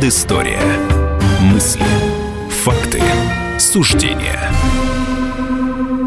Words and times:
Предыстория. 0.00 0.62
Мысли. 1.42 1.84
Факты. 2.48 3.02
Суждения. 3.58 4.50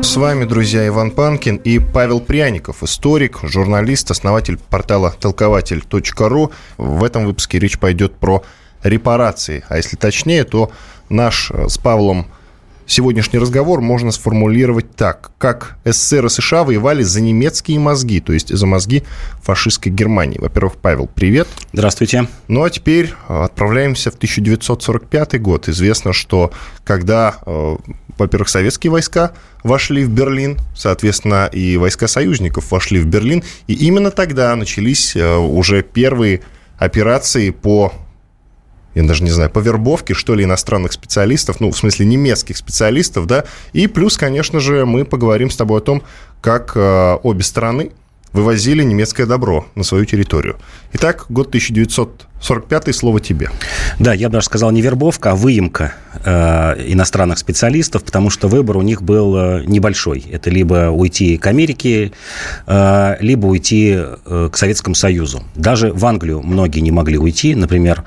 С 0.01 0.15
вами, 0.15 0.45
друзья, 0.45 0.87
Иван 0.87 1.11
Панкин 1.11 1.57
и 1.57 1.77
Павел 1.77 2.19
Пряников, 2.19 2.81
историк, 2.81 3.41
журналист, 3.43 4.09
основатель 4.09 4.57
портала 4.57 5.11
толкователь.ру. 5.11 6.51
В 6.79 7.03
этом 7.03 7.27
выпуске 7.27 7.59
речь 7.59 7.77
пойдет 7.77 8.15
про 8.15 8.41
репарации. 8.81 9.63
А 9.69 9.77
если 9.77 9.95
точнее, 9.95 10.43
то 10.43 10.71
наш 11.09 11.51
с 11.51 11.77
Павлом 11.77 12.25
сегодняшний 12.85 13.39
разговор 13.39 13.81
можно 13.81 14.11
сформулировать 14.11 14.95
так. 14.95 15.31
Как 15.37 15.77
СССР 15.85 16.25
и 16.25 16.29
США 16.29 16.63
воевали 16.63 17.03
за 17.03 17.21
немецкие 17.21 17.79
мозги, 17.79 18.19
то 18.19 18.33
есть 18.33 18.49
за 18.49 18.65
мозги 18.65 19.03
фашистской 19.41 19.91
Германии. 19.91 20.39
Во-первых, 20.39 20.75
Павел, 20.77 21.07
привет. 21.07 21.47
Здравствуйте. 21.73 22.27
Ну 22.47 22.63
а 22.63 22.69
теперь 22.69 23.13
э, 23.27 23.43
отправляемся 23.43 24.11
в 24.11 24.15
1945 24.15 25.41
год. 25.41 25.67
Известно, 25.67 26.13
что 26.13 26.51
когда, 26.83 27.35
э, 27.45 27.75
во-первых, 28.17 28.49
советские 28.49 28.91
войска 28.91 29.33
вошли 29.63 30.03
в 30.03 30.09
Берлин, 30.09 30.57
соответственно, 30.75 31.49
и 31.51 31.77
войска 31.77 32.07
союзников 32.07 32.71
вошли 32.71 32.99
в 32.99 33.05
Берлин, 33.05 33.43
и 33.67 33.73
именно 33.73 34.11
тогда 34.11 34.55
начались 34.55 35.15
э, 35.15 35.35
уже 35.35 35.83
первые 35.83 36.41
операции 36.77 37.49
по 37.51 37.93
я 38.95 39.03
даже 39.03 39.23
не 39.23 39.31
знаю, 39.31 39.49
по 39.49 39.59
вербовке, 39.59 40.13
что 40.13 40.35
ли, 40.35 40.43
иностранных 40.43 40.93
специалистов, 40.93 41.59
ну, 41.59 41.71
в 41.71 41.77
смысле, 41.77 42.05
немецких 42.05 42.57
специалистов, 42.57 43.27
да, 43.27 43.45
и 43.73 43.87
плюс, 43.87 44.17
конечно 44.17 44.59
же, 44.59 44.85
мы 44.85 45.05
поговорим 45.05 45.49
с 45.49 45.55
тобой 45.55 45.79
о 45.79 45.81
том, 45.81 46.03
как 46.41 46.73
э, 46.75 47.17
обе 47.23 47.43
стороны 47.43 47.91
вывозили 48.33 48.83
немецкое 48.83 49.25
добро 49.25 49.65
на 49.75 49.83
свою 49.83 50.05
территорию. 50.05 50.57
Итак, 50.93 51.25
год 51.29 51.47
1945, 51.49 52.95
слово 52.95 53.19
тебе. 53.19 53.49
Да, 53.99 54.13
я 54.13 54.27
бы 54.27 54.33
даже 54.33 54.47
сказал 54.47 54.71
не 54.71 54.81
вербовка, 54.81 55.31
а 55.31 55.35
выемка 55.35 55.93
э, 56.25 56.91
иностранных 56.91 57.37
специалистов, 57.37 58.03
потому 58.03 58.31
что 58.31 58.47
выбор 58.47 58.77
у 58.77 58.81
них 58.81 59.03
был 59.03 59.35
э, 59.37 59.63
небольшой. 59.65 60.25
Это 60.31 60.49
либо 60.49 60.89
уйти 60.89 61.37
к 61.37 61.45
Америке, 61.45 62.11
э, 62.65 63.15
либо 63.19 63.45
уйти 63.45 63.95
э, 63.97 64.49
к 64.51 64.57
Советскому 64.57 64.95
Союзу. 64.95 65.43
Даже 65.55 65.93
в 65.93 66.03
Англию 66.05 66.41
многие 66.41 66.79
не 66.79 66.91
могли 66.91 67.19
уйти. 67.19 67.53
Например, 67.53 68.03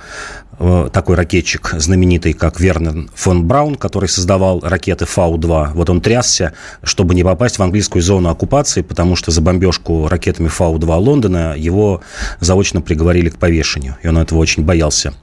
такой 0.58 1.16
ракетчик 1.16 1.74
знаменитый, 1.76 2.32
как 2.32 2.60
Вернер 2.60 3.08
фон 3.14 3.44
Браун, 3.44 3.74
который 3.74 4.08
создавал 4.08 4.60
ракеты 4.60 5.04
Фау-2. 5.06 5.72
Вот 5.74 5.90
он 5.90 6.00
трясся, 6.00 6.52
чтобы 6.82 7.14
не 7.14 7.24
попасть 7.24 7.58
в 7.58 7.62
английскую 7.62 8.02
зону 8.02 8.30
оккупации, 8.30 8.82
потому 8.82 9.16
что 9.16 9.30
за 9.30 9.40
бомбежку 9.40 10.08
ракетами 10.08 10.48
Фау-2 10.48 10.96
Лондона 10.96 11.54
его 11.56 12.00
заочно 12.40 12.80
приговорили 12.80 13.28
к 13.28 13.38
повешению, 13.38 13.96
и 14.02 14.08
он 14.08 14.18
этого 14.18 14.38
очень 14.38 14.64
боялся. 14.64 15.14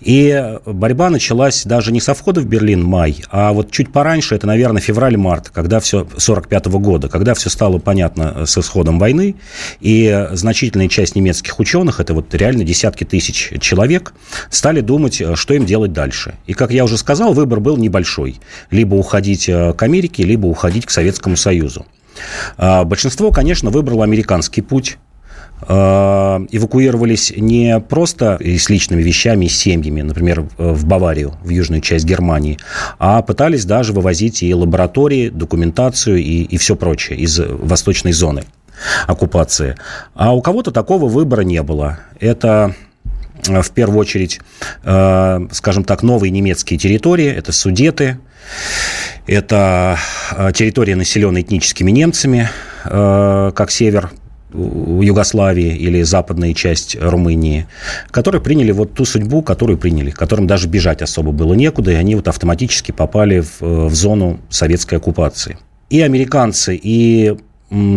И 0.00 0.58
борьба 0.64 1.10
началась 1.10 1.64
даже 1.64 1.92
не 1.92 2.00
со 2.00 2.14
входа 2.14 2.40
в 2.40 2.46
Берлин 2.46 2.82
май, 2.82 3.22
а 3.30 3.52
вот 3.52 3.70
чуть 3.70 3.92
пораньше, 3.92 4.34
это, 4.34 4.46
наверное, 4.46 4.80
февраль-март, 4.80 5.50
когда 5.50 5.80
все, 5.80 6.06
45 6.16 6.66
-го 6.66 6.78
года, 6.78 7.08
когда 7.08 7.34
все 7.34 7.50
стало 7.50 7.78
понятно 7.78 8.46
с 8.46 8.56
исходом 8.58 8.98
войны, 8.98 9.34
и 9.80 10.28
значительная 10.32 10.88
часть 10.88 11.14
немецких 11.14 11.58
ученых, 11.60 12.00
это 12.00 12.14
вот 12.14 12.34
реально 12.34 12.64
десятки 12.64 13.04
тысяч 13.04 13.52
человек, 13.60 14.14
стали 14.50 14.77
стали 14.78 14.80
думать, 14.80 15.20
э, 15.20 15.34
что 15.34 15.54
им 15.54 15.66
делать 15.66 15.92
дальше. 15.92 16.34
И, 16.46 16.54
как 16.54 16.70
я 16.70 16.84
уже 16.84 16.96
сказал, 16.96 17.32
выбор 17.32 17.60
был 17.60 17.76
небольшой. 17.76 18.36
Либо 18.70 18.94
уходить 18.94 19.48
э, 19.48 19.72
к 19.72 19.82
Америке, 19.82 20.24
либо 20.24 20.46
уходить 20.46 20.86
к 20.86 20.90
Советскому 20.90 21.36
Союзу. 21.36 21.84
А, 22.56 22.84
большинство, 22.84 23.30
конечно, 23.30 23.70
выбрало 23.70 24.04
американский 24.04 24.62
путь 24.62 24.98
а, 25.60 26.40
эвакуировались 26.52 27.32
не 27.36 27.80
просто 27.80 28.38
с 28.40 28.70
личными 28.70 29.02
вещами, 29.02 29.46
и 29.46 29.48
с 29.48 29.56
семьями, 29.56 30.02
например, 30.02 30.46
в 30.58 30.84
Баварию, 30.86 31.32
в 31.42 31.50
южную 31.50 31.80
часть 31.80 32.04
Германии, 32.04 32.58
а 32.98 33.22
пытались 33.22 33.64
даже 33.64 33.92
вывозить 33.92 34.42
и 34.42 34.54
лаборатории, 34.54 35.30
документацию 35.30 36.18
и, 36.18 36.42
и 36.42 36.56
все 36.56 36.74
прочее 36.74 37.18
из 37.18 37.40
восточной 37.40 38.12
зоны 38.12 38.44
оккупации. 39.08 39.74
А 40.14 40.32
у 40.34 40.40
кого-то 40.40 40.70
такого 40.70 41.08
выбора 41.08 41.42
не 41.42 41.62
было. 41.62 41.98
Это 42.20 42.74
в 43.44 43.70
первую 43.70 43.98
очередь, 43.98 44.40
э, 44.84 45.46
скажем 45.52 45.84
так, 45.84 46.02
новые 46.02 46.30
немецкие 46.30 46.78
территории, 46.78 47.26
это 47.26 47.52
Судеты, 47.52 48.18
это 49.26 49.98
э, 50.36 50.52
территория, 50.54 50.96
населенная 50.96 51.42
этническими 51.42 51.90
немцами, 51.90 52.48
как 52.84 53.70
север 53.70 54.10
Югославии 54.52 55.76
или 55.76 56.02
западная 56.02 56.54
часть 56.54 56.96
Румынии, 56.98 57.66
которые 58.10 58.40
приняли 58.40 58.70
вот 58.70 58.94
ту 58.94 59.04
судьбу, 59.04 59.42
которую 59.42 59.76
приняли, 59.76 60.10
которым 60.10 60.46
даже 60.46 60.68
бежать 60.68 61.02
особо 61.02 61.32
было 61.32 61.52
некуда, 61.52 61.90
и 61.90 61.94
они 61.94 62.14
вот 62.14 62.28
автоматически 62.28 62.92
попали 62.92 63.40
в, 63.40 63.60
в 63.60 63.94
зону 63.94 64.40
советской 64.48 64.94
оккупации. 64.94 65.58
И 65.90 66.00
американцы, 66.00 66.78
и 66.80 67.36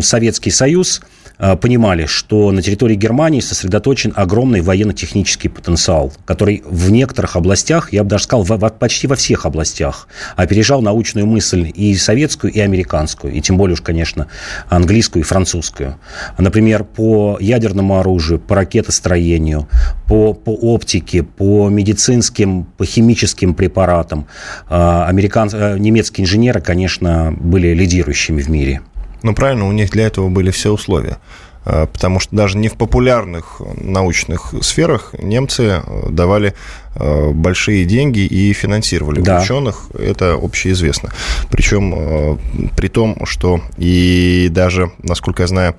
Советский 0.01 0.51
Союз– 0.51 1.01
Э, 1.20 1.20
понимали, 1.61 2.05
что 2.05 2.51
на 2.51 2.61
территории 2.61 2.95
Германии 2.95 3.39
сосредоточен 3.39 4.13
огромный 4.15 4.61
военно-технический 4.61 5.49
потенциал, 5.49 6.13
который 6.25 6.61
в 6.65 6.91
некоторых 6.91 7.35
областях, 7.35 7.91
я 7.93 8.03
бы 8.03 8.09
даже 8.09 8.25
сказал, 8.25 8.43
в, 8.43 8.69
почти 8.69 9.07
во 9.07 9.15
всех 9.15 9.45
областях, 9.45 10.07
опережал 10.35 10.81
научную 10.81 11.25
мысль 11.25 11.71
и 11.73 11.95
советскую, 11.95 12.53
и 12.53 12.59
американскую, 12.59 13.33
и 13.33 13.41
тем 13.41 13.57
более 13.57 13.73
уж, 13.73 13.81
конечно, 13.81 14.27
английскую 14.69 15.23
и 15.23 15.25
французскую. 15.25 15.97
Например, 16.37 16.83
по 16.83 17.37
ядерному 17.39 17.99
оружию, 17.99 18.39
по 18.39 18.55
ракетостроению, 18.55 19.67
по, 20.07 20.33
по 20.33 20.51
оптике, 20.51 21.23
по 21.23 21.69
медицинским, 21.69 22.65
по 22.77 22.85
химическим 22.85 23.53
препаратам. 23.53 24.27
Э, 24.69 25.05
американ... 25.07 25.49
Э, 25.53 25.77
немецкие 25.77 26.25
инженеры, 26.25 26.61
конечно, 26.61 27.33
были 27.39 27.73
лидирующими 27.73 28.41
в 28.41 28.49
мире. 28.49 28.81
Ну, 29.23 29.33
правильно, 29.33 29.67
у 29.67 29.71
них 29.71 29.89
для 29.91 30.07
этого 30.07 30.29
были 30.29 30.51
все 30.51 30.71
условия. 30.71 31.17
А, 31.63 31.85
потому 31.85 32.19
что 32.19 32.35
даже 32.35 32.57
не 32.57 32.69
в 32.69 32.73
популярных 32.73 33.61
научных 33.75 34.53
сферах 34.61 35.13
немцы 35.19 35.81
э, 35.85 36.09
давали 36.09 36.55
э, 36.95 37.29
большие 37.31 37.85
деньги 37.85 38.21
и 38.21 38.51
финансировали 38.53 39.21
да. 39.21 39.41
ученых, 39.41 39.89
это 39.93 40.33
общеизвестно. 40.33 41.11
Причем 41.51 41.93
э, 41.95 42.37
при 42.75 42.87
том, 42.87 43.25
что 43.25 43.61
и 43.77 44.47
даже, 44.49 44.91
насколько 45.03 45.43
я 45.43 45.47
знаю, 45.47 45.75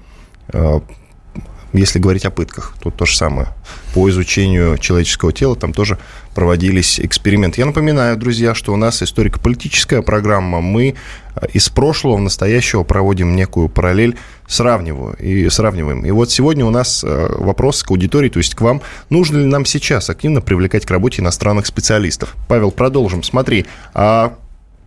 если 1.73 1.99
говорить 1.99 2.25
о 2.25 2.31
пытках, 2.31 2.75
тут 2.81 2.97
то 2.97 3.07
же 3.07 3.17
самое. 3.17 3.49
По 3.95 4.09
изучению 4.11 4.79
человеческого 4.79 5.33
тела 5.33 5.57
там 5.57 5.73
тоже 5.73 5.99
проводились 6.35 7.01
эксперименты. 7.01 7.61
Я 7.61 7.67
напоминаю, 7.67 8.17
друзья, 8.17 8.55
что 8.55 8.73
у 8.73 8.77
нас 8.77 9.03
историко-политическая 9.03 10.03
программа. 10.03 10.61
Мы 10.61 10.95
э, 11.35 11.47
из 11.53 11.69
прошлого 11.69 12.17
в 12.17 12.21
настоящего 12.21 12.85
проводим 12.85 13.37
некую 13.37 13.69
параллель, 13.69 14.17
сравниваю 14.47 15.17
и 15.17 15.49
сравниваем. 15.51 16.05
И 16.05 16.11
вот 16.11 16.31
сегодня 16.31 16.65
у 16.65 16.71
нас 16.71 17.05
э, 17.05 17.37
вопрос 17.39 17.83
к 17.83 17.91
аудитории, 17.91 18.29
то 18.29 18.39
есть 18.39 18.55
к 18.55 18.61
вам. 18.61 18.83
Нужно 19.11 19.39
ли 19.39 19.47
нам 19.47 19.65
сейчас 19.65 20.11
активно 20.11 20.41
привлекать 20.41 20.87
к 20.87 20.91
работе 20.91 21.23
иностранных 21.23 21.67
специалистов? 21.67 22.35
Павел, 22.49 22.71
продолжим. 22.71 23.23
Смотри, 23.23 23.67
а 23.95 24.35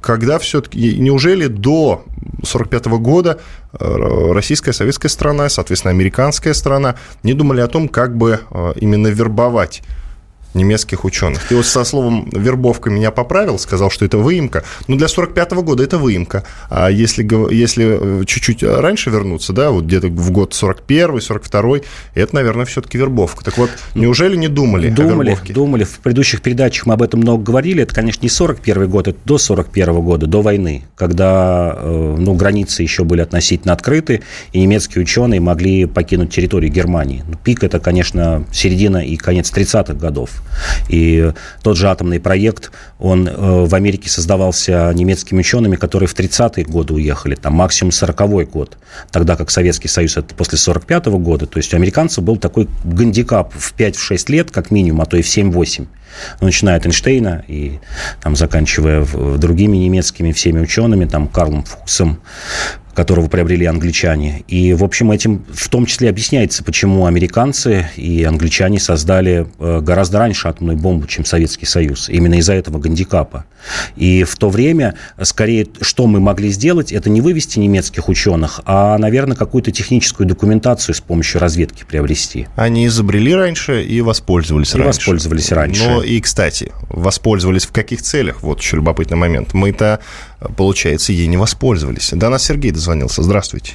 когда 0.05 0.37
все-таки, 0.37 0.99
неужели 0.99 1.47
до 1.47 2.03
1945 2.43 2.85
года 3.01 3.39
э, 3.73 4.31
российская, 4.33 4.71
советская 4.71 5.09
страна, 5.09 5.49
соответственно, 5.49 5.91
американская 5.91 6.53
страна 6.53 6.95
не 7.23 7.33
думали 7.33 7.61
о 7.61 7.67
том, 7.67 7.87
как 7.89 8.15
бы 8.15 8.39
э, 8.51 8.73
именно 8.75 9.07
вербовать 9.07 9.81
немецких 10.55 11.05
ученых. 11.05 11.43
Ты 11.47 11.55
вот 11.55 11.65
со 11.65 11.83
словом 11.83 12.29
«вербовка» 12.31 12.89
меня 12.89 13.11
поправил, 13.11 13.59
сказал, 13.59 13.91
что 13.91 14.05
это 14.05 14.17
выемка. 14.17 14.63
Но 14.87 14.95
для 14.95 15.07
45 15.07 15.51
-го 15.53 15.63
года 15.63 15.83
это 15.83 15.97
выемка. 15.97 16.43
А 16.69 16.89
если, 16.89 17.23
если 17.53 18.21
э, 18.21 18.25
чуть-чуть 18.25 18.63
раньше 18.63 19.09
вернуться, 19.09 19.53
да, 19.53 19.71
вот 19.71 19.85
где-то 19.85 20.07
в 20.07 20.31
год 20.31 20.53
41 20.53 21.21
42 21.21 21.77
это, 22.13 22.35
наверное, 22.35 22.65
все-таки 22.65 22.97
вербовка. 22.97 23.43
Так 23.43 23.57
вот, 23.57 23.69
неужели 23.93 24.35
не 24.35 24.47
думали 24.47 24.89
Думали, 24.89 25.29
о 25.29 25.33
вербовке? 25.33 25.53
думали. 25.53 25.83
В 25.83 25.99
предыдущих 25.99 26.41
передачах 26.41 26.85
мы 26.85 26.93
об 26.93 27.01
этом 27.01 27.19
много 27.19 27.43
говорили. 27.43 27.83
Это, 27.83 27.93
конечно, 27.93 28.23
не 28.23 28.29
41 28.29 28.89
год, 28.89 29.07
это 29.07 29.17
до 29.25 29.37
41 29.37 30.01
года, 30.01 30.27
до 30.27 30.41
войны, 30.41 30.83
когда 30.95 31.75
э, 31.77 32.15
ну, 32.17 32.33
границы 32.33 32.83
еще 32.83 33.03
были 33.03 33.21
относительно 33.21 33.73
открыты, 33.73 34.21
и 34.53 34.61
немецкие 34.61 35.01
ученые 35.01 35.39
могли 35.39 35.85
покинуть 35.85 36.33
территорию 36.33 36.71
Германии. 36.71 37.23
Ну, 37.27 37.35
пик– 37.43 37.63
это, 37.65 37.79
конечно, 37.79 38.45
середина 38.51 39.05
и 39.05 39.15
конец 39.17 39.51
30-х 39.51 39.93
годов. 39.93 40.41
И 40.87 41.31
тот 41.61 41.77
же 41.77 41.89
атомный 41.89 42.19
проект, 42.19 42.71
он 42.99 43.27
э, 43.27 43.65
в 43.65 43.73
Америке 43.75 44.09
создавался 44.09 44.91
немецкими 44.93 45.39
учеными, 45.39 45.75
которые 45.75 46.07
в 46.07 46.15
30-е 46.15 46.65
годы 46.65 46.93
уехали, 46.93 47.35
там 47.35 47.53
максимум 47.53 47.91
40-й 47.91 48.45
год, 48.45 48.77
тогда 49.11 49.35
как 49.35 49.51
Советский 49.51 49.87
Союз 49.87 50.17
это 50.17 50.33
после 50.35 50.57
45 50.57 51.07
-го 51.07 51.19
года. 51.19 51.45
То 51.45 51.57
есть 51.57 51.73
у 51.73 51.77
американцев 51.77 52.23
был 52.23 52.37
такой 52.37 52.67
гандикап 52.83 53.53
в 53.53 53.73
5-6 53.75 54.31
лет, 54.31 54.51
как 54.51 54.71
минимум, 54.71 55.01
а 55.01 55.05
то 55.05 55.17
и 55.17 55.21
в 55.21 55.27
7-8 55.27 55.87
ну, 56.39 56.47
начиная 56.47 56.77
от 56.77 56.85
Эйнштейна 56.85 57.43
и 57.47 57.79
там, 58.21 58.35
заканчивая 58.35 59.05
другими 59.37 59.77
немецкими 59.77 60.31
всеми 60.31 60.61
учеными, 60.61 61.05
там, 61.05 61.27
Карлом 61.27 61.63
Фуксом, 61.63 62.19
которого 62.95 63.27
приобрели 63.27 63.65
англичане. 63.65 64.43
И, 64.47 64.73
в 64.73 64.83
общем, 64.83 65.11
этим 65.11 65.45
в 65.53 65.69
том 65.69 65.85
числе 65.85 66.09
объясняется, 66.09 66.63
почему 66.63 67.05
американцы 67.05 67.87
и 67.97 68.23
англичане 68.23 68.79
создали 68.79 69.47
э, 69.59 69.81
гораздо 69.81 70.19
раньше 70.19 70.47
атомную 70.47 70.77
бомбу, 70.77 71.05
чем 71.05 71.25
Советский 71.25 71.65
Союз. 71.65 72.09
Именно 72.09 72.35
из-за 72.35 72.53
этого 72.53 72.79
гандикапа. 72.79 73.45
И 73.95 74.23
в 74.23 74.35
то 74.37 74.49
время, 74.49 74.95
скорее, 75.21 75.67
что 75.81 76.07
мы 76.07 76.19
могли 76.19 76.49
сделать, 76.49 76.91
это 76.91 77.09
не 77.09 77.21
вывести 77.21 77.59
немецких 77.59 78.09
ученых, 78.09 78.61
а, 78.65 78.97
наверное, 78.97 79.35
какую-то 79.35 79.71
техническую 79.71 80.27
документацию 80.27 80.95
с 80.95 81.01
помощью 81.01 81.41
разведки 81.41 81.83
приобрести. 81.83 82.47
Они 82.55 82.85
изобрели 82.87 83.33
раньше 83.33 83.83
и 83.83 84.01
воспользовались 84.01 84.73
и 84.73 84.77
раньше. 84.77 84.87
воспользовались 84.87 85.51
раньше. 85.51 85.83
Но 85.83 86.03
и, 86.03 86.21
кстати, 86.21 86.71
воспользовались 86.89 87.65
в 87.65 87.71
каких 87.71 88.01
целях? 88.01 88.41
Вот 88.41 88.61
еще 88.61 88.77
любопытный 88.77 89.17
момент. 89.17 89.53
Мы-то, 89.53 89.99
получается, 90.55 91.11
ей 91.11 91.27
не 91.27 91.37
воспользовались. 91.37 92.11
До 92.11 92.29
нас 92.29 92.43
Сергей 92.43 92.71
дозвонился. 92.85 93.23
Здравствуйте. 93.23 93.73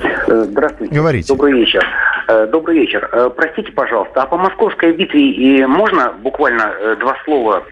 Э, 0.00 0.44
здравствуйте. 0.48 0.94
Говорите. 0.94 1.28
Добрый 1.28 1.52
вечер. 1.52 1.86
Э, 2.26 2.46
добрый 2.46 2.78
вечер. 2.78 3.08
Э, 3.12 3.30
простите, 3.34 3.70
пожалуйста, 3.72 4.22
а 4.22 4.26
по 4.26 4.38
московской 4.38 4.92
битве 4.92 5.66
можно 5.66 6.12
буквально 6.12 6.96
два 6.96 7.16
слова 7.24 7.62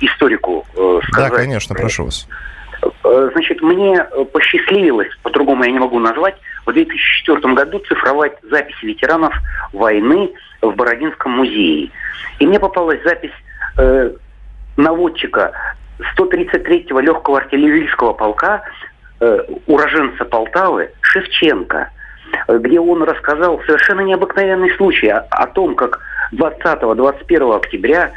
историку 0.00 0.64
сказать? 1.10 1.30
Да, 1.30 1.36
конечно, 1.36 1.74
прошу 1.74 2.04
вас. 2.04 2.26
Значит, 3.02 3.62
мне 3.62 4.04
посчастливилось, 4.32 5.08
по-другому 5.22 5.64
я 5.64 5.70
не 5.70 5.78
могу 5.78 5.98
назвать, 5.98 6.34
в 6.66 6.72
2004 6.72 7.54
году 7.54 7.78
цифровать 7.88 8.34
записи 8.50 8.84
ветеранов 8.84 9.34
войны 9.72 10.30
в 10.60 10.74
Бородинском 10.74 11.32
музее. 11.32 11.90
И 12.38 12.46
мне 12.46 12.58
попалась 12.58 13.02
запись 13.04 13.32
э, 13.78 14.10
наводчика 14.76 15.52
133-го 16.18 17.00
легкого 17.00 17.38
артиллерийского 17.38 18.12
полка, 18.12 18.64
уроженца 19.66 20.24
Полтавы, 20.24 20.90
Шевченко, 21.00 21.90
где 22.48 22.80
он 22.80 23.02
рассказал 23.02 23.60
совершенно 23.66 24.00
необыкновенный 24.00 24.70
случай 24.76 25.08
о, 25.08 25.20
о 25.30 25.46
том, 25.46 25.74
как 25.74 26.00
20-21 26.32 27.56
октября 27.56 28.12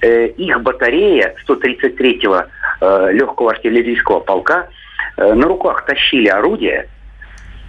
э, 0.00 0.28
их 0.28 0.60
батарея 0.62 1.34
133-го 1.46 2.44
э, 2.80 3.12
легкого 3.12 3.50
артиллерийского 3.50 4.20
полка 4.20 4.68
э, 5.16 5.34
на 5.34 5.46
руках 5.46 5.84
тащили 5.84 6.28
орудия, 6.28 6.88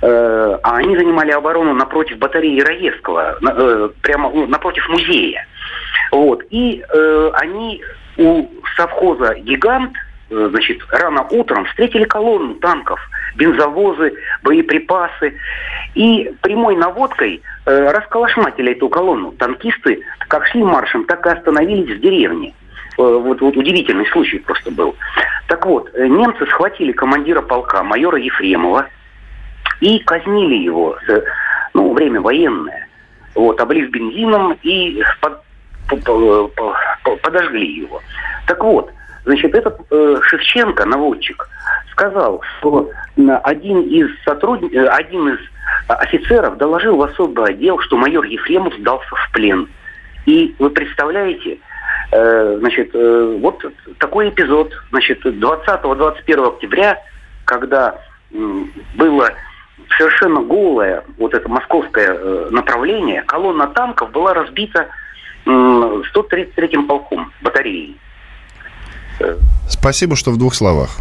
э, 0.02 0.58
а 0.64 0.78
они 0.78 0.96
занимали 0.96 1.32
оборону 1.32 1.74
напротив 1.74 2.18
батареи 2.18 2.62
Раевского, 2.62 3.38
на, 3.42 3.54
э, 3.56 3.90
прямо 4.02 4.30
ну, 4.30 4.48
напротив 4.48 4.88
музея. 4.90 5.46
Вот. 6.12 6.44
И 6.50 6.84
э, 6.88 7.32
они 7.34 7.82
у 8.18 8.48
совхоза 8.76 9.36
«Гигант» 9.36 9.94
э, 9.96 10.09
значит, 10.30 10.80
рано 10.90 11.26
утром 11.30 11.66
встретили 11.66 12.04
колонну 12.06 12.56
танков, 12.56 13.00
бензовозы, 13.36 14.14
боеприпасы. 14.44 15.36
И 15.96 16.32
прямой 16.42 16.76
наводкой 16.76 17.42
э, 17.66 17.92
расколошматили 17.92 18.74
эту 18.74 18.90
колонну. 18.90 19.32
Танкисты 19.32 20.04
как 20.28 20.46
шли 20.48 20.64
маршем, 20.64 21.06
так 21.06 21.26
и 21.26 21.30
остановились 21.30 21.98
в 21.98 22.02
деревне. 22.02 22.54
Э, 22.98 23.02
вот, 23.02 23.42
вот 23.42 23.58
удивительный 23.58 24.06
случай 24.08 24.40
просто 24.40 24.72
был. 24.72 24.96
Так 25.48 25.66
вот, 25.66 25.90
э, 25.94 26.08
немцы 26.08 26.46
схватили 26.46 26.92
командира 26.92 27.42
полка, 27.42 27.84
майора 27.84 28.20
Ефремова, 28.20 28.88
и 29.82 30.00
казнили 30.00 30.56
его. 30.56 30.98
Ну, 31.74 31.94
время 31.94 32.22
военное. 32.22 32.88
Вот, 33.36 33.60
облив 33.62 33.90
бензином 33.90 34.58
и 34.64 35.02
под, 35.22 35.42
подожгли 37.22 37.80
его. 37.80 38.02
Так 38.48 38.64
вот, 38.64 38.92
значит, 39.30 39.54
этот 39.54 39.80
э, 39.92 40.20
Шевченко, 40.24 40.86
наводчик, 40.86 41.48
сказал, 41.92 42.42
что 42.58 42.90
один 43.44 43.82
из 43.82 44.08
сотрудников, 44.24 44.76
э, 44.76 44.88
один 44.88 45.30
из 45.30 45.40
офицеров 45.88 46.58
доложил 46.58 46.98
в 46.98 47.04
особый 47.04 47.52
отдел, 47.52 47.80
что 47.80 47.98
майор 47.98 48.26
Ефремов 48.26 48.74
сдался 48.80 49.16
в 49.16 49.32
плен. 49.32 49.70
И 50.26 50.56
вы 50.58 50.72
представляете, 50.72 51.60
э, 52.12 52.58
значит, 52.60 52.90
э, 52.94 53.38
вот 53.40 53.64
такой 54.00 54.30
эпизод, 54.30 54.74
значит, 54.90 55.24
20-21 55.24 56.48
октября, 56.48 57.00
когда 57.46 58.02
э, 58.32 58.64
было 58.96 59.32
совершенно 59.96 60.42
голое 60.42 61.04
вот 61.20 61.36
это 61.36 61.48
московское 61.48 62.16
э, 62.16 62.48
направление, 62.50 63.22
колонна 63.24 63.68
танков 63.68 64.10
была 64.12 64.34
разбита 64.34 64.88
133-м 65.46 66.88
полком 66.88 67.32
батареи. 69.20 69.38
Спасибо, 69.70 70.16
что 70.16 70.32
в 70.32 70.38
двух 70.38 70.56
словах, 70.56 70.98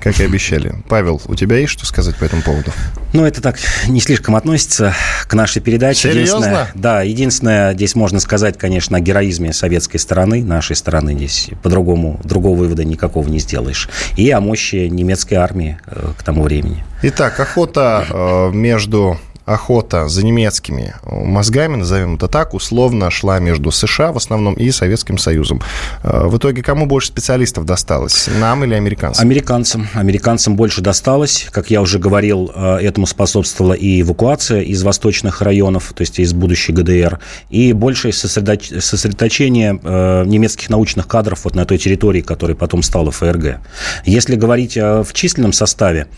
как 0.00 0.18
и 0.20 0.24
обещали. 0.24 0.74
Павел, 0.88 1.20
у 1.26 1.34
тебя 1.34 1.58
есть 1.58 1.72
что 1.72 1.84
сказать 1.84 2.16
по 2.16 2.24
этому 2.24 2.42
поводу? 2.42 2.72
Ну, 3.12 3.24
это 3.24 3.42
так 3.42 3.58
не 3.88 4.00
слишком 4.00 4.36
относится 4.36 4.94
к 5.26 5.34
нашей 5.34 5.60
передаче. 5.60 6.12
Серьезно? 6.12 6.36
Единственное, 6.36 6.70
да, 6.74 7.02
единственное, 7.02 7.74
здесь 7.74 7.94
можно 7.94 8.18
сказать, 8.20 8.58
конечно, 8.58 8.96
о 8.96 9.00
героизме 9.00 9.52
советской 9.52 9.98
стороны, 9.98 10.42
нашей 10.42 10.76
стороны 10.76 11.14
здесь 11.14 11.50
по-другому, 11.62 12.20
другого 12.24 12.56
вывода 12.56 12.84
никакого 12.84 13.28
не 13.28 13.38
сделаешь. 13.38 13.88
И 14.16 14.30
о 14.30 14.40
мощи 14.40 14.88
немецкой 14.88 15.34
армии 15.34 15.78
э, 15.86 16.12
к 16.18 16.22
тому 16.22 16.42
времени. 16.42 16.84
Итак, 17.02 17.38
охота 17.38 18.06
э, 18.08 18.50
между 18.52 19.18
охота 19.46 20.08
за 20.08 20.24
немецкими 20.24 20.94
мозгами, 21.04 21.76
назовем 21.76 22.16
это 22.16 22.26
так, 22.26 22.52
условно 22.52 23.10
шла 23.10 23.38
между 23.38 23.70
США 23.70 24.12
в 24.12 24.16
основном 24.16 24.54
и 24.54 24.70
Советским 24.72 25.18
Союзом. 25.18 25.62
Э, 26.02 26.26
в 26.26 26.36
итоге 26.36 26.62
кому 26.62 26.86
больше 26.86 27.08
специалистов 27.08 27.64
досталось, 27.64 28.28
нам 28.40 28.64
или 28.64 28.74
американцам? 28.74 29.24
Американцам. 29.24 29.88
Американцам 29.94 30.56
больше 30.56 30.80
досталось. 30.80 31.46
Как 31.52 31.70
я 31.70 31.80
уже 31.80 32.00
говорил, 32.00 32.50
э, 32.54 32.78
этому 32.82 33.06
способствовала 33.06 33.74
и 33.74 34.00
эвакуация 34.00 34.62
из 34.62 34.82
восточных 34.82 35.40
районов, 35.42 35.92
то 35.94 36.02
есть 36.02 36.18
из 36.18 36.32
будущей 36.32 36.72
ГДР, 36.72 37.20
и 37.48 37.72
большее 37.72 38.12
сосредоточение 38.12 39.78
э, 39.80 40.24
немецких 40.26 40.70
научных 40.70 41.06
кадров 41.06 41.44
вот 41.44 41.54
на 41.54 41.64
той 41.64 41.78
территории, 41.78 42.20
которая 42.20 42.56
потом 42.56 42.82
стала 42.82 43.12
ФРГ. 43.12 43.60
Если 44.04 44.34
говорить 44.34 44.76
в 44.76 45.06
численном 45.12 45.52
составе, 45.52 46.08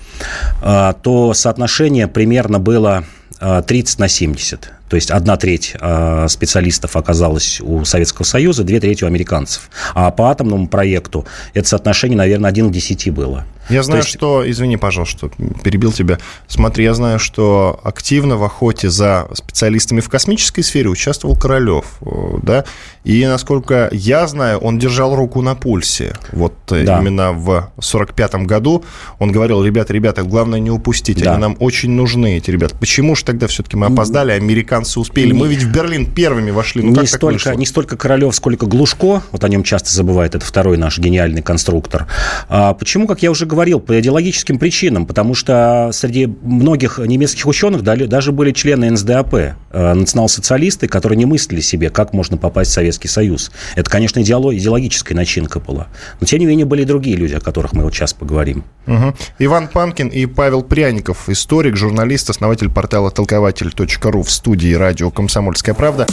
то 0.60 1.32
соотношение 1.34 2.08
примерно 2.08 2.58
было 2.58 3.04
30 3.38 3.98
на 3.98 4.08
70. 4.08 4.70
То 4.88 4.96
есть 4.96 5.10
одна 5.10 5.36
треть 5.36 5.74
а, 5.80 6.26
специалистов 6.28 6.96
оказалась 6.96 7.60
у 7.60 7.84
Советского 7.84 8.24
Союза, 8.24 8.64
две 8.64 8.80
трети 8.80 9.04
у 9.04 9.06
американцев. 9.06 9.70
А 9.94 10.10
по 10.10 10.30
атомному 10.30 10.66
проекту 10.66 11.26
это 11.54 11.68
соотношение, 11.68 12.16
наверное, 12.16 12.50
один 12.50 12.70
к 12.70 12.72
десяти 12.72 13.10
было. 13.10 13.44
Я 13.68 13.82
знаю, 13.82 14.02
есть... 14.02 14.10
что... 14.10 14.48
Извини, 14.48 14.76
пожалуйста, 14.76 15.30
перебил 15.62 15.92
тебя. 15.92 16.18
Смотри, 16.46 16.84
я 16.84 16.94
знаю, 16.94 17.18
что 17.18 17.80
активно 17.84 18.36
в 18.36 18.44
охоте 18.44 18.90
за 18.90 19.28
специалистами 19.32 20.00
в 20.00 20.08
космической 20.08 20.62
сфере 20.62 20.88
участвовал 20.88 21.36
Королев, 21.36 21.84
э, 22.00 22.08
да? 22.42 22.64
И, 23.04 23.24
насколько 23.26 23.88
я 23.92 24.26
знаю, 24.26 24.58
он 24.58 24.78
держал 24.78 25.16
руку 25.16 25.42
на 25.42 25.54
пульсе. 25.54 26.14
Вот 26.32 26.54
э, 26.70 26.84
да. 26.84 27.00
именно 27.00 27.32
в 27.32 27.72
45-м 27.78 28.46
году 28.46 28.84
он 29.18 29.32
говорил, 29.32 29.64
ребята, 29.64 29.92
ребята, 29.92 30.22
главное 30.22 30.60
не 30.60 30.70
упустить, 30.70 31.22
да. 31.22 31.32
они 31.32 31.40
нам 31.40 31.56
очень 31.58 31.90
нужны, 31.90 32.36
эти 32.36 32.50
ребята. 32.50 32.74
Почему 32.78 33.16
же 33.16 33.24
тогда 33.24 33.46
все-таки 33.46 33.76
мы 33.76 33.86
опоздали, 33.86 34.32
американцы 34.32 34.78
американцы 34.78 35.00
успели. 35.00 35.32
Мы 35.32 35.48
ведь 35.48 35.62
в 35.62 35.72
Берлин 35.72 36.06
первыми 36.06 36.50
вошли. 36.50 36.82
Ну, 36.82 37.00
не, 37.00 37.06
столько, 37.06 37.54
не 37.54 37.66
столько 37.66 37.96
Королев, 37.96 38.34
сколько 38.34 38.66
Глушко. 38.66 39.22
Вот 39.32 39.44
о 39.44 39.48
нем 39.48 39.62
часто 39.62 39.90
забывают. 39.90 40.34
Это 40.34 40.44
второй 40.44 40.76
наш 40.76 40.98
гениальный 40.98 41.42
конструктор. 41.42 42.06
А 42.48 42.74
почему, 42.74 43.06
как 43.06 43.22
я 43.22 43.30
уже 43.30 43.46
говорил, 43.46 43.57
по 43.86 43.98
идеологическим 43.98 44.58
причинам. 44.58 45.06
Потому 45.06 45.34
что 45.34 45.90
среди 45.92 46.26
многих 46.26 46.98
немецких 46.98 47.46
ученых 47.46 47.82
даже 47.82 48.32
были 48.32 48.52
члены 48.52 48.90
НСДАП, 48.90 49.34
э, 49.34 49.94
национал-социалисты, 49.94 50.88
которые 50.88 51.16
не 51.16 51.24
мыслили 51.24 51.60
себе, 51.60 51.90
как 51.90 52.12
можно 52.12 52.36
попасть 52.36 52.70
в 52.70 52.74
Советский 52.74 53.08
Союз. 53.08 53.50
Это, 53.74 53.90
конечно, 53.90 54.20
идеологическая 54.20 55.14
начинка 55.14 55.60
была. 55.60 55.88
Но, 56.20 56.26
тем 56.26 56.40
не 56.40 56.46
менее, 56.46 56.66
были 56.66 56.82
и 56.82 56.84
другие 56.84 57.16
люди, 57.16 57.34
о 57.34 57.40
которых 57.40 57.72
мы 57.72 57.84
вот 57.84 57.94
сейчас 57.94 58.12
поговорим. 58.12 58.64
Угу. 58.86 59.14
Иван 59.38 59.68
Панкин 59.68 60.08
и 60.08 60.26
Павел 60.26 60.62
Пряников, 60.62 61.28
историк, 61.28 61.76
журналист, 61.76 62.30
основатель 62.30 62.70
портала 62.70 63.10
толкователь.ру 63.10 64.22
в 64.22 64.30
студии 64.30 64.58
студии 64.58 64.74
радио 64.74 65.10
«Комсомольская 65.10 65.74
правда». 65.74 66.06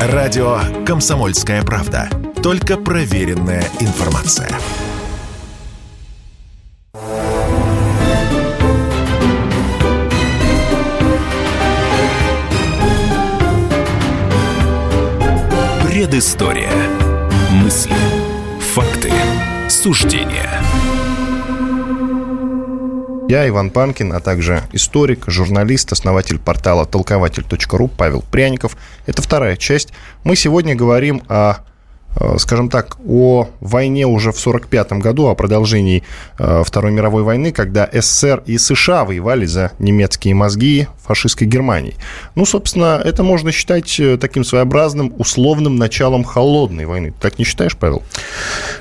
Радио 0.00 0.60
«Комсомольская 0.86 1.62
правда». 1.62 2.08
Только 2.42 2.76
проверенная 2.76 3.64
информация. 3.80 4.48
Предыстория. 16.02 16.68
Мысли. 17.52 17.94
Факты. 18.74 19.12
Суждения. 19.68 20.60
Я, 23.28 23.48
Иван 23.48 23.70
Панкин, 23.70 24.12
а 24.12 24.18
также 24.18 24.64
историк, 24.72 25.26
журналист, 25.28 25.92
основатель 25.92 26.40
портала 26.40 26.86
толкователь.ру 26.86 27.86
Павел 27.86 28.24
Пряников. 28.32 28.76
Это 29.06 29.22
вторая 29.22 29.56
часть. 29.56 29.92
Мы 30.24 30.34
сегодня 30.34 30.74
говорим 30.74 31.22
о 31.28 31.58
скажем 32.38 32.68
так, 32.68 32.96
о 33.06 33.48
войне 33.60 34.06
уже 34.06 34.32
в 34.32 34.38
1945 34.38 34.92
году, 35.02 35.26
о 35.26 35.34
продолжении 35.34 36.02
э, 36.38 36.62
Второй 36.64 36.92
мировой 36.92 37.22
войны, 37.22 37.52
когда 37.52 37.88
СССР 37.92 38.42
и 38.46 38.58
США 38.58 39.04
воевали 39.04 39.46
за 39.46 39.72
немецкие 39.78 40.34
мозги 40.34 40.88
фашистской 41.02 41.46
Германии. 41.46 41.94
Ну, 42.34 42.46
собственно, 42.46 43.00
это 43.04 43.22
можно 43.22 43.52
считать 43.52 43.98
э, 43.98 44.16
таким 44.18 44.44
своеобразным 44.44 45.12
условным 45.18 45.76
началом 45.76 46.24
холодной 46.24 46.86
войны. 46.86 47.12
Ты 47.12 47.20
так 47.20 47.38
не 47.38 47.44
считаешь, 47.44 47.76
Павел? 47.76 48.02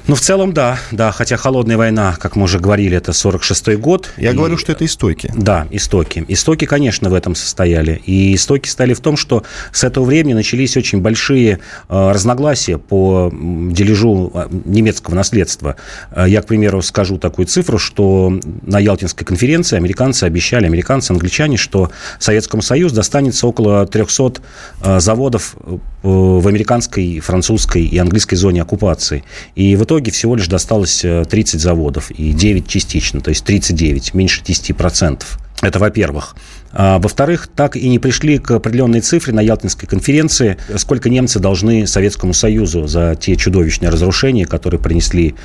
Ну, 0.07 0.15
в 0.15 0.21
целом, 0.21 0.53
да. 0.53 0.79
Да, 0.91 1.11
хотя 1.11 1.37
холодная 1.37 1.77
война, 1.77 2.15
как 2.19 2.35
мы 2.35 2.43
уже 2.43 2.59
говорили, 2.59 2.97
это 2.97 3.11
46-й 3.11 3.75
год. 3.77 4.11
Я 4.17 4.31
и... 4.31 4.33
говорю, 4.33 4.57
что 4.57 4.71
это 4.71 4.85
истоки. 4.85 5.31
Да, 5.35 5.67
истоки. 5.71 6.23
Истоки, 6.27 6.65
конечно, 6.65 7.09
в 7.09 7.13
этом 7.13 7.35
состояли. 7.35 8.01
И 8.05 8.35
истоки 8.35 8.67
стали 8.69 8.93
в 8.93 8.99
том, 8.99 9.17
что 9.17 9.43
с 9.71 9.83
этого 9.83 10.05
времени 10.05 10.33
начались 10.33 10.77
очень 10.77 11.01
большие 11.01 11.59
э, 11.89 12.11
разногласия 12.11 12.77
по 12.77 13.20
дележу 13.29 14.31
а, 14.33 14.47
немецкого 14.65 15.15
наследства. 15.15 15.75
Э, 16.11 16.25
я, 16.27 16.41
к 16.41 16.47
примеру, 16.47 16.81
скажу 16.81 17.17
такую 17.17 17.45
цифру, 17.45 17.77
что 17.77 18.39
на 18.63 18.79
Ялтинской 18.79 19.25
конференции 19.25 19.75
американцы 19.75 20.23
обещали, 20.23 20.65
американцы, 20.65 21.11
англичане, 21.11 21.57
что 21.57 21.91
Советскому 22.19 22.61
Союзу 22.61 22.95
достанется 22.95 23.47
около 23.47 23.85
300 23.85 24.41
э, 24.81 24.99
заводов 24.99 25.55
э, 25.63 25.77
в 26.03 26.47
американской, 26.47 27.19
французской 27.19 27.85
и 27.85 27.97
английской 27.97 28.35
зоне 28.35 28.61
оккупации. 28.61 29.23
И 29.55 29.75
в 29.75 29.83
итоге 29.83 30.11
всего 30.11 30.35
лишь 30.35 30.47
досталось 30.47 31.01
30 31.01 31.59
заводов 31.59 32.09
и 32.11 32.31
9 32.31 32.67
частично, 32.67 33.21
то 33.21 33.29
есть 33.29 33.43
39, 33.43 34.13
меньше 34.13 34.41
10%. 34.41 35.23
Это 35.61 35.77
во-первых. 35.77 36.35
А, 36.73 36.99
во-вторых, 36.99 37.47
так 37.47 37.75
и 37.75 37.87
не 37.89 37.99
пришли 37.99 38.37
к 38.37 38.51
определенной 38.51 39.01
цифре 39.01 39.33
на 39.33 39.41
Ялтинской 39.41 39.87
конференции, 39.87 40.57
сколько 40.77 41.09
немцы 41.09 41.39
должны 41.39 41.87
Советскому 41.87 42.33
Союзу 42.33 42.87
за 42.87 43.15
те 43.15 43.35
чудовищные 43.35 43.89
разрушения, 43.89 44.45
которые 44.45 44.79
принесли 44.79 45.35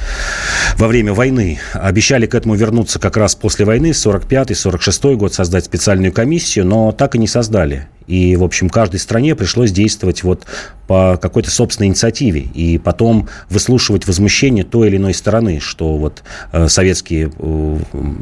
во 0.77 0.89
время 0.89 1.13
войны. 1.13 1.59
Обещали 1.73 2.27
к 2.27 2.35
этому 2.35 2.55
вернуться 2.55 2.99
как 2.99 3.17
раз 3.17 3.35
после 3.35 3.65
войны, 3.65 3.91
45-46 3.91 5.17
год, 5.17 5.35
создать 5.35 5.65
специальную 5.65 6.13
комиссию, 6.13 6.67
но 6.67 6.93
так 6.93 7.15
и 7.15 7.19
не 7.19 7.27
создали. 7.27 7.89
И, 8.07 8.37
в 8.37 8.45
общем, 8.45 8.69
каждой 8.69 9.01
стране 9.01 9.35
пришлось 9.35 9.73
действовать 9.73 10.23
вот 10.23 10.47
по 10.87 11.19
какой-то 11.21 11.51
собственной 11.51 11.89
инициативе 11.89 12.41
и 12.41 12.79
потом 12.79 13.29
выслушивать 13.51 14.07
возмущение 14.07 14.65
той 14.65 14.89
или 14.89 14.97
иной 14.97 15.15
стороны, 15.15 15.59
что 15.61 15.97
вот 15.97 16.23
э, 16.53 16.69
советские 16.69 17.33
э, 17.37 17.79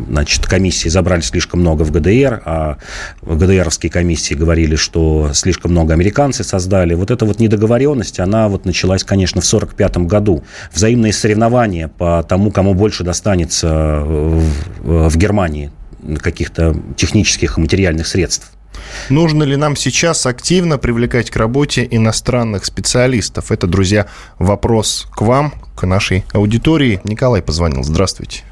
значит, 0.08 0.46
комиссии 0.46 0.88
забрали 0.88 1.20
слишком 1.20 1.60
много 1.60 1.82
в 1.82 1.90
ГДР, 1.90 2.42
а 2.44 2.78
ГДРовские 3.22 3.90
комиссии 3.90 4.34
говорили, 4.34 4.76
что 4.76 5.30
слишком 5.34 5.72
много 5.72 5.92
американцы 5.92 6.42
создали. 6.42 6.94
Вот 6.94 7.10
эта 7.10 7.26
вот 7.26 7.38
недоговоренность, 7.38 8.18
она 8.20 8.48
вот 8.48 8.64
началась, 8.64 9.04
конечно, 9.04 9.40
в 9.40 9.44
1945 9.46 10.08
году. 10.08 10.42
Взаимные 10.72 11.12
соревнования 11.12 11.88
по 11.88 12.22
тому, 12.22 12.50
кому 12.50 12.72
больше 12.72 13.04
достанется 13.04 13.68
э, 13.68 14.40
в, 14.80 15.08
в 15.10 15.16
Германии 15.16 15.70
каких-то 16.18 16.76
технических 16.96 17.58
и 17.58 17.60
материальных 17.60 18.06
средств. 18.06 18.53
Нужно 19.10 19.42
ли 19.44 19.56
нам 19.56 19.76
сейчас 19.76 20.26
активно 20.26 20.78
привлекать 20.78 21.30
к 21.30 21.36
работе 21.36 21.86
иностранных 21.90 22.64
специалистов? 22.64 23.52
Это, 23.52 23.66
друзья, 23.66 24.06
вопрос 24.38 25.08
к 25.14 25.22
вам, 25.22 25.52
к 25.76 25.84
нашей 25.84 26.24
аудитории. 26.32 27.00
Николай 27.04 27.42
позвонил. 27.42 27.82
Здравствуйте. 27.82 28.42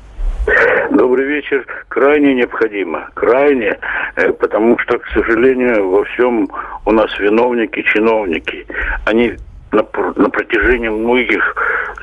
Добрый 0.90 1.26
вечер. 1.26 1.66
Крайне 1.88 2.34
необходимо. 2.34 3.08
Крайне, 3.14 3.78
э, 4.16 4.32
потому 4.32 4.78
что, 4.78 4.98
к 4.98 5.06
сожалению, 5.14 5.88
во 5.88 6.04
всем 6.04 6.48
у 6.84 6.92
нас 6.92 7.10
виновники, 7.18 7.82
чиновники. 7.82 8.66
Они 9.06 9.32
на, 9.72 9.84
на 10.16 10.30
протяжении 10.30 10.88
многих 10.88 11.42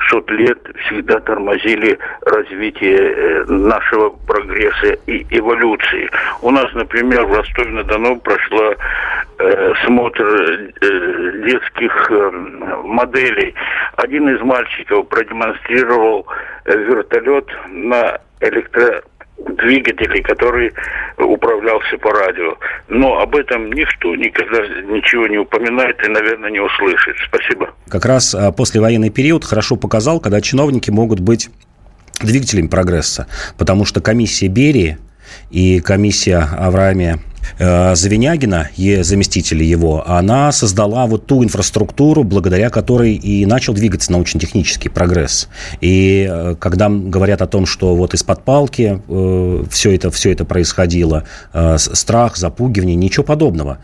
сот 0.08 0.28
лет 0.30 0.58
всегда 0.86 1.20
тормозили 1.20 1.98
развитие 2.22 2.98
э, 2.98 3.44
нашего 3.46 4.10
прогресса 4.10 4.98
и 5.06 5.24
эволюции. 5.30 6.10
У 6.42 6.50
нас, 6.50 6.66
например, 6.74 7.24
в 7.26 7.32
Ростове-на-Дону 7.32 8.20
прошла 8.20 8.74
э, 9.38 9.72
смотр 9.84 10.24
э, 10.24 11.42
детских 11.46 12.10
э, 12.10 12.30
моделей. 12.84 13.54
Один 13.96 14.28
из 14.34 14.40
мальчиков 14.42 15.08
продемонстрировал 15.08 16.26
э, 16.64 16.76
вертолет 16.76 17.46
на 17.68 18.18
электро 18.40 19.02
двигателей, 19.56 20.22
который 20.22 20.72
управлялся 21.18 21.98
по 21.98 22.12
радио. 22.12 22.56
Но 22.88 23.18
об 23.20 23.36
этом 23.36 23.72
никто 23.72 24.14
никогда 24.14 24.60
ничего 24.82 25.26
не 25.26 25.38
упоминает 25.38 25.96
и, 26.04 26.08
наверное, 26.08 26.50
не 26.50 26.60
услышит. 26.60 27.16
Спасибо. 27.26 27.70
Как 27.88 28.04
раз 28.04 28.34
а, 28.34 28.52
послевоенный 28.52 29.10
период 29.10 29.44
хорошо 29.44 29.76
показал, 29.76 30.20
когда 30.20 30.40
чиновники 30.40 30.90
могут 30.90 31.20
быть 31.20 31.50
двигателями 32.20 32.68
прогресса, 32.68 33.26
потому 33.58 33.84
что 33.84 34.00
комиссия 34.00 34.48
Берии 34.48 34.98
и 35.50 35.80
комиссия 35.80 36.46
Авраамия 36.58 37.18
Завинягина, 37.58 38.68
заместителя 38.76 39.64
его, 39.64 40.08
она 40.08 40.52
создала 40.52 41.06
вот 41.06 41.26
ту 41.26 41.44
инфраструктуру, 41.44 42.24
благодаря 42.24 42.70
которой 42.70 43.14
и 43.14 43.46
начал 43.46 43.74
двигаться 43.74 44.12
научно-технический 44.12 44.88
прогресс. 44.88 45.48
И 45.80 46.26
э, 46.30 46.56
когда 46.58 46.88
говорят 46.88 47.42
о 47.42 47.46
том, 47.46 47.66
что 47.66 47.94
вот 47.94 48.14
из-под 48.14 48.44
палки 48.44 49.02
э, 49.06 49.64
все, 49.70 49.94
это, 49.94 50.10
все 50.10 50.32
это 50.32 50.44
происходило, 50.44 51.24
страх, 51.76 52.36
запугивание, 52.36 52.96
ничего 52.96 53.24
подобного. 53.24 53.78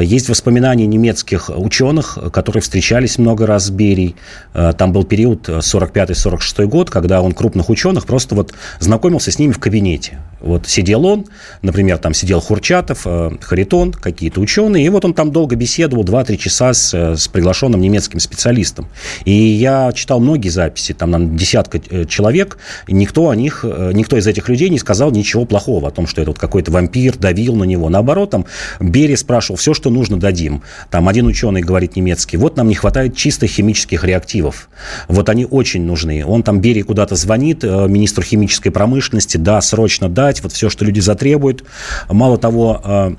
Есть 0.00 0.28
воспоминания 0.28 0.86
немецких 0.86 1.50
ученых, 1.54 2.18
которые 2.32 2.62
встречались 2.62 3.18
много 3.18 3.46
раз 3.46 3.66
с 3.66 3.70
Берией. 3.70 4.16
Там 4.52 4.92
был 4.92 5.04
период 5.04 5.48
45-46 5.48 6.66
год, 6.66 6.90
когда 6.90 7.22
он 7.22 7.32
крупных 7.32 7.70
ученых 7.70 8.06
просто 8.06 8.34
вот 8.34 8.52
знакомился 8.80 9.30
с 9.30 9.38
ними 9.38 9.52
в 9.52 9.58
кабинете. 9.58 10.18
Вот 10.40 10.66
сидел 10.66 11.06
он, 11.06 11.26
например, 11.62 11.98
там 11.98 12.14
сидел 12.14 12.40
Хурчатов, 12.40 12.81
э, 12.90 13.30
Харитон, 13.40 13.92
какие-то 13.92 14.40
ученые, 14.40 14.86
и 14.86 14.88
вот 14.88 15.04
он 15.04 15.12
там 15.12 15.30
долго 15.30 15.54
беседовал, 15.54 16.04
2-3 16.04 16.36
часа 16.38 16.72
с, 16.72 16.94
э, 16.94 17.16
с 17.16 17.28
приглашенным 17.28 17.80
немецким 17.80 18.18
специалистом. 18.18 18.88
И 19.24 19.32
я 19.32 19.92
читал 19.92 20.18
многие 20.20 20.48
записи, 20.48 20.94
там, 20.94 21.10
наверное, 21.10 21.38
десятка 21.38 21.80
э, 21.90 22.06
человек, 22.06 22.58
и 22.86 22.94
никто 22.94 23.28
о 23.28 23.36
них, 23.36 23.64
никто 23.92 24.16
из 24.16 24.26
этих 24.26 24.48
людей 24.48 24.70
не 24.70 24.78
сказал 24.78 25.10
ничего 25.10 25.44
плохого 25.44 25.88
о 25.88 25.90
том, 25.90 26.06
что 26.06 26.22
это 26.22 26.30
вот 26.30 26.38
какой-то 26.38 26.70
вампир 26.70 27.16
давил 27.18 27.54
на 27.54 27.64
него. 27.64 27.88
Наоборот, 27.88 28.30
там 28.30 28.46
Бери 28.80 29.16
спрашивал, 29.16 29.56
все, 29.56 29.74
что 29.74 29.90
нужно, 29.90 30.18
дадим. 30.18 30.62
Там 30.90 31.08
один 31.08 31.26
ученый 31.26 31.60
говорит 31.60 31.96
немецкий, 31.96 32.36
вот 32.36 32.56
нам 32.56 32.68
не 32.68 32.74
хватает 32.74 33.16
чисто 33.16 33.46
химических 33.46 34.04
реактивов. 34.04 34.68
Вот 35.08 35.28
они 35.28 35.46
очень 35.46 35.84
нужны. 35.84 36.24
Он 36.24 36.42
там 36.42 36.60
Бери 36.60 36.82
куда-то 36.82 37.16
звонит, 37.16 37.62
министру 37.62 38.22
химической 38.22 38.70
промышленности, 38.70 39.36
да, 39.36 39.60
срочно, 39.60 40.08
да, 40.08 40.22
дать, 40.22 40.42
вот 40.42 40.52
все, 40.52 40.70
что 40.70 40.84
люди 40.84 41.00
затребуют. 41.00 41.64
Мало 42.08 42.38
того, 42.38 42.71
а, 42.82 43.16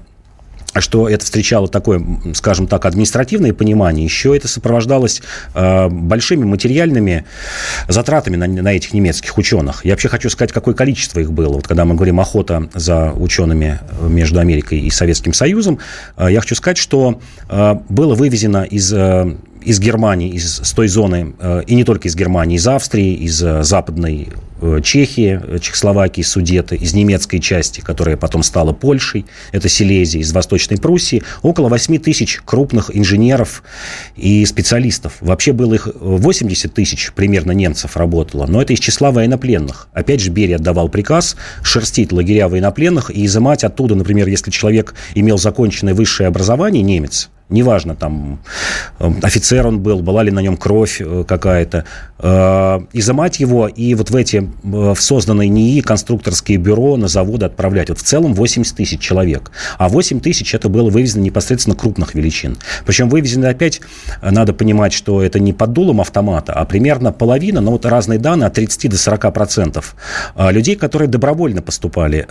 что 0.81 1.07
это 1.07 1.23
встречало 1.23 1.67
такое, 1.67 2.03
скажем 2.33 2.67
так, 2.67 2.85
административное 2.85 3.53
понимание, 3.53 4.03
еще 4.03 4.35
это 4.35 4.47
сопровождалось 4.47 5.21
э, 5.53 5.87
большими 5.89 6.45
материальными 6.45 7.25
затратами 7.87 8.35
на, 8.37 8.47
на 8.47 8.73
этих 8.73 8.93
немецких 8.93 9.37
ученых. 9.37 9.85
Я 9.85 9.91
вообще 9.91 10.09
хочу 10.09 10.29
сказать, 10.29 10.51
какое 10.51 10.73
количество 10.73 11.19
их 11.19 11.31
было. 11.31 11.53
Вот 11.53 11.67
когда 11.67 11.85
мы 11.85 11.95
говорим 11.95 12.19
охота 12.19 12.69
за 12.73 13.11
учеными 13.11 13.79
между 14.01 14.39
Америкой 14.39 14.79
и 14.79 14.89
Советским 14.89 15.33
Союзом, 15.33 15.79
э, 16.17 16.27
я 16.31 16.41
хочу 16.41 16.55
сказать, 16.55 16.77
что 16.77 17.19
э, 17.49 17.75
было 17.89 18.15
вывезено 18.15 18.63
из 18.63 18.91
э, 18.93 19.35
из 19.61 19.79
Германии, 19.79 20.29
из, 20.29 20.57
с 20.57 20.73
той 20.73 20.87
зоны, 20.87 21.33
э, 21.39 21.63
и 21.67 21.75
не 21.75 21.83
только 21.83 22.07
из 22.07 22.15
Германии, 22.15 22.57
из 22.57 22.67
Австрии, 22.67 23.13
из 23.13 23.41
э, 23.41 23.63
западной 23.63 24.29
Чехии, 24.83 25.59
Чехословакии, 25.59 26.21
Судеты, 26.21 26.75
из 26.75 26.93
немецкой 26.93 27.39
части, 27.39 27.81
которая 27.81 28.17
потом 28.17 28.43
стала 28.43 28.73
Польшей, 28.73 29.25
это 29.51 29.69
Силезия, 29.69 30.21
из 30.21 30.31
Восточной 30.33 30.77
Пруссии, 30.77 31.23
около 31.41 31.69
8 31.69 31.97
тысяч 31.99 32.41
крупных 32.43 32.95
инженеров 32.95 33.63
и 34.15 34.45
специалистов. 34.45 35.17
Вообще 35.21 35.53
было 35.53 35.73
их 35.73 35.87
80 35.93 36.73
тысяч 36.73 37.11
примерно 37.13 37.51
немцев 37.51 37.97
работало, 37.97 38.45
но 38.45 38.61
это 38.61 38.73
из 38.73 38.79
числа 38.79 39.11
военнопленных. 39.11 39.87
Опять 39.93 40.21
же, 40.21 40.29
Берия 40.31 40.57
отдавал 40.57 40.89
приказ 40.89 41.35
шерстить 41.61 42.11
лагеря 42.11 42.47
военнопленных 42.47 43.11
и 43.11 43.25
изымать 43.25 43.63
оттуда, 43.63 43.95
например, 43.95 44.27
если 44.27 44.51
человек 44.51 44.95
имел 45.15 45.37
законченное 45.37 45.93
высшее 45.93 46.27
образование, 46.27 46.83
немец, 46.83 47.29
неважно, 47.53 47.95
там, 47.95 48.39
э, 48.99 49.11
офицер 49.21 49.65
он 49.65 49.79
был, 49.79 50.01
была 50.01 50.23
ли 50.23 50.31
на 50.31 50.39
нем 50.39 50.57
кровь 50.57 50.99
э, 50.99 51.23
какая-то, 51.25 51.85
э, 52.19 52.79
изымать 52.93 53.39
его 53.39 53.67
и 53.67 53.95
вот 53.95 54.09
в 54.09 54.15
эти, 54.15 54.49
в 54.63 54.95
созданные 54.95 55.49
НИИ, 55.49 55.81
конструкторские 55.81 56.57
бюро 56.57 56.97
на 56.97 57.07
заводы 57.07 57.45
отправлять. 57.45 57.89
Вот 57.89 57.99
в 57.99 58.03
целом 58.03 58.33
80 58.33 58.75
тысяч 58.75 58.99
человек. 58.99 59.51
А 59.77 59.87
8 59.87 60.19
тысяч 60.19 60.53
это 60.53 60.67
было 60.67 60.89
вывезено 60.89 61.21
непосредственно 61.21 61.75
крупных 61.75 62.15
величин. 62.15 62.57
Причем 62.85 63.07
вывезено 63.07 63.49
опять, 63.49 63.81
надо 64.21 64.53
понимать, 64.53 64.93
что 64.93 65.21
это 65.21 65.39
не 65.39 65.53
под 65.53 65.73
дулом 65.73 66.01
автомата, 66.01 66.53
а 66.53 66.65
примерно 66.65 67.11
половина, 67.11 67.61
но 67.61 67.71
вот 67.71 67.85
разные 67.85 68.19
данные, 68.19 68.47
от 68.47 68.53
30 68.53 68.89
до 68.89 68.97
40 68.97 69.33
процентов 69.33 69.95
людей, 70.35 70.75
которые 70.75 71.07
добровольно 71.07 71.61
поступали, 71.61 72.25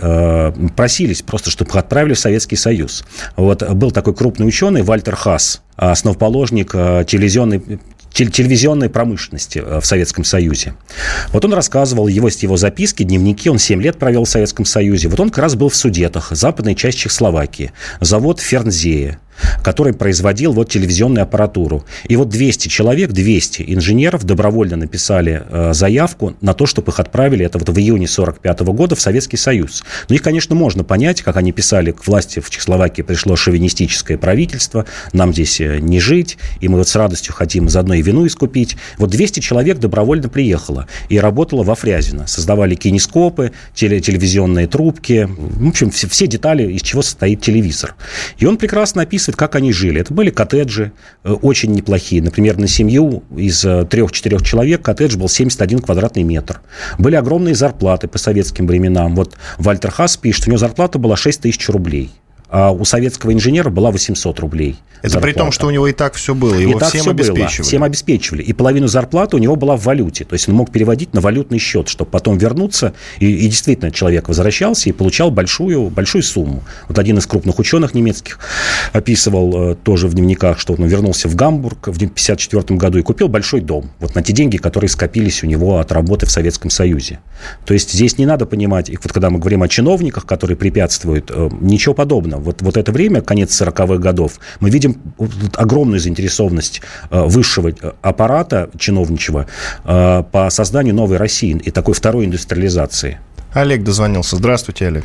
просились 0.75 1.21
просто, 1.21 1.49
чтобы 1.49 1.71
отправили 1.71 2.13
в 2.13 2.19
Советский 2.19 2.57
Союз. 2.57 3.05
Вот 3.37 3.63
был 3.71 3.91
такой 3.91 4.13
крупный 4.13 4.47
ученый 4.47 4.81
Вальтер 4.81 5.12
Хас, 5.15 5.61
основоположник 5.75 6.71
э, 6.73 7.05
телевизионной 7.07 7.79
телевизионной 8.13 8.89
промышленности 8.89 9.59
э, 9.59 9.79
в 9.79 9.85
Советском 9.85 10.23
Союзе. 10.23 10.75
Вот 11.31 11.43
он 11.45 11.53
рассказывал, 11.53 12.07
его, 12.07 12.27
его 12.27 12.57
записки, 12.57 13.03
дневники, 13.03 13.49
он 13.49 13.57
7 13.57 13.81
лет 13.81 13.97
провел 13.97 14.25
в 14.25 14.29
Советском 14.29 14.65
Союзе. 14.65 15.07
Вот 15.07 15.19
он 15.19 15.29
как 15.29 15.39
раз 15.39 15.55
был 15.55 15.69
в 15.69 15.75
Судетах, 15.75 16.29
западной 16.31 16.75
части 16.75 17.01
Чехословакии, 17.01 17.71
завод 17.99 18.39
Фернзея 18.39 19.19
который 19.63 19.93
производил 19.93 20.53
вот 20.53 20.69
телевизионную 20.69 21.23
аппаратуру. 21.23 21.85
И 22.07 22.15
вот 22.15 22.29
200 22.29 22.67
человек, 22.67 23.11
200 23.11 23.65
инженеров 23.67 24.23
добровольно 24.23 24.75
написали 24.75 25.43
э, 25.49 25.73
заявку 25.73 26.35
на 26.41 26.53
то, 26.53 26.65
чтобы 26.65 26.91
их 26.91 26.99
отправили, 26.99 27.45
это 27.45 27.57
вот 27.57 27.69
в 27.69 27.77
июне 27.77 28.07
45 28.07 28.61
года 28.61 28.95
в 28.95 29.01
Советский 29.01 29.37
Союз. 29.37 29.83
Но 30.09 30.15
их, 30.15 30.21
конечно, 30.21 30.55
можно 30.55 30.83
понять, 30.83 31.21
как 31.21 31.37
они 31.37 31.51
писали, 31.51 31.91
к 31.91 32.05
власти 32.07 32.39
в 32.39 32.49
Чехословакии 32.49 33.01
пришло 33.01 33.35
шовинистическое 33.35 34.17
правительство, 34.17 34.85
нам 35.11 35.33
здесь 35.33 35.59
э, 35.61 35.79
не 35.79 35.99
жить, 35.99 36.37
и 36.59 36.67
мы 36.67 36.77
вот 36.77 36.87
с 36.87 36.95
радостью 36.95 37.33
хотим 37.33 37.69
заодно 37.69 37.95
и 37.95 38.01
вину 38.01 38.25
искупить. 38.27 38.77
Вот 38.97 39.09
200 39.09 39.39
человек 39.39 39.79
добровольно 39.79 40.29
приехало 40.29 40.87
и 41.09 41.19
работало 41.19 41.63
во 41.63 41.75
Фрязино. 41.75 42.27
Создавали 42.27 42.75
кинескопы, 42.75 43.51
теле, 43.73 43.99
телевизионные 43.99 44.67
трубки, 44.67 45.27
в 45.29 45.67
общем, 45.67 45.91
все, 45.91 46.07
все 46.07 46.27
детали, 46.27 46.71
из 46.71 46.81
чего 46.81 47.01
состоит 47.01 47.41
телевизор. 47.41 47.95
И 48.37 48.45
он 48.45 48.57
прекрасно 48.57 49.01
описывает 49.03 49.22
описывает, 49.23 49.37
как 49.37 49.55
они 49.55 49.71
жили. 49.71 50.01
Это 50.01 50.13
были 50.13 50.29
коттеджи 50.29 50.91
э, 51.23 51.31
очень 51.31 51.71
неплохие. 51.71 52.21
Например, 52.21 52.57
на 52.57 52.67
семью 52.67 53.23
из 53.35 53.63
э, 53.65 53.85
трех-четырех 53.85 54.43
человек 54.43 54.81
коттедж 54.81 55.17
был 55.17 55.29
71 55.29 55.79
квадратный 55.79 56.23
метр. 56.23 56.61
Были 56.97 57.15
огромные 57.15 57.55
зарплаты 57.55 58.07
по 58.07 58.17
советским 58.17 58.67
временам. 58.67 59.15
Вот 59.15 59.35
Вальтер 59.57 59.91
Хас 59.91 60.17
пишет, 60.17 60.47
у 60.47 60.49
него 60.49 60.57
зарплата 60.57 60.99
была 60.99 61.15
6 61.15 61.41
тысяч 61.41 61.69
рублей 61.69 62.11
а 62.49 62.71
у 62.71 62.85
советского 62.85 63.33
инженера 63.33 63.69
была 63.69 63.91
800 63.91 64.39
рублей. 64.39 64.77
Это 65.03 65.13
зарплата. 65.13 65.33
при 65.33 65.39
том, 65.39 65.51
что 65.51 65.67
у 65.67 65.69
него 65.69 65.87
и 65.87 65.91
так 65.91 66.13
все 66.13 66.33
было, 66.33 66.55
его 66.55 66.77
и 66.77 66.79
так 66.79 66.89
всем 66.89 67.01
все 67.01 67.11
обеспечивали. 67.11 67.57
Было, 67.57 67.65
всем 67.65 67.83
обеспечивали. 67.83 68.41
И 68.41 68.53
половину 68.53 68.87
зарплаты 68.87 69.35
у 69.35 69.39
него 69.39 69.57
была 69.57 69.75
в 69.75 69.83
валюте. 69.83 70.23
То 70.23 70.33
есть 70.33 70.47
он 70.47 70.55
мог 70.55 70.71
переводить 70.71 71.13
на 71.13 71.19
валютный 71.19 71.59
счет, 71.59 71.89
чтобы 71.89 72.09
потом 72.09 72.37
вернуться. 72.37 72.93
И, 73.19 73.29
и 73.29 73.47
действительно 73.49 73.91
человек 73.91 74.29
возвращался 74.29 74.87
и 74.87 74.93
получал 74.93 75.29
большую, 75.29 75.89
большую 75.89 76.23
сумму. 76.23 76.63
Вот 76.87 76.99
один 76.99 77.17
из 77.17 77.25
крупных 77.25 77.59
ученых 77.59 77.93
немецких 77.93 78.39
описывал 78.93 79.71
э, 79.71 79.75
тоже 79.75 80.07
в 80.07 80.13
дневниках, 80.13 80.57
что 80.57 80.73
он 80.73 80.85
вернулся 80.85 81.27
в 81.27 81.35
Гамбург 81.35 81.87
в 81.87 81.95
1954 81.97 82.77
году 82.77 82.99
и 82.99 83.01
купил 83.01 83.27
большой 83.27 83.59
дом. 83.59 83.89
Вот 83.99 84.15
на 84.15 84.23
те 84.23 84.31
деньги, 84.31 84.55
которые 84.55 84.89
скопились 84.89 85.43
у 85.43 85.47
него 85.47 85.79
от 85.79 85.91
работы 85.91 86.27
в 86.27 86.31
Советском 86.31 86.69
Союзе. 86.69 87.19
То 87.65 87.73
есть 87.73 87.91
здесь 87.91 88.17
не 88.17 88.25
надо 88.25 88.45
понимать, 88.45 88.89
и 88.89 88.97
вот 89.01 89.11
когда 89.11 89.29
мы 89.29 89.39
говорим 89.39 89.63
о 89.63 89.67
чиновниках, 89.67 90.25
которые 90.25 90.55
препятствуют, 90.55 91.29
э, 91.33 91.49
ничего 91.59 91.93
подобного 91.93 92.42
вот, 92.43 92.61
вот 92.61 92.77
это 92.77 92.91
время, 92.91 93.21
конец 93.21 93.59
40-х 93.59 93.97
годов, 93.97 94.33
мы 94.59 94.69
видим 94.69 94.95
огромную 95.55 95.99
заинтересованность 95.99 96.81
э, 97.09 97.21
высшего 97.23 97.69
э, 97.69 97.73
аппарата 98.01 98.69
чиновничего 98.77 99.45
э, 99.85 100.23
по 100.31 100.49
созданию 100.49 100.93
новой 100.93 101.17
России 101.17 101.57
и 101.57 101.71
такой 101.71 101.93
второй 101.93 102.25
индустриализации. 102.25 103.19
Олег 103.53 103.83
дозвонился. 103.83 104.35
Здравствуйте, 104.35 104.87
Олег. 104.87 105.03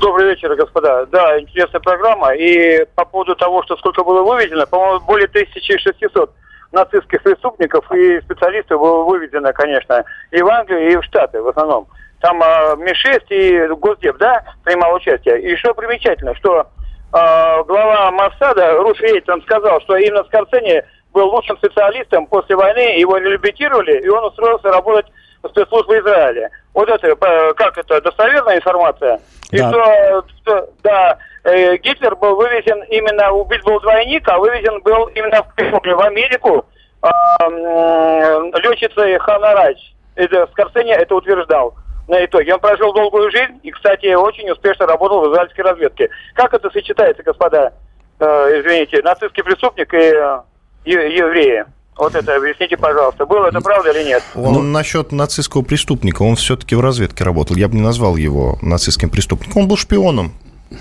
Добрый 0.00 0.28
вечер, 0.28 0.54
господа. 0.54 1.06
Да, 1.06 1.40
интересная 1.40 1.80
программа. 1.80 2.34
И 2.34 2.84
по 2.94 3.04
поводу 3.04 3.34
того, 3.34 3.62
что 3.62 3.76
сколько 3.76 4.04
было 4.04 4.22
выведено, 4.22 4.66
по-моему, 4.66 5.00
более 5.06 5.26
1600 5.26 6.30
нацистских 6.72 7.22
преступников 7.22 7.90
и 7.92 8.20
специалистов 8.20 8.80
было 8.80 9.04
выведено, 9.04 9.52
конечно, 9.52 10.04
и 10.30 10.42
в 10.42 10.48
Англию, 10.48 10.92
и 10.92 10.96
в 10.96 11.04
Штаты 11.04 11.40
в 11.40 11.48
основном 11.48 11.88
там 12.20 12.42
э, 12.42 12.76
МИ-6 12.76 13.26
и 13.30 13.66
Госдеп, 13.74 14.16
да, 14.18 14.42
принимал 14.64 14.94
участие. 14.94 15.40
И 15.42 15.56
что 15.56 15.74
примечательно, 15.74 16.34
что 16.36 16.60
э, 16.60 17.64
глава 17.64 18.10
Моссада, 18.10 18.78
Руш 18.78 19.00
Рейтон, 19.00 19.42
сказал, 19.42 19.80
что 19.82 19.96
именно 19.96 20.24
Скорцени 20.24 20.82
был 21.12 21.28
лучшим 21.28 21.56
специалистом 21.58 22.26
после 22.26 22.56
войны, 22.56 22.98
его 22.98 23.16
реабилитировали, 23.16 24.00
и 24.00 24.08
он 24.08 24.24
устроился 24.24 24.68
работать 24.68 25.06
в 25.42 25.48
спецслужбы 25.48 25.98
Израиля. 25.98 26.50
Вот 26.74 26.88
это, 26.88 27.14
как 27.54 27.78
это, 27.78 28.00
достоверная 28.00 28.56
информация? 28.56 29.20
И 29.50 29.58
да. 29.58 29.70
что, 29.70 30.24
что 30.42 30.70
да, 30.82 31.18
э, 31.44 31.76
Гитлер 31.76 32.16
был 32.16 32.36
вывезен 32.36 32.82
именно, 32.84 33.30
убит 33.32 33.62
был 33.64 33.80
двойник, 33.80 34.28
а 34.28 34.38
вывезен 34.38 34.80
был 34.82 35.06
именно 35.14 35.42
в, 35.42 35.96
в 35.96 36.00
Америку 36.00 36.66
э, 37.02 37.08
э, 37.40 38.50
летчицей 38.62 39.18
Хана 39.18 39.54
Райч. 39.54 39.78
Это, 40.16 40.46
Скорцени 40.52 40.92
это 40.92 41.14
утверждал 41.14 41.74
на 42.08 42.24
итоге. 42.24 42.54
Он 42.54 42.60
прожил 42.60 42.92
долгую 42.92 43.30
жизнь 43.30 43.60
и, 43.62 43.70
кстати, 43.70 44.14
очень 44.14 44.50
успешно 44.50 44.86
работал 44.86 45.20
в 45.22 45.32
израильской 45.32 45.64
разведке. 45.64 46.10
Как 46.34 46.54
это 46.54 46.70
сочетается, 46.70 47.22
господа, 47.22 47.72
э, 48.18 48.24
извините, 48.60 49.02
нацистский 49.02 49.42
преступник 49.42 49.92
и 49.94 49.96
э, 49.96 50.40
евреи? 50.84 51.64
Вот 51.96 52.14
это 52.14 52.36
объясните, 52.36 52.76
пожалуйста, 52.76 53.24
было 53.24 53.46
это 53.46 53.60
правда 53.60 53.90
или 53.90 54.04
нет? 54.04 54.22
Он 54.34 54.52
ну, 54.52 54.62
насчет 54.62 55.12
нацистского 55.12 55.62
преступника, 55.62 56.22
он 56.22 56.36
все-таки 56.36 56.74
в 56.74 56.80
разведке 56.80 57.24
работал. 57.24 57.56
Я 57.56 57.68
бы 57.68 57.76
не 57.76 57.80
назвал 57.80 58.16
его 58.16 58.58
нацистским 58.60 59.08
преступником. 59.08 59.62
Он 59.62 59.68
был 59.68 59.78
шпионом 59.78 60.32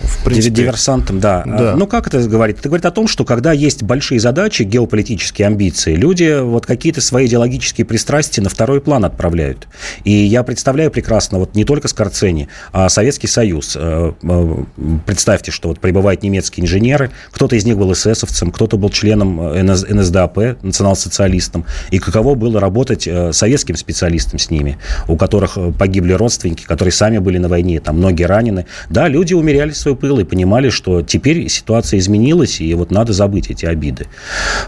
в 0.01 0.23
принципе. 0.23 0.55
Диверсантом, 0.55 1.19
да. 1.19 1.43
да. 1.45 1.75
Ну, 1.75 1.87
как 1.87 2.07
это 2.07 2.21
говорит? 2.27 2.59
Это 2.59 2.69
говорит 2.69 2.85
о 2.85 2.91
том, 2.91 3.07
что 3.07 3.25
когда 3.25 3.51
есть 3.51 3.83
большие 3.83 4.19
задачи, 4.19 4.63
геополитические 4.63 5.47
амбиции, 5.47 5.95
люди 5.95 6.39
вот 6.41 6.65
какие-то 6.65 7.01
свои 7.01 7.27
идеологические 7.27 7.85
пристрастия 7.85 8.41
на 8.41 8.49
второй 8.49 8.81
план 8.81 9.05
отправляют. 9.05 9.67
И 10.03 10.11
я 10.11 10.43
представляю 10.43 10.91
прекрасно, 10.91 11.39
вот 11.39 11.55
не 11.55 11.65
только 11.65 11.87
Скорцени, 11.87 12.47
а 12.71 12.89
Советский 12.89 13.27
Союз. 13.27 13.75
Э, 13.79 14.13
э, 14.21 14.63
представьте, 15.05 15.51
что 15.51 15.69
вот 15.69 15.79
прибывают 15.79 16.23
немецкие 16.23 16.65
инженеры, 16.65 17.11
кто-то 17.31 17.55
из 17.55 17.65
них 17.65 17.77
был 17.77 17.93
эсэсовцем, 17.93 18.51
кто-то 18.51 18.77
был 18.77 18.89
членом 18.89 19.37
НСДАП, 19.65 20.61
национал-социалистом. 20.61 21.65
И 21.91 21.99
каково 21.99 22.35
было 22.35 22.59
работать 22.59 23.07
э, 23.07 23.33
советским 23.33 23.75
специалистам 23.75 24.39
с 24.39 24.49
ними, 24.49 24.77
у 25.07 25.17
которых 25.17 25.57
погибли 25.77 26.13
родственники, 26.13 26.63
которые 26.65 26.91
сами 26.91 27.17
были 27.19 27.37
на 27.37 27.47
войне, 27.47 27.79
там 27.79 27.97
многие 27.97 28.23
ранены. 28.23 28.65
Да, 28.89 29.07
люди 29.07 29.33
умеряли 29.33 29.71
свой 29.85 29.95
пыл 29.95 30.19
и 30.19 30.23
понимали, 30.23 30.69
что 30.69 31.03
теперь 31.03 31.47
ситуация 31.47 31.99
изменилась, 31.99 32.59
и 32.59 32.73
вот 32.73 32.89
надо 32.89 33.13
забыть 33.13 33.51
эти 33.51 33.67
обиды. 33.67 34.07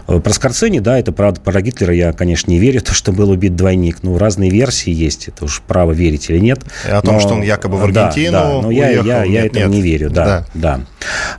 Э, 0.06 0.20
про 0.20 0.32
Скорцени, 0.32 0.78
да, 0.78 0.96
это 0.96 1.10
правда, 1.10 1.40
про 1.40 1.60
Гитлера 1.60 1.92
я, 1.92 2.12
конечно, 2.12 2.52
не 2.52 2.58
верю, 2.58 2.80
то, 2.84 2.94
что 2.94 3.10
был 3.10 3.30
убит 3.30 3.56
двойник. 3.56 3.98
Ну, 4.02 4.16
разные 4.16 4.50
версии 4.50 4.92
есть, 4.92 5.26
это 5.26 5.46
уж 5.46 5.60
право 5.66 5.90
верить 5.90 6.30
или 6.30 6.38
нет. 6.38 6.60
О 6.88 7.02
том, 7.02 7.14
но, 7.14 7.20
что 7.20 7.34
он 7.34 7.42
якобы 7.42 7.78
в 7.78 7.84
Аргентину 7.84 8.32
да, 8.32 8.44
да, 8.44 8.62
но 8.62 8.68
уехал, 8.68 9.04
я, 9.04 9.18
я, 9.18 9.24
я 9.24 9.42
нет, 9.42 9.46
этому 9.46 9.66
нет. 9.66 9.74
не 9.74 9.82
верю, 9.82 10.10
да, 10.10 10.46
да. 10.54 10.76
да. 10.76 10.80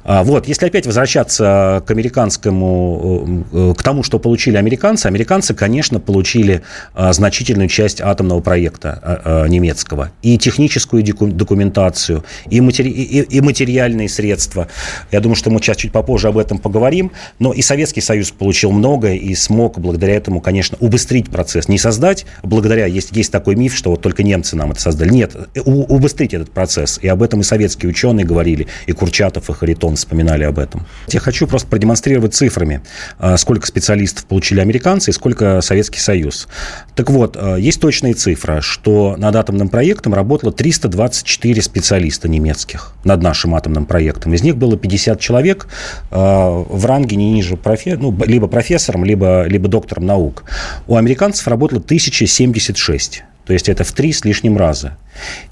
А, 0.04 0.24
вот, 0.24 0.48
если 0.48 0.66
опять 0.66 0.86
возвращаться 0.86 1.82
к 1.86 1.92
американскому, 1.92 3.46
э, 3.54 3.74
к 3.78 3.84
тому, 3.84 4.04
что 4.04 4.20
получили 4.20 4.58
американцы, 4.58 5.06
американцы, 5.06 5.54
конечно, 5.54 6.00
получили 6.00 6.64
а, 6.94 7.14
значительную 7.14 7.70
часть 7.70 8.02
атомного 8.02 8.42
проекта 8.42 9.22
а, 9.24 9.46
немецкого. 9.48 10.12
И 10.22 10.38
техническую 10.38 11.04
документацию, 11.04 12.26
и, 12.50 12.60
матери... 12.60 12.90
и, 12.90 13.22
и 13.22 13.42
материальные 13.60 14.08
средства. 14.08 14.70
Я 15.12 15.20
думаю, 15.20 15.36
что 15.36 15.50
мы 15.50 15.60
сейчас 15.60 15.78
чуть 15.78 15.92
попозже 15.92 16.30
об 16.30 16.38
этом 16.38 16.60
поговорим. 16.60 17.12
Но 17.40 17.52
и 17.52 17.62
Советский 17.62 18.00
Союз 18.00 18.32
получил 18.32 18.72
многое 18.72 19.16
и 19.16 19.36
смог 19.36 19.80
благодаря 19.80 20.16
этому, 20.16 20.40
конечно, 20.40 20.78
убыстрить 20.80 21.30
процесс. 21.30 21.68
Не 21.68 21.78
создать, 21.78 22.26
благодаря, 22.42 22.86
есть, 22.86 23.10
есть 23.12 23.32
такой 23.32 23.56
миф, 23.56 23.76
что 23.76 23.92
вот 23.92 24.02
только 24.02 24.24
немцы 24.24 24.56
нам 24.56 24.72
это 24.72 24.80
создали. 24.80 25.10
Нет, 25.10 25.36
у, 25.66 25.84
убыстрить 25.94 26.34
этот 26.34 26.52
процесс. 26.52 27.00
И 27.02 27.08
об 27.10 27.22
этом 27.22 27.42
и 27.42 27.44
советские 27.44 27.90
ученые 27.90 28.26
говорили, 28.26 28.68
и 28.88 28.94
Курчатов, 28.94 29.50
и 29.50 29.54
Харитон 29.54 29.98
вспоминали 29.98 30.46
об 30.46 30.58
этом. 30.58 30.86
Я 31.10 31.20
хочу 31.20 31.46
просто 31.46 31.68
продемонстрировать 31.68 32.34
цифрами, 32.34 32.82
а, 33.18 33.36
сколько 33.38 33.68
специалистов 33.68 34.26
получили 34.26 34.62
американцы 34.62 35.12
и 35.12 35.14
сколько 35.14 35.60
Советский 35.60 36.00
Союз. 36.00 36.48
Так 36.96 37.10
вот, 37.10 37.36
а, 37.38 37.58
есть 37.58 37.82
точная 37.82 38.14
цифра, 38.14 38.62
что 38.62 39.16
над 39.18 39.36
атомным 39.36 39.68
проектом 39.68 40.14
работало 40.14 40.54
324 40.54 41.62
специалиста 41.62 42.30
немецких 42.30 42.94
над 43.04 43.22
нашим 43.22 43.49
нашим 43.50 43.56
атомным 43.56 43.86
проектом. 43.86 44.34
Из 44.34 44.44
них 44.44 44.56
было 44.58 44.78
50 44.78 45.20
человек 45.20 45.68
э, 46.12 46.16
в 46.16 46.86
ранге 46.86 47.16
не 47.16 47.32
ниже 47.32 47.58
профе, 47.58 47.98
ну, 47.98 48.16
либо 48.26 48.48
профессором, 48.48 49.06
либо, 49.06 49.46
либо 49.48 49.68
доктором 49.68 50.06
наук. 50.06 50.44
У 50.88 50.96
американцев 50.96 51.48
работало 51.48 51.80
1076. 51.80 53.24
То 53.46 53.54
есть 53.54 53.70
это 53.70 53.84
в 53.84 53.92
три 53.92 54.14
с 54.14 54.26
лишним 54.26 54.58
раза. 54.58 54.98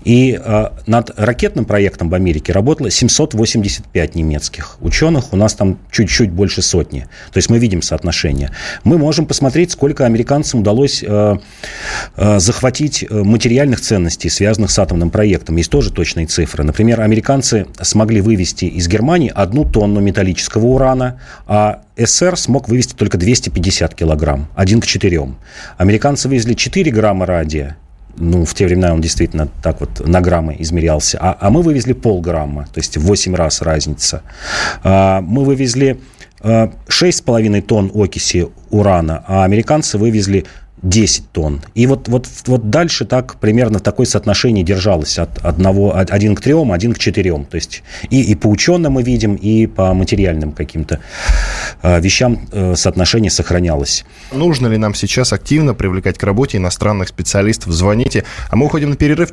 И 0.03 0.39
э, 0.41 0.69
над 0.85 1.11
ракетным 1.17 1.65
проектом 1.65 2.09
в 2.09 2.13
Америке 2.13 2.53
работало 2.53 2.89
785 2.89 4.15
немецких 4.15 4.77
ученых, 4.81 5.33
у 5.33 5.37
нас 5.37 5.53
там 5.53 5.79
чуть-чуть 5.91 6.31
больше 6.31 6.61
сотни. 6.61 7.07
То 7.31 7.37
есть 7.37 7.49
мы 7.49 7.59
видим 7.59 7.81
соотношение. 7.81 8.51
Мы 8.83 8.97
можем 8.97 9.25
посмотреть, 9.25 9.71
сколько 9.71 10.05
американцам 10.05 10.61
удалось 10.61 11.03
э, 11.05 11.37
э, 12.15 12.39
захватить 12.39 13.05
материальных 13.09 13.81
ценностей, 13.81 14.29
связанных 14.29 14.71
с 14.71 14.79
атомным 14.79 15.09
проектом. 15.09 15.57
Есть 15.57 15.71
тоже 15.71 15.91
точные 15.91 16.27
цифры. 16.27 16.63
Например, 16.63 17.01
американцы 17.01 17.67
смогли 17.81 18.21
вывести 18.21 18.65
из 18.65 18.87
Германии 18.87 19.31
одну 19.33 19.65
тонну 19.65 19.99
металлического 19.99 20.65
урана, 20.65 21.19
а 21.47 21.81
СССР 21.97 22.37
смог 22.37 22.69
вывести 22.69 22.93
только 22.93 23.17
250 23.17 23.95
килограмм, 23.95 24.47
один 24.55 24.81
к 24.81 24.85
четырем. 24.85 25.37
Американцы 25.77 26.27
вывезли 26.27 26.53
4 26.53 26.91
грамма 26.91 27.25
радия, 27.25 27.77
ну, 28.17 28.45
в 28.45 28.53
те 28.53 28.65
времена 28.65 28.93
он 28.93 29.01
действительно 29.01 29.47
так 29.61 29.79
вот 29.79 30.05
на 30.05 30.21
граммы 30.21 30.55
измерялся. 30.59 31.17
А, 31.21 31.37
а 31.39 31.49
мы 31.49 31.61
вывезли 31.61 31.93
полграмма, 31.93 32.67
то 32.73 32.79
есть 32.79 32.97
в 32.97 33.01
8 33.01 33.35
раз 33.35 33.61
разница. 33.61 34.21
А, 34.83 35.21
мы 35.21 35.43
вывезли 35.43 35.99
6,5 36.41 37.61
тонн 37.61 37.91
окиси 37.93 38.47
урана, 38.69 39.23
а 39.27 39.43
американцы 39.43 39.97
вывезли 39.97 40.45
10 40.83 41.31
тонн. 41.31 41.61
И 41.73 41.87
вот, 41.87 42.07
вот, 42.07 42.27
вот 42.45 42.69
дальше 42.69 43.05
так 43.05 43.39
примерно 43.39 43.79
в 43.79 43.81
такое 43.81 44.05
соотношение 44.05 44.63
держалось 44.63 45.17
от 45.17 45.37
одного, 45.39 45.95
один 45.95 46.35
к 46.35 46.41
трем, 46.41 46.71
один 46.71 46.93
к 46.93 46.99
четырем. 46.99 47.45
То 47.45 47.55
есть 47.55 47.83
и, 48.09 48.21
и 48.21 48.35
по 48.35 48.47
ученым 48.47 48.93
мы 48.93 49.03
видим, 49.03 49.35
и 49.35 49.65
по 49.65 49.93
материальным 49.93 50.51
каким-то 50.51 50.99
э, 51.81 51.99
вещам 51.99 52.47
э, 52.51 52.75
соотношение 52.75 53.31
сохранялось. 53.31 54.05
Нужно 54.31 54.67
ли 54.67 54.77
нам 54.77 54.93
сейчас 54.93 55.33
активно 55.33 55.73
привлекать 55.73 56.17
к 56.17 56.23
работе 56.23 56.57
иностранных 56.57 57.09
специалистов? 57.09 57.73
Звоните, 57.73 58.23
а 58.49 58.55
мы 58.55 58.67
уходим 58.67 58.91
на 58.91 58.95
перерыв. 58.95 59.31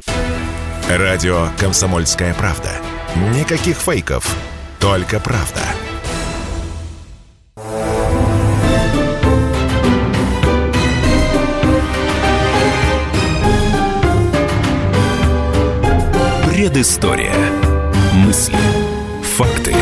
Радио 0.88 1.48
«Комсомольская 1.58 2.34
правда». 2.34 2.70
Никаких 3.34 3.76
фейков, 3.76 4.36
только 4.80 5.20
правда. 5.20 5.60
Предыстория. 16.64 17.34
Мысли. 18.14 18.56
Факты. 19.36 19.74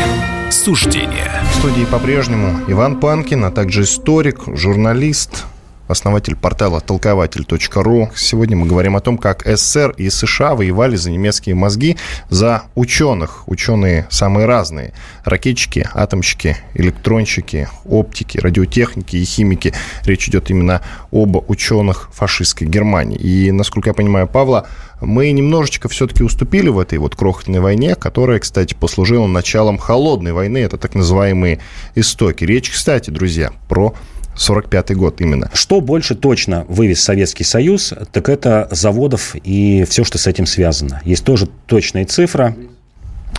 Суждения. 0.51 1.31
В 1.53 1.59
студии 1.59 1.85
по-прежнему 1.85 2.59
Иван 2.67 2.99
Панкин, 2.99 3.45
а 3.45 3.51
также 3.51 3.83
историк, 3.83 4.41
журналист, 4.47 5.45
основатель 5.87 6.35
портала 6.35 6.81
толкователь.ру. 6.81 8.09
Сегодня 8.15 8.55
мы 8.55 8.67
говорим 8.67 8.95
о 8.95 9.01
том, 9.01 9.17
как 9.17 9.43
СССР 9.45 9.93
и 9.97 10.09
США 10.09 10.55
воевали 10.55 10.95
за 10.95 11.11
немецкие 11.11 11.55
мозги, 11.55 11.97
за 12.29 12.63
ученых. 12.75 13.47
Ученые 13.47 14.07
самые 14.09 14.45
разные. 14.45 14.93
Ракетчики, 15.25 15.87
атомщики, 15.93 16.57
электронщики, 16.73 17.67
оптики, 17.85 18.37
радиотехники 18.37 19.17
и 19.17 19.25
химики. 19.25 19.73
Речь 20.03 20.29
идет 20.29 20.49
именно 20.49 20.81
об 21.11 21.49
ученых 21.49 22.09
фашистской 22.13 22.67
Германии. 22.67 23.17
И, 23.17 23.51
насколько 23.51 23.89
я 23.89 23.93
понимаю, 23.93 24.27
Павла, 24.27 24.67
мы 25.01 25.31
немножечко 25.31 25.89
все-таки 25.89 26.23
уступили 26.23 26.69
в 26.69 26.79
этой 26.79 26.97
вот 26.97 27.15
крохотной 27.15 27.59
войне, 27.59 27.95
которая, 27.95 28.39
кстати, 28.39 28.73
послужила 28.73 29.27
началом 29.27 29.77
холодной 29.77 30.33
войны. 30.33 30.59
Это 30.59 30.77
так 30.77 30.95
называемые 30.95 31.59
истоки. 31.95 32.45
Речь, 32.45 32.71
кстати, 32.71 33.09
друзья, 33.09 33.51
про 33.67 33.93
45 34.35 34.95
год 34.95 35.21
именно. 35.21 35.49
Что 35.53 35.81
больше 35.81 36.15
точно 36.15 36.65
вывез 36.67 37.01
Советский 37.01 37.43
Союз, 37.43 37.93
так 38.11 38.29
это 38.29 38.67
заводов 38.71 39.35
и 39.43 39.85
все, 39.89 40.03
что 40.03 40.17
с 40.17 40.27
этим 40.27 40.45
связано. 40.45 41.01
Есть 41.05 41.23
тоже 41.23 41.47
точная 41.67 42.05
цифра. 42.05 42.55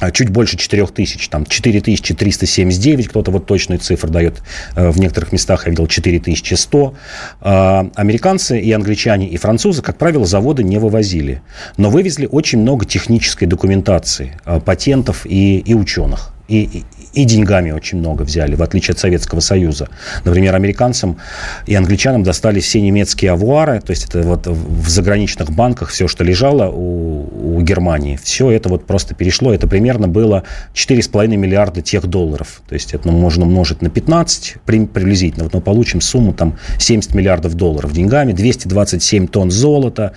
А, 0.01 0.11
чуть 0.11 0.29
больше 0.29 0.57
4 0.57 0.87
тысяч, 0.89 1.29
там 1.29 1.47
4379, 1.47 3.09
кто-то 3.09 3.31
вот 3.31 3.47
точную 3.47 3.79
цифру 3.79 4.11
дает, 4.11 4.43
э, 4.75 4.91
в 4.91 4.99
некоторых 4.99 5.33
местах 5.33 5.67
я 5.67 5.71
видел 5.71 5.87
4100. 5.87 6.95
А, 7.41 7.89
американцы 7.95 8.61
и 8.61 8.73
англичане 8.73 9.29
и 9.29 9.37
французы, 9.37 9.83
как 9.83 9.97
правило, 9.97 10.27
заводы 10.27 10.65
не 10.65 10.79
вывозили, 10.79 11.43
но 11.77 11.91
вывезли 11.91 12.27
очень 12.27 12.61
много 12.61 12.85
технической 12.85 13.47
документации, 13.47 14.37
э, 14.45 14.61
патентов 14.61 15.27
и, 15.27 15.59
и 15.59 15.75
ученых. 15.75 16.33
И, 16.49 16.85
и 17.15 17.25
деньгами 17.25 17.71
очень 17.71 17.99
много 17.99 18.23
взяли, 18.23 18.55
в 18.55 18.63
отличие 18.63 18.93
от 18.93 18.99
Советского 18.99 19.41
Союза. 19.41 19.89
Например, 20.25 20.55
американцам 20.55 21.19
и 21.67 21.75
англичанам 21.75 22.23
достались 22.23 22.65
все 22.65 22.81
немецкие 22.81 23.33
авуары, 23.33 23.81
то 23.81 23.91
есть 23.91 24.05
это 24.09 24.23
вот 24.23 24.47
в 24.47 24.89
заграничных 24.89 25.51
банках 25.51 25.91
все, 25.91 26.09
что 26.09 26.25
лежало 26.25 26.71
у, 26.71 27.57
у 27.57 27.61
Германии, 27.63 28.19
все 28.23 28.51
это 28.51 28.69
вот 28.69 28.87
просто 28.87 29.15
перешло. 29.15 29.53
Это 29.55 29.67
примерно 29.67 30.09
было 30.09 30.43
4,5 30.75 31.29
миллиарда 31.37 31.83
тех 31.83 32.07
долларов. 32.07 32.63
То 32.69 32.75
есть 32.75 32.95
это 32.95 33.09
ну, 33.09 33.17
можно 33.17 33.45
умножить 33.45 33.83
на 33.83 33.91
15 33.91 34.57
приблизительно. 34.65 35.45
Вот 35.45 35.55
мы 35.55 35.61
получим 35.61 36.01
сумму 36.01 36.33
там 36.33 36.59
70 36.79 37.15
миллиардов 37.15 37.55
долларов 37.55 37.93
деньгами, 37.93 38.33
227 38.33 39.29
тонн 39.29 39.51
золота, 39.51 40.13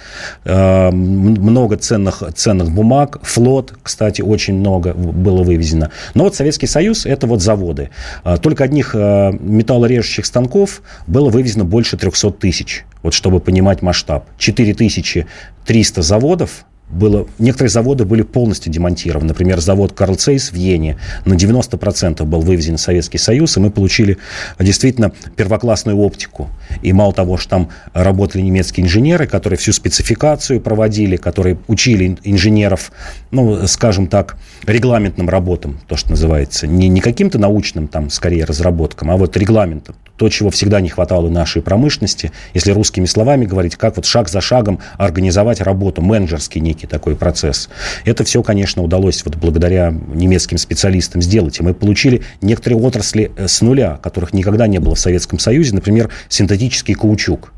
э, 0.45 0.91
много 0.91 1.77
ценных, 1.77 2.23
ценных 2.35 2.71
бумаг, 2.71 3.19
флот, 3.21 3.73
кстати, 3.83 4.21
очень 4.21 4.55
много 4.55 4.93
было 4.93 5.43
вывезено. 5.43 5.91
Но 6.13 6.23
вот 6.23 6.35
Советский 6.35 6.67
Союз 6.67 6.86
Союз– 6.87 7.05
это 7.05 7.27
вот 7.27 7.41
заводы. 7.41 7.89
А, 8.23 8.37
только 8.37 8.63
одних 8.63 8.91
а, 8.95 9.31
металлорежущих 9.31 10.25
станков 10.25 10.81
было 11.05 11.29
вывезено 11.29 11.65
больше 11.65 11.97
300 11.97 12.31
тысяч. 12.31 12.85
Вот 13.03 13.13
чтобы 13.13 13.39
понимать 13.39 13.81
масштаб. 13.81 14.25
4300 14.37 16.01
заводов 16.01 16.65
было, 16.89 17.27
некоторые 17.37 17.69
заводы 17.69 18.05
были 18.05 18.21
полностью 18.21 18.71
демонтированы. 18.71 19.27
Например, 19.27 19.59
завод 19.59 19.93
Карл 19.93 20.15
Цейс 20.15 20.51
в 20.51 20.55
Йене 20.55 20.97
на 21.25 21.33
90% 21.33 22.23
был 22.23 22.41
вывезен 22.41 22.77
в 22.77 22.81
Советский 22.81 23.17
Союз, 23.17 23.57
и 23.57 23.59
мы 23.59 23.71
получили 23.71 24.17
действительно 24.59 25.11
первоклассную 25.35 25.97
оптику. 25.97 26.49
И 26.81 26.93
мало 26.93 27.13
того, 27.13 27.37
что 27.37 27.49
там 27.49 27.69
работали 27.93 28.41
немецкие 28.41 28.85
инженеры, 28.85 29.27
которые 29.27 29.57
всю 29.57 29.73
спецификацию 29.73 30.61
проводили, 30.61 31.17
которые 31.17 31.57
учили 31.67 32.17
инженеров, 32.23 32.91
ну, 33.31 33.67
скажем 33.67 34.07
так, 34.07 34.37
регламентным 34.65 35.29
работам, 35.29 35.79
то, 35.87 35.97
что 35.97 36.11
называется. 36.11 36.67
Не, 36.67 36.87
не 36.87 37.01
каким-то 37.01 37.37
научным, 37.37 37.87
там, 37.87 38.09
скорее, 38.09 38.45
разработкам, 38.45 39.11
а 39.11 39.17
вот 39.17 39.35
регламентом 39.35 39.95
то, 40.17 40.29
чего 40.29 40.49
всегда 40.49 40.81
не 40.81 40.89
хватало 40.89 41.29
нашей 41.29 41.61
промышленности, 41.61 42.31
если 42.53 42.71
русскими 42.71 43.05
словами 43.05 43.45
говорить, 43.45 43.75
как 43.75 43.95
вот 43.95 44.05
шаг 44.05 44.29
за 44.29 44.41
шагом 44.41 44.79
организовать 44.97 45.61
работу, 45.61 46.01
менеджерский 46.01 46.59
некий 46.59 46.87
такой 46.87 47.15
процесс. 47.15 47.69
Это 48.03 48.23
все, 48.23 48.43
конечно, 48.43 48.83
удалось 48.83 49.23
вот 49.23 49.35
благодаря 49.35 49.91
немецким 49.91 50.57
специалистам 50.57 51.21
сделать. 51.21 51.59
И 51.59 51.63
мы 51.63 51.73
получили 51.73 52.23
некоторые 52.41 52.79
отрасли 52.79 53.31
э, 53.37 53.47
с 53.47 53.61
нуля, 53.61 53.99
которых 54.01 54.33
никогда 54.33 54.67
не 54.67 54.79
было 54.79 54.95
в 54.95 54.99
Советском 54.99 55.39
Союзе, 55.39 55.75
например, 55.75 56.09
синтетический 56.29 56.95
каучук. 56.95 57.53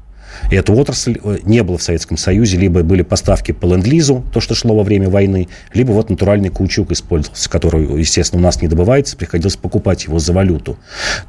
Эту 0.51 0.73
отрасль 0.73 1.17
э, 1.23 1.37
не 1.43 1.63
было 1.63 1.77
в 1.77 1.83
Советском 1.83 2.17
Союзе. 2.17 2.57
Либо 2.57 2.83
были 2.83 3.01
поставки 3.01 3.51
по 3.51 3.65
ленд-лизу, 3.65 4.23
то, 4.31 4.39
что 4.39 4.55
шло 4.55 4.75
во 4.75 4.83
время 4.83 5.09
войны, 5.09 5.47
либо 5.73 5.91
вот 5.91 6.09
натуральный 6.09 6.49
каучук 6.49 6.91
использовался, 6.91 7.49
который, 7.49 7.99
естественно, 7.99 8.41
у 8.41 8.43
нас 8.43 8.61
не 8.61 8.67
добывается, 8.67 9.17
приходилось 9.17 9.55
покупать 9.55 10.05
его 10.05 10.19
за 10.19 10.33
валюту. 10.33 10.77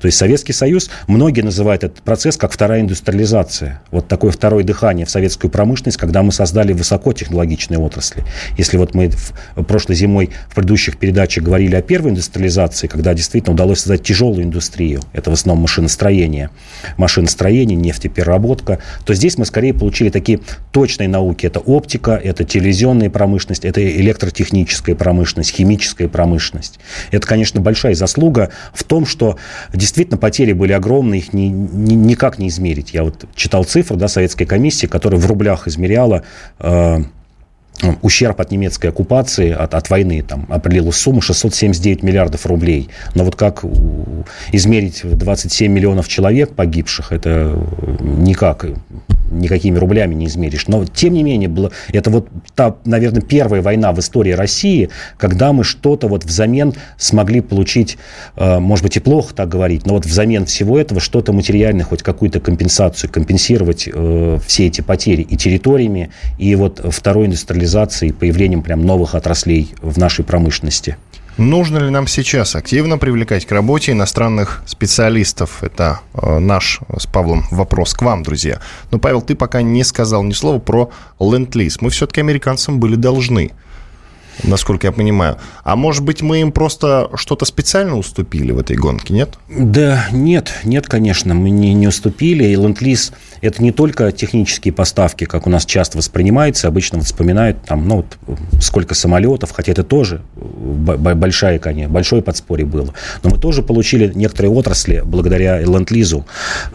То 0.00 0.06
есть 0.06 0.18
Советский 0.18 0.52
Союз, 0.52 0.90
многие 1.06 1.42
называют 1.42 1.84
этот 1.84 2.02
процесс 2.02 2.36
как 2.36 2.52
вторая 2.52 2.80
индустриализация. 2.80 3.82
Вот 3.90 4.08
такое 4.08 4.30
второе 4.30 4.64
дыхание 4.64 5.06
в 5.06 5.10
советскую 5.10 5.50
промышленность, 5.50 5.98
когда 5.98 6.22
мы 6.22 6.32
создали 6.32 6.72
высокотехнологичные 6.72 7.78
отрасли. 7.78 8.24
Если 8.56 8.76
вот 8.76 8.94
мы 8.94 9.10
в 9.10 9.62
прошлой 9.64 9.94
зимой 9.96 10.30
в 10.48 10.54
предыдущих 10.54 10.98
передачах 10.98 11.44
говорили 11.44 11.74
о 11.74 11.82
первой 11.82 12.10
индустриализации, 12.10 12.86
когда 12.86 13.14
действительно 13.14 13.54
удалось 13.54 13.80
создать 13.80 14.02
тяжелую 14.02 14.44
индустрию, 14.44 15.00
это 15.12 15.30
в 15.30 15.34
основном 15.34 15.62
машиностроение, 15.62 16.50
машиностроение, 16.96 17.76
нефтепереработка, 17.76 18.78
то 19.04 19.14
здесь 19.14 19.38
мы 19.38 19.44
скорее 19.44 19.74
получили 19.74 20.10
такие 20.10 20.40
точные 20.72 21.08
науки. 21.08 21.46
Это 21.46 21.60
оптика, 21.60 22.12
это 22.12 22.44
телевизионная 22.44 23.10
промышленность, 23.10 23.64
это 23.64 23.84
электротехническая 23.84 24.94
промышленность, 24.94 25.50
химическая 25.50 26.08
промышленность. 26.08 26.78
Это, 27.10 27.26
конечно, 27.26 27.60
большая 27.60 27.94
заслуга 27.94 28.50
в 28.72 28.84
том, 28.84 29.06
что 29.06 29.38
действительно 29.72 30.18
потери 30.18 30.52
были 30.52 30.72
огромные, 30.72 31.20
их 31.20 31.32
ни, 31.32 31.48
ни, 31.48 31.94
никак 31.94 32.38
не 32.38 32.48
измерить. 32.48 32.94
Я 32.94 33.04
вот 33.04 33.24
читал 33.34 33.64
цифры 33.64 33.96
да, 33.96 34.08
Советской 34.08 34.44
комиссии, 34.44 34.86
которая 34.86 35.20
в 35.20 35.26
рублях 35.26 35.66
измеряла 35.68 36.22
э, 36.58 36.98
ущерб 38.02 38.40
от 38.40 38.50
немецкой 38.50 38.88
оккупации, 38.88 39.50
от, 39.50 39.74
от 39.74 39.90
войны, 39.90 40.22
там, 40.22 40.46
определилась 40.48 40.96
сумма 40.96 41.22
679 41.22 42.02
миллиардов 42.02 42.46
рублей. 42.46 42.88
Но 43.14 43.24
вот 43.24 43.36
как 43.36 43.64
измерить 44.52 45.00
27 45.04 45.72
миллионов 45.72 46.08
человек 46.08 46.54
погибших, 46.54 47.12
это 47.12 47.58
никак 48.00 48.66
никакими 49.30 49.78
рублями 49.78 50.14
не 50.14 50.26
измеришь. 50.26 50.66
Но, 50.66 50.84
тем 50.84 51.14
не 51.14 51.22
менее, 51.22 51.48
было, 51.48 51.70
это 51.92 52.10
вот 52.10 52.28
та, 52.54 52.76
наверное, 52.84 53.22
первая 53.22 53.62
война 53.62 53.92
в 53.92 54.00
истории 54.00 54.32
России, 54.32 54.90
когда 55.16 55.52
мы 55.52 55.64
что-то 55.64 56.08
вот 56.08 56.24
взамен 56.24 56.74
смогли 56.98 57.40
получить, 57.40 57.96
э, 58.36 58.58
может 58.58 58.84
быть, 58.84 58.96
и 58.96 59.00
плохо 59.00 59.34
так 59.34 59.48
говорить, 59.48 59.86
но 59.86 59.94
вот 59.94 60.04
взамен 60.04 60.46
всего 60.46 60.78
этого 60.78 61.00
что-то 61.00 61.32
материальное, 61.32 61.84
хоть 61.84 62.02
какую-то 62.02 62.40
компенсацию, 62.40 63.10
компенсировать 63.10 63.88
э, 63.92 64.38
все 64.44 64.66
эти 64.66 64.80
потери 64.80 65.22
и 65.22 65.36
территориями, 65.36 66.10
и 66.38 66.54
вот 66.56 66.84
второй 66.90 67.26
индустриализацией, 67.26 67.69
появлением 68.12 68.62
прям 68.62 68.84
новых 68.84 69.14
отраслей 69.14 69.74
в 69.80 69.98
нашей 69.98 70.24
промышленности. 70.24 70.96
Нужно 71.36 71.78
ли 71.78 71.90
нам 71.90 72.06
сейчас 72.06 72.54
активно 72.54 72.98
привлекать 72.98 73.46
к 73.46 73.52
работе 73.52 73.92
иностранных 73.92 74.62
специалистов? 74.66 75.62
Это 75.62 76.00
э, 76.12 76.38
наш 76.38 76.80
с 76.98 77.06
Павлом 77.06 77.44
вопрос 77.50 77.94
к 77.94 78.02
вам, 78.02 78.22
друзья. 78.22 78.60
Но, 78.90 78.98
Павел, 78.98 79.22
ты 79.22 79.34
пока 79.34 79.62
не 79.62 79.82
сказал 79.84 80.22
ни 80.22 80.32
слова 80.32 80.58
про 80.58 80.90
ленд-лиз. 81.18 81.80
Мы 81.80 81.88
все-таки 81.90 82.20
американцам 82.20 82.78
были 82.78 82.96
должны. 82.96 83.52
Насколько 84.42 84.86
я 84.86 84.92
понимаю. 84.92 85.36
А 85.64 85.76
может 85.76 86.04
быть, 86.04 86.22
мы 86.22 86.40
им 86.40 86.52
просто 86.52 87.10
что-то 87.14 87.44
специально 87.44 87.96
уступили 87.96 88.52
в 88.52 88.58
этой 88.58 88.76
гонке, 88.76 89.14
нет? 89.14 89.38
Да, 89.48 90.06
нет, 90.12 90.52
нет, 90.64 90.86
конечно, 90.86 91.34
мы 91.34 91.50
не, 91.50 91.74
не 91.74 91.88
уступили. 91.88 92.44
И 92.44 92.54
Ленд-Лиз– 92.54 93.12
это 93.40 93.62
не 93.62 93.72
только 93.72 94.12
технические 94.12 94.72
поставки, 94.72 95.24
как 95.24 95.46
у 95.46 95.50
нас 95.50 95.64
часто 95.66 95.98
воспринимается, 95.98 96.68
обычно 96.68 97.00
вспоминают, 97.00 97.62
там, 97.64 97.86
ну, 97.86 98.04
вот, 98.26 98.40
сколько 98.62 98.94
самолетов, 98.94 99.52
хотя 99.52 99.72
это 99.72 99.84
тоже 99.84 100.22
большая, 100.34 101.58
конечно, 101.58 101.92
большое 101.92 102.22
подспорье 102.22 102.66
было. 102.66 102.92
Но 103.22 103.30
мы 103.30 103.38
тоже 103.38 103.62
получили 103.62 104.10
некоторые 104.14 104.52
отрасли 104.52 105.02
благодаря 105.04 105.60
Ленд-Лизу. 105.60 106.26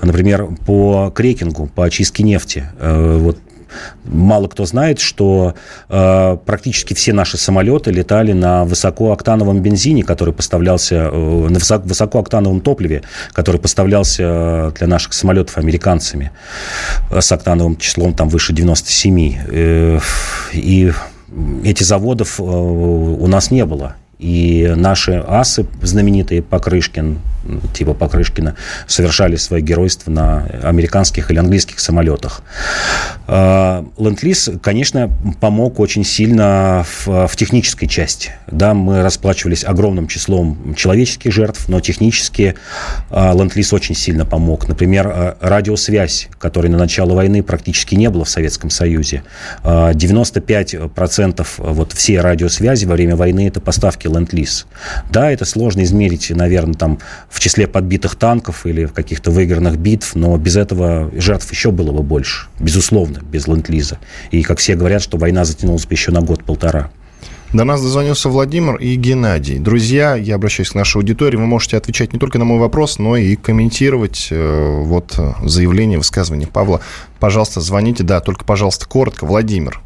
Например, 0.01 0.47
по 0.65 1.11
крекингу, 1.13 1.67
по 1.67 1.85
очистке 1.85 2.23
нефти. 2.23 2.65
Э, 2.79 3.17
вот 3.17 3.37
мало 4.03 4.47
кто 4.47 4.65
знает, 4.65 4.99
что 4.99 5.55
э, 5.89 6.37
практически 6.45 6.93
все 6.93 7.13
наши 7.13 7.37
самолеты 7.37 7.91
летали 7.91 8.33
на 8.33 8.65
высокооктановом 8.65 9.61
бензине, 9.61 10.03
который 10.03 10.33
поставлялся, 10.33 11.09
э, 11.11 11.47
на 11.49 11.59
высокооктановом 11.79 12.61
топливе, 12.61 13.03
который 13.33 13.59
поставлялся 13.59 14.71
для 14.77 14.87
наших 14.87 15.13
самолетов 15.13 15.57
американцами 15.57 16.31
э, 17.11 17.21
с 17.21 17.31
октановым 17.31 17.77
числом 17.77 18.13
там 18.13 18.29
выше 18.29 18.53
97. 18.53 19.35
Э, 19.47 19.99
и 20.53 20.91
этих 21.63 21.85
заводов 21.85 22.39
э, 22.39 22.43
у 22.43 23.27
нас 23.27 23.51
не 23.51 23.65
было. 23.65 23.95
И 24.19 24.71
наши 24.75 25.23
асы 25.27 25.65
знаменитые 25.81 26.41
Покрышкин, 26.41 27.19
типа 27.73 27.93
Покрышкина, 27.93 28.55
совершали 28.87 29.35
свое 29.35 29.61
геройство 29.61 30.09
на 30.09 30.45
американских 30.63 31.31
или 31.31 31.37
английских 31.37 31.79
самолетах. 31.79 32.41
А, 33.27 33.85
Ленд-лиз, 33.97 34.51
конечно, 34.61 35.11
помог 35.39 35.79
очень 35.79 36.05
сильно 36.05 36.85
в, 37.05 37.27
в 37.27 37.35
технической 37.35 37.87
части. 37.87 38.31
Да, 38.47 38.73
мы 38.73 39.01
расплачивались 39.03 39.65
огромным 39.65 40.07
числом 40.07 40.75
человеческих 40.75 41.33
жертв, 41.33 41.67
но 41.67 41.79
технически 41.81 42.55
а, 43.09 43.33
Ленд-лиз 43.33 43.73
очень 43.73 43.95
сильно 43.95 44.25
помог. 44.25 44.67
Например, 44.67 45.07
а, 45.07 45.37
радиосвязь, 45.41 46.29
которой 46.39 46.67
на 46.67 46.77
начало 46.77 47.13
войны 47.13 47.43
практически 47.43 47.95
не 47.95 48.09
было 48.09 48.23
в 48.25 48.29
Советском 48.29 48.69
Союзе. 48.69 49.23
95% 49.63 51.47
вот 51.57 51.93
всей 51.93 52.19
радиосвязи 52.19 52.85
во 52.85 52.93
время 52.93 53.15
войны– 53.15 53.47
это 53.49 53.59
поставки 53.59 54.04
Ленд-лиз. 54.07 54.67
Да, 55.09 55.31
это 55.31 55.45
сложно 55.45 55.83
измерить, 55.83 56.29
наверное, 56.29 56.73
там 56.73 56.99
в 57.29 57.39
числе 57.39 57.67
подбитых 57.67 58.15
танков 58.15 58.65
или 58.65 58.85
в 58.85 58.93
каких-то 58.93 59.31
выигранных 59.31 59.77
битв, 59.77 60.15
но 60.15 60.35
без 60.37 60.55
этого 60.55 61.11
жертв 61.15 61.51
еще 61.51 61.71
было 61.71 61.91
бы 61.91 62.03
больше, 62.03 62.47
безусловно, 62.59 63.19
без 63.19 63.47
ленд-лиза. 63.47 63.99
И, 64.31 64.43
как 64.43 64.59
все 64.59 64.75
говорят, 64.75 65.01
что 65.01 65.17
война 65.17 65.45
затянулась 65.45 65.85
бы 65.85 65.93
еще 65.93 66.11
на 66.11 66.21
год-полтора. 66.21 66.91
До 67.53 67.63
нас 67.63 67.81
дозвонился 67.81 68.27
Владимир 68.27 68.75
и 68.75 68.95
Геннадий. 68.95 69.59
Друзья, 69.59 70.15
я 70.15 70.35
обращаюсь 70.35 70.71
к 70.71 70.75
нашей 70.75 70.97
аудитории. 70.97 71.37
Вы 71.37 71.45
можете 71.45 71.77
отвечать 71.77 72.11
не 72.11 72.19
только 72.19 72.37
на 72.37 72.43
мой 72.43 72.59
вопрос, 72.59 72.99
но 72.99 73.15
и 73.15 73.37
комментировать 73.37 74.27
э, 74.29 74.81
вот 74.81 75.17
заявление, 75.43 75.97
высказывание 75.97 76.49
Павла. 76.49 76.81
Пожалуйста, 77.19 77.61
звоните. 77.61 78.03
Да, 78.03 78.19
только, 78.19 78.43
пожалуйста, 78.43 78.85
коротко. 78.87 79.25
Владимир. 79.25 79.81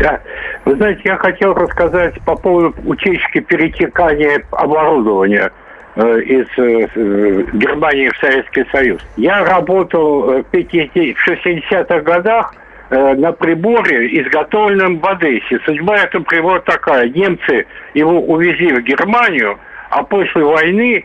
Да. 0.00 0.20
Вы 0.66 0.76
знаете, 0.76 1.00
я 1.04 1.16
хотел 1.16 1.54
рассказать 1.54 2.20
по 2.26 2.36
поводу 2.36 2.74
утечки 2.84 3.40
перетекания 3.40 4.42
оборудования– 4.50 5.50
Э, 5.98 6.20
из 6.20 6.46
э, 6.58 7.46
Германии 7.54 8.10
в 8.10 8.18
Советский 8.18 8.66
Союз. 8.70 9.00
Я 9.16 9.42
работал 9.44 10.30
э, 10.30 10.42
в 10.42 10.54
60-х 10.54 12.00
годах 12.00 12.54
на 12.90 13.32
приборе, 13.32 14.20
изготовленном 14.20 14.98
в 14.98 15.06
Одессе. 15.06 15.58
Судьба 15.64 15.96
этого 15.96 16.22
прибора 16.22 16.60
такая. 16.60 17.08
Немцы 17.08 17.66
его 17.94 18.20
увезли 18.20 18.74
в 18.74 18.82
Германию, 18.82 19.58
а 19.90 20.04
после 20.04 20.44
войны 20.44 21.04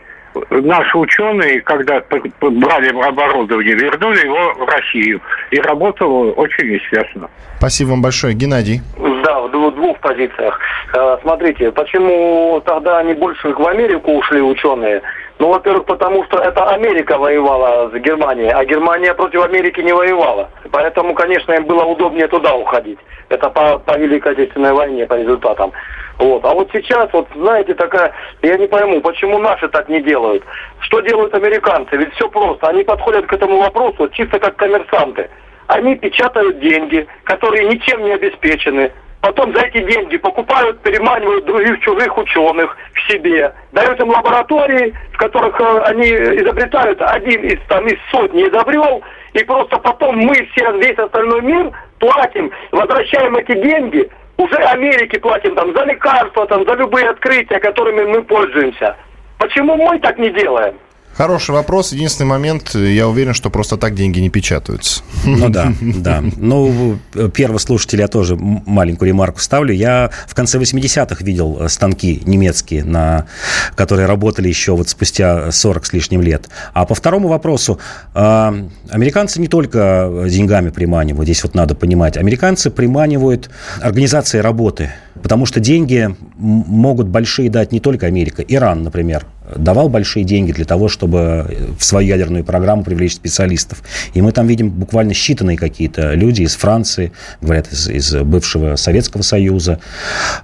наши 0.50 0.96
ученые, 0.96 1.60
когда 1.62 2.00
брали 2.40 2.88
оборудование, 2.88 3.74
вернули 3.74 4.26
его 4.26 4.54
в 4.54 4.68
Россию. 4.68 5.20
И 5.50 5.58
работало 5.58 6.30
очень 6.32 6.74
естественно. 6.74 7.28
Спасибо 7.58 7.90
вам 7.90 8.02
большое. 8.02 8.34
Геннадий. 8.34 8.80
Да, 9.22 9.40
в 9.40 9.50
двух 9.50 9.98
позициях. 10.00 10.58
Э, 10.94 11.16
смотрите, 11.22 11.70
почему 11.70 12.60
тогда 12.64 12.98
они 12.98 13.14
больше 13.14 13.54
в 13.54 13.66
Америку 13.66 14.12
ушли 14.12 14.42
ученые? 14.42 15.02
Ну, 15.38 15.48
во-первых, 15.48 15.86
потому 15.86 16.24
что 16.24 16.38
это 16.38 16.64
Америка 16.64 17.18
воевала 17.18 17.88
с 17.90 17.92
Германией, 17.94 18.50
а 18.50 18.64
Германия 18.64 19.14
против 19.14 19.44
Америки 19.44 19.80
не 19.80 19.92
воевала. 19.92 20.50
Поэтому, 20.72 21.14
конечно, 21.14 21.52
им 21.52 21.66
было 21.66 21.84
удобнее 21.84 22.26
туда 22.26 22.54
уходить. 22.54 22.98
Это 23.28 23.48
по, 23.50 23.78
по 23.78 23.96
Великой 23.96 24.32
Отечественной 24.32 24.72
войне, 24.72 25.06
по 25.06 25.14
результатам. 25.14 25.72
Вот. 26.18 26.44
А 26.44 26.52
вот 26.52 26.70
сейчас, 26.72 27.08
вот 27.12 27.28
знаете, 27.34 27.74
такая, 27.74 28.12
я 28.42 28.56
не 28.56 28.66
пойму, 28.66 29.00
почему 29.00 29.38
наши 29.38 29.68
так 29.68 29.88
не 29.88 30.02
делают. 30.02 30.42
Что 30.80 31.00
делают 31.00 31.34
американцы? 31.34 31.96
Ведь 31.96 32.12
все 32.14 32.28
просто. 32.28 32.66
Они 32.66 32.82
подходят 32.82 33.26
к 33.26 33.32
этому 33.32 33.58
вопросу 33.58 34.08
чисто 34.08 34.38
как 34.38 34.56
коммерсанты. 34.56 35.30
Они 35.68 35.94
печатают 35.94 36.58
деньги, 36.60 37.06
которые 37.24 37.68
ничем 37.68 38.04
не 38.04 38.12
обеспечены. 38.12 38.92
Потом 39.22 39.54
за 39.54 39.62
эти 39.62 39.78
деньги 39.78 40.16
покупают, 40.18 40.80
переманивают 40.82 41.46
других 41.46 41.80
чужих 41.80 42.18
ученых 42.18 42.76
к 42.92 43.10
себе. 43.10 43.54
Дают 43.72 43.98
им 44.00 44.10
лаборатории, 44.10 44.92
в 45.12 45.16
которых 45.16 45.58
э, 45.60 45.78
они 45.86 46.08
изобретают 46.08 47.00
один 47.00 47.40
из, 47.42 47.58
там, 47.68 47.86
из 47.86 47.98
сотни 48.10 48.42
изобрел. 48.48 49.02
И 49.32 49.42
просто 49.44 49.78
потом 49.78 50.16
мы 50.18 50.34
все, 50.52 50.72
весь 50.72 50.98
остальной 50.98 51.40
мир 51.40 51.70
платим, 51.98 52.50
возвращаем 52.72 53.36
эти 53.36 53.54
деньги– 53.54 54.08
уже 54.42 54.56
Америке 54.56 55.20
платим 55.20 55.54
там 55.54 55.74
за 55.74 55.84
лекарства, 55.84 56.46
там, 56.46 56.64
за 56.64 56.74
любые 56.74 57.08
открытия, 57.08 57.58
которыми 57.58 58.04
мы 58.04 58.22
пользуемся. 58.22 58.96
Почему 59.38 59.76
мы 59.76 59.98
так 59.98 60.18
не 60.18 60.30
делаем? 60.30 60.74
Хороший 61.14 61.50
вопрос. 61.50 61.92
Единственный 61.92 62.26
момент, 62.26 62.74
я 62.74 63.06
уверен, 63.06 63.34
что 63.34 63.50
просто 63.50 63.76
так 63.76 63.94
деньги 63.94 64.18
не 64.18 64.30
печатаются. 64.30 65.02
Ну 65.24 65.50
да, 65.50 65.72
да. 65.80 66.22
Ну, 66.36 66.98
первый 67.34 67.58
слушатель, 67.58 68.00
я 68.00 68.08
тоже 68.08 68.36
маленькую 68.36 69.08
ремарку 69.08 69.38
ставлю. 69.38 69.74
Я 69.74 70.10
в 70.26 70.34
конце 70.34 70.58
80-х 70.58 71.22
видел 71.22 71.58
э, 71.60 71.68
станки 71.68 72.22
немецкие, 72.24 72.84
на, 72.84 73.26
которые 73.74 74.06
работали 74.06 74.48
еще 74.48 74.74
вот 74.74 74.88
спустя 74.88 75.52
40 75.52 75.86
с 75.86 75.92
лишним 75.92 76.22
лет. 76.22 76.48
А 76.72 76.86
по 76.86 76.94
второму 76.94 77.28
вопросу, 77.28 77.78
э, 78.14 78.68
американцы 78.90 79.38
не 79.38 79.48
только 79.48 80.26
деньгами 80.28 80.70
приманивают, 80.70 81.26
здесь 81.26 81.42
вот 81.42 81.54
надо 81.54 81.74
понимать, 81.74 82.16
американцы 82.16 82.70
приманивают 82.70 83.50
организацией 83.82 84.40
работы, 84.40 84.92
потому 85.22 85.44
что 85.44 85.60
деньги 85.60 86.14
могут 86.38 87.08
большие 87.08 87.50
дать 87.50 87.70
не 87.70 87.80
только 87.80 88.06
Америка, 88.06 88.42
Иран, 88.42 88.82
например, 88.82 89.26
давал 89.56 89.88
большие 89.88 90.24
деньги 90.24 90.52
для 90.52 90.64
того, 90.64 90.88
чтобы 90.88 91.74
в 91.78 91.84
свою 91.84 92.08
ядерную 92.08 92.44
программу 92.44 92.84
привлечь 92.84 93.14
специалистов. 93.14 93.82
И 94.14 94.22
мы 94.22 94.32
там 94.32 94.46
видим 94.46 94.70
буквально 94.70 95.12
считанные 95.12 95.56
какие-то 95.56 96.14
люди 96.14 96.42
из 96.42 96.54
Франции, 96.54 97.12
говорят, 97.40 97.72
из, 97.72 97.88
из 97.88 98.14
бывшего 98.14 98.76
Советского 98.76 99.22
Союза. 99.22 99.80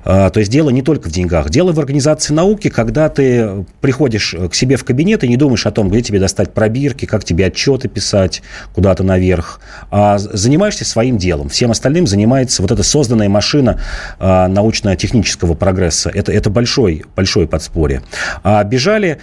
А, 0.04 0.30
то 0.30 0.40
есть 0.40 0.50
дело 0.50 0.70
не 0.70 0.82
только 0.82 1.08
в 1.08 1.12
деньгах. 1.12 1.50
Дело 1.50 1.72
в 1.72 1.78
организации 1.78 2.34
науки, 2.34 2.68
когда 2.68 3.08
ты 3.08 3.64
приходишь 3.80 4.34
к 4.50 4.54
себе 4.54 4.76
в 4.76 4.84
кабинет 4.84 5.24
и 5.24 5.28
не 5.28 5.36
думаешь 5.36 5.66
о 5.66 5.70
том, 5.70 5.88
где 5.88 6.02
тебе 6.02 6.20
достать 6.20 6.52
пробирки, 6.52 7.06
как 7.06 7.24
тебе 7.24 7.46
отчеты 7.46 7.88
писать 7.88 8.42
куда-то 8.74 9.04
наверх, 9.04 9.60
а 9.90 10.18
занимаешься 10.18 10.84
своим 10.84 11.18
делом. 11.18 11.48
Всем 11.48 11.70
остальным 11.70 12.06
занимается 12.06 12.62
вот 12.62 12.70
эта 12.70 12.82
созданная 12.82 13.28
машина 13.28 13.80
а, 14.18 14.48
научно-технического 14.48 15.54
прогресса. 15.54 16.10
Это, 16.10 16.32
это 16.32 16.50
большой, 16.50 17.04
большое 17.16 17.46
подспорье. 17.46 18.02
А 18.42 18.64
бежать 18.64 18.97
бежали, 18.98 19.18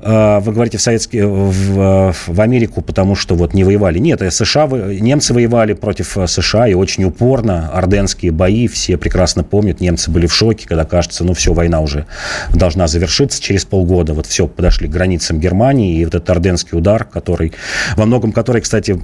э, 0.00 0.38
вы 0.40 0.52
говорите, 0.52 0.78
в, 0.78 0.80
Советский, 0.80 1.22
в, 1.22 2.12
в 2.26 2.40
Америку, 2.40 2.82
потому 2.82 3.14
что 3.14 3.34
вот 3.34 3.54
не 3.54 3.64
воевали. 3.64 3.98
Нет, 3.98 4.22
э, 4.22 4.30
США, 4.30 4.66
немцы 4.66 5.34
воевали 5.34 5.74
против 5.74 6.16
э, 6.16 6.26
США 6.26 6.68
и 6.68 6.74
очень 6.74 7.04
упорно. 7.04 7.70
Орденские 7.72 8.32
бои, 8.32 8.68
все 8.68 8.96
прекрасно 8.96 9.44
помнят. 9.44 9.80
Немцы 9.80 10.10
были 10.10 10.26
в 10.26 10.34
шоке, 10.34 10.66
когда 10.68 10.84
кажется, 10.84 11.24
ну 11.24 11.34
все, 11.34 11.52
война 11.52 11.80
уже 11.80 12.06
должна 12.54 12.86
завершиться 12.86 13.42
через 13.42 13.64
полгода. 13.64 14.14
Вот 14.14 14.26
все, 14.26 14.46
подошли 14.46 14.88
к 14.88 14.90
границам 14.90 15.40
Германии. 15.40 15.98
И 15.98 16.04
вот 16.04 16.14
этот 16.14 16.30
орденский 16.30 16.78
удар, 16.78 17.04
который, 17.04 17.52
во 17.96 18.06
многом 18.06 18.32
который, 18.32 18.60
кстати, 18.62 18.98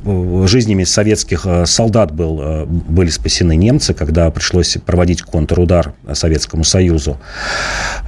жизнями 0.47 0.85
советских 0.85 1.47
солдат 1.65 2.13
был, 2.13 2.67
были 2.67 3.09
спасены 3.09 3.57
немцы, 3.57 3.95
когда 3.95 4.31
пришлось 4.31 4.77
проводить 4.85 5.23
контрудар 5.23 5.95
Советскому 6.13 6.65
Союзу. 6.65 7.19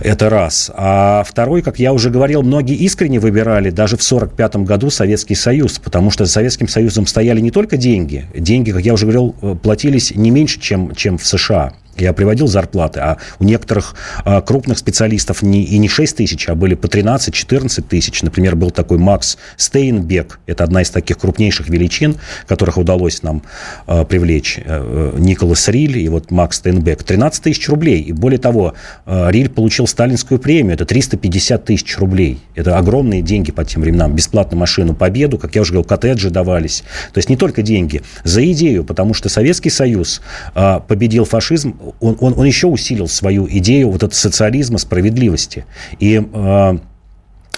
Это 0.00 0.29
раз. 0.29 0.70
А 0.74 1.24
второй, 1.24 1.62
как 1.62 1.79
я 1.79 1.92
уже 1.94 2.11
говорил, 2.11 2.42
многие 2.42 2.76
искренне 2.76 3.18
выбирали 3.18 3.70
даже 3.70 3.96
в 3.96 4.02
1945 4.02 4.57
году 4.66 4.90
Советский 4.90 5.35
Союз, 5.35 5.78
потому 5.78 6.11
что 6.11 6.24
за 6.24 6.33
Советским 6.33 6.68
Союзом 6.68 7.07
стояли 7.07 7.40
не 7.40 7.50
только 7.50 7.76
деньги. 7.76 8.26
Деньги, 8.35 8.72
как 8.72 8.83
я 8.83 8.92
уже 8.92 9.07
говорил, 9.07 9.35
э, 9.40 9.54
платились 9.62 10.14
не 10.14 10.30
меньше, 10.30 10.61
чем, 10.61 10.94
чем 10.94 11.18
в 11.18 11.26
США. 11.26 11.72
Я 11.98 12.12
приводил 12.12 12.46
зарплаты, 12.46 13.00
а 13.00 13.18
у 13.38 13.44
некоторых 13.44 13.94
а, 14.24 14.40
крупных 14.40 14.78
специалистов 14.78 15.42
не, 15.42 15.62
и 15.62 15.78
не 15.78 15.88
6 15.88 16.16
тысяч, 16.16 16.48
а 16.48 16.54
были 16.54 16.74
по 16.74 16.87
13-14 16.87 17.83
тысяч. 17.83 18.22
Например, 18.22 18.57
был 18.57 18.70
такой 18.70 18.98
Макс 18.98 19.38
Стейнбек. 19.57 20.40
Это 20.46 20.64
одна 20.64 20.83
из 20.83 20.90
таких 20.90 21.18
крупнейших 21.18 21.68
величин, 21.68 22.16
которых 22.46 22.78
удалось 22.78 23.22
нам 23.22 23.42
а, 23.87 24.04
привлечь. 24.04 24.59
А, 24.64 25.16
Николас 25.18 25.68
Риль 25.68 25.98
и 25.98 26.09
вот 26.09 26.30
Макс 26.30 26.59
Стейнбек. 26.59 27.02
13 27.02 27.42
тысяч 27.42 27.68
рублей. 27.68 28.00
И 28.02 28.12
более 28.12 28.38
того, 28.38 28.74
а, 29.07 29.28
Риль 29.30 29.48
получил 29.48 29.87
сталинскую 29.87 30.38
премию. 30.38 30.74
Это 30.74 30.85
350 30.85 31.64
тысяч 31.64 31.98
рублей. 31.98 32.40
Это 32.54 32.78
огромные 32.78 33.22
деньги 33.22 33.52
по 33.52 33.64
тем 33.64 33.83
временам. 33.83 34.14
Бесплатную 34.14 34.59
машину 34.61 34.94
«Победу», 34.94 35.38
как 35.38 35.54
я 35.54 35.62
уже 35.62 35.72
говорил, 35.72 35.88
коттеджи 35.88 36.30
давались. 36.30 36.85
То 37.12 37.18
есть 37.18 37.28
не 37.28 37.37
только 37.37 37.62
деньги. 37.62 38.02
За 38.24 38.44
идею, 38.52 38.85
потому 38.85 39.14
что 39.14 39.28
Советский 39.28 39.70
Союз 39.70 40.20
а, 40.54 40.80
победил 40.80 41.24
фашизм 41.24 41.76
он, 42.01 42.16
он, 42.20 42.35
он 42.37 42.47
еще 42.47 42.66
усилил 42.66 43.09
свою 43.09 43.49
идею 43.49 43.90
вот 43.90 44.03
этого 44.03 44.14
социализма, 44.14 44.79
справедливости. 44.79 45.64
И 45.99 46.23
э, 46.33 46.79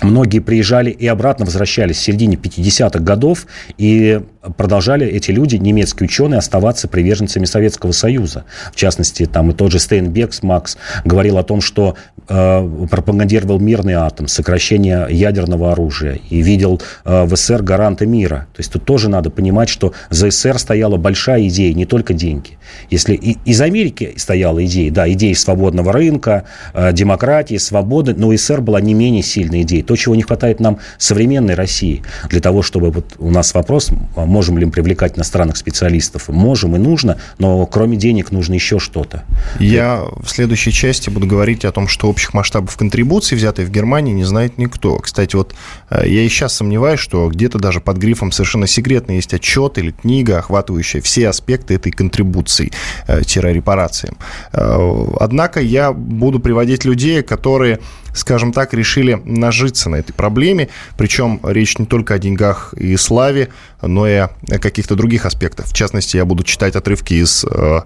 многие 0.03 0.41
приезжали 0.41 0.91
и 0.91 1.07
обратно 1.07 1.45
возвращались 1.45 1.97
в 1.97 2.01
середине 2.01 2.37
50-х 2.37 3.01
годов, 3.01 3.47
и 3.79 4.21
продолжали 4.57 5.07
эти 5.07 5.31
люди, 5.31 5.57
немецкие 5.57 6.07
ученые, 6.07 6.39
оставаться 6.39 6.89
приверженцами 6.89 7.45
Советского 7.45 7.93
Союза. 7.93 8.45
В 8.73 8.77
частности, 8.77 9.27
там 9.27 9.51
и 9.51 9.55
тот 9.55 9.73
же 9.73 9.79
Стейнбекс 9.79 10.43
Макс 10.43 10.77
говорил 11.05 11.39
о 11.39 11.43
том, 11.43 11.61
что 11.61 11.97
э, 12.29 12.87
пропагандировал 12.91 13.59
мирный 13.59 13.95
атом, 13.95 14.29
сокращение 14.29 15.07
ядерного 15.11 15.73
оружия 15.73 16.19
и 16.31 16.41
видел 16.43 16.81
э, 17.05 17.25
в 17.25 17.37
СССР 17.37 17.63
гаранта 17.63 18.07
мира. 18.07 18.47
То 18.55 18.61
есть 18.61 18.73
тут 18.73 18.85
тоже 18.85 19.09
надо 19.09 19.31
понимать, 19.31 19.69
что 19.69 19.93
за 20.11 20.31
СССР 20.31 20.59
стояла 20.59 20.97
большая 20.97 21.47
идея, 21.49 21.75
не 21.75 21.87
только 21.87 22.15
деньги. 22.15 22.59
Если 22.91 23.15
и, 23.15 23.39
из 23.45 23.61
Америки 23.61 24.15
стояла 24.17 24.65
идея, 24.65 24.91
да, 24.91 25.11
идея 25.13 25.35
свободного 25.35 25.93
рынка, 25.93 26.45
э, 26.75 26.93
демократии, 26.93 27.57
свободы, 27.57 28.15
но 28.15 28.35
СССР 28.35 28.61
была 28.61 28.81
не 28.81 28.95
менее 28.95 29.23
сильной 29.23 29.63
идеей. 29.63 29.83
То, 29.83 29.97
чего 29.97 30.15
не 30.15 30.23
хватает 30.23 30.61
нам 30.61 30.79
современной 30.99 31.55
России, 31.55 32.03
для 32.29 32.41
того, 32.41 32.63
чтобы 32.63 32.91
вот 32.91 33.15
у 33.19 33.31
нас 33.31 33.55
вопрос, 33.55 33.91
можем 34.37 34.59
ли 34.59 34.67
мы 34.67 34.71
привлекать 34.71 35.17
иностранных 35.17 35.57
специалистов? 35.57 36.29
Можем 36.29 36.77
и 36.77 36.79
нужно, 36.79 37.17
но 37.39 37.65
кроме 37.65 37.97
денег 37.97 38.33
нужно 38.33 38.53
еще 38.53 38.79
что-то. 38.79 39.25
Я 39.59 40.05
в 40.23 40.29
следующей 40.29 40.73
части 40.73 41.09
буду 41.09 41.27
говорить 41.27 41.65
о 41.65 41.73
том, 41.73 41.89
что 41.89 42.09
общих 42.09 42.35
масштабов 42.35 42.77
контрибуций, 42.77 43.39
взятых 43.39 43.69
в 43.69 43.71
Германии, 43.71 44.13
не 44.13 44.25
знает 44.25 44.59
никто. 44.59 44.99
Кстати, 44.99 45.37
вот 45.37 45.55
э, 45.89 46.03
я 46.07 46.21
и 46.21 46.29
сейчас 46.29 46.55
сомневаюсь, 46.55 47.01
что 47.01 47.29
где-то 47.31 47.59
даже 47.59 47.81
под 47.81 47.97
грифом 47.97 48.31
совершенно 48.31 48.67
секретно 48.67 49.13
есть 49.13 49.33
отчет 49.33 49.79
или 49.79 49.93
книга, 49.93 50.39
охватывающая 50.39 51.01
все 51.01 51.31
аспекты 51.31 51.73
этой 51.73 51.91
контрибуции, 51.91 52.73
э, 53.09 53.23
репарациям. 53.35 54.19
Э, 54.53 55.07
однако 55.19 55.61
я 55.63 55.93
буду 55.93 56.41
приводить 56.41 56.85
людей, 56.85 57.23
которые 57.23 57.79
скажем 58.17 58.53
так, 58.53 58.75
решили 58.75 59.21
нажиться 59.25 59.89
на 59.89 59.97
этой 59.97 60.13
проблеме. 60.13 60.69
Причем 60.97 61.41
речь 61.45 61.79
не 61.79 61.87
только 61.87 62.15
о 62.15 62.19
деньгах 62.19 62.75
и 62.75 62.97
славе, 62.97 63.49
но 63.83 64.09
и 64.09 64.15
о 64.15 64.31
каких-то 64.61 64.97
других 64.97 65.27
аспектах. 65.27 65.67
В 65.67 65.73
частности, 65.73 66.17
я 66.17 66.25
буду 66.25 66.43
читать 66.43 66.77
отрывки 66.77 67.15
из 67.15 67.45
э, 67.45 67.81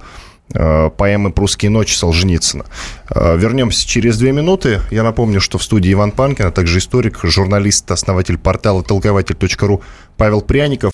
э, 0.55 0.91
поэмы 0.97 1.33
«Прусские 1.33 1.71
ночи» 1.71 1.95
Солженицына. 1.95 2.65
Э, 3.11 3.37
вернемся 3.37 3.87
через 3.87 4.19
две 4.19 4.33
минуты. 4.33 4.81
Я 4.91 5.03
напомню, 5.03 5.41
что 5.41 5.59
в 5.59 5.63
студии 5.63 5.93
Иван 5.93 6.13
Панкин, 6.13 6.47
а 6.47 6.51
также 6.51 6.79
историк, 6.79 7.19
журналист, 7.23 7.91
основатель 7.91 8.39
портала 8.39 8.83
толкователь.ру 8.83 9.83
Павел 10.17 10.41
Пряников. 10.41 10.93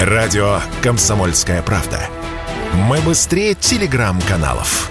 Радио 0.00 0.60
«Комсомольская 0.82 1.62
правда». 1.62 2.00
Мы 2.88 3.00
быстрее 3.02 3.54
телеграм-каналов. 3.54 4.90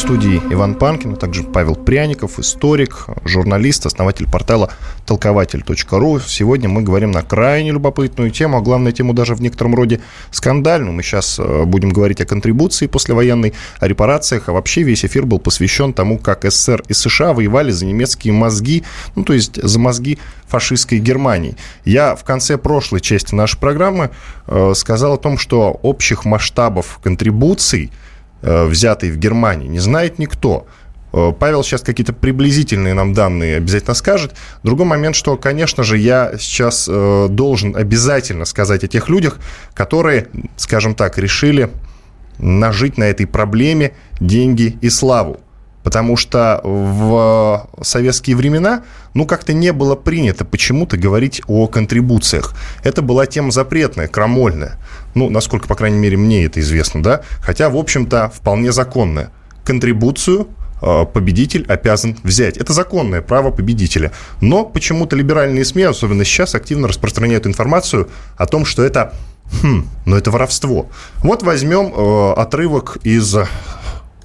Студии 0.00 0.40
Иван 0.50 0.76
Панкин, 0.76 1.12
а 1.12 1.16
также 1.16 1.42
Павел 1.42 1.76
Пряников, 1.76 2.38
историк, 2.38 3.06
журналист, 3.26 3.84
основатель 3.84 4.26
портала 4.26 4.70
толкователь.ру. 5.04 6.20
Сегодня 6.20 6.70
мы 6.70 6.80
говорим 6.80 7.10
на 7.10 7.22
крайне 7.22 7.70
любопытную 7.70 8.30
тему, 8.30 8.56
а 8.56 8.60
главная 8.62 8.92
тему 8.92 9.12
даже 9.12 9.34
в 9.34 9.42
некотором 9.42 9.74
роде 9.74 10.00
скандальную. 10.30 10.94
Мы 10.94 11.02
сейчас 11.02 11.38
э, 11.38 11.64
будем 11.64 11.90
говорить 11.90 12.18
о 12.22 12.24
контрибуции 12.24 12.86
послевоенной, 12.86 13.52
о 13.78 13.88
репарациях, 13.88 14.48
а 14.48 14.52
вообще 14.52 14.84
весь 14.84 15.04
эфир 15.04 15.26
был 15.26 15.38
посвящен 15.38 15.92
тому, 15.92 16.18
как 16.18 16.44
СССР 16.50 16.82
и 16.88 16.94
США 16.94 17.34
воевали 17.34 17.70
за 17.70 17.84
немецкие 17.84 18.32
мозги, 18.32 18.84
ну, 19.16 19.24
то 19.24 19.34
есть 19.34 19.62
за 19.62 19.78
мозги 19.78 20.18
фашистской 20.48 20.98
Германии. 20.98 21.56
Я 21.84 22.16
в 22.16 22.24
конце 22.24 22.56
прошлой 22.56 23.02
части 23.02 23.34
нашей 23.34 23.58
программы 23.58 24.10
э, 24.46 24.72
сказал 24.74 25.12
о 25.12 25.18
том, 25.18 25.36
что 25.36 25.78
общих 25.82 26.24
масштабов 26.24 27.00
контрибуций, 27.02 27.90
э, 28.42 28.64
взятой 28.66 29.10
в 29.10 29.16
Германии, 29.16 29.68
не 29.68 29.80
знает 29.80 30.18
никто. 30.18 30.66
Э, 31.12 31.32
Павел 31.38 31.62
сейчас 31.62 31.82
какие-то 31.82 32.12
приблизительные 32.12 32.94
нам 32.94 33.14
данные 33.14 33.56
обязательно 33.56 33.94
скажет. 33.94 34.34
Другой 34.62 34.86
момент, 34.86 35.16
что, 35.16 35.36
конечно 35.36 35.82
же, 35.82 35.98
я 35.98 36.32
сейчас 36.38 36.88
э, 36.90 37.26
должен 37.30 37.76
обязательно 37.76 38.44
сказать 38.44 38.84
о 38.84 38.88
тех 38.88 39.08
людях, 39.08 39.38
которые, 39.74 40.28
скажем 40.56 40.94
так, 40.94 41.18
решили 41.18 41.70
нажить 42.38 42.96
на 42.96 43.04
этой 43.04 43.26
проблеме 43.26 43.92
деньги 44.20 44.78
и 44.80 44.88
славу. 44.88 45.40
Потому 45.82 46.16
что 46.18 46.60
в 46.62 47.68
советские 47.82 48.36
времена, 48.36 48.82
ну, 49.14 49.24
как-то 49.24 49.54
не 49.54 49.72
было 49.72 49.96
принято 49.96 50.44
почему-то 50.44 50.98
говорить 50.98 51.40
о 51.46 51.68
контрибуциях. 51.68 52.54
Это 52.84 53.00
была 53.00 53.24
тема 53.24 53.50
запретная, 53.50 54.06
крамольная. 54.06 54.78
Ну, 55.14 55.30
насколько, 55.30 55.66
по 55.68 55.74
крайней 55.74 55.98
мере, 55.98 56.16
мне 56.16 56.44
это 56.44 56.60
известно, 56.60 57.02
да? 57.02 57.22
Хотя, 57.40 57.68
в 57.70 57.76
общем-то, 57.76 58.30
вполне 58.34 58.72
законная. 58.72 59.30
Контрибуцию 59.64 60.48
Э, 60.82 61.04
победитель 61.04 61.64
обязан 61.68 62.16
взять. 62.22 62.56
Это 62.56 62.72
законное 62.72 63.20
право 63.20 63.50
победителя. 63.50 64.12
Но 64.40 64.64
почему-то 64.64 65.16
либеральные 65.16 65.64
СМИ, 65.64 65.82
особенно 65.84 66.24
сейчас, 66.24 66.54
активно 66.54 66.88
распространяют 66.88 67.46
информацию 67.46 68.08
о 68.36 68.46
том, 68.46 68.64
что 68.64 68.82
это, 68.82 69.14
хм, 69.62 69.86
но 70.06 70.16
это 70.16 70.30
воровство. 70.30 70.88
Вот 71.18 71.42
возьмем 71.42 71.92
э, 71.94 72.32
отрывок 72.32 72.98
из 73.02 73.36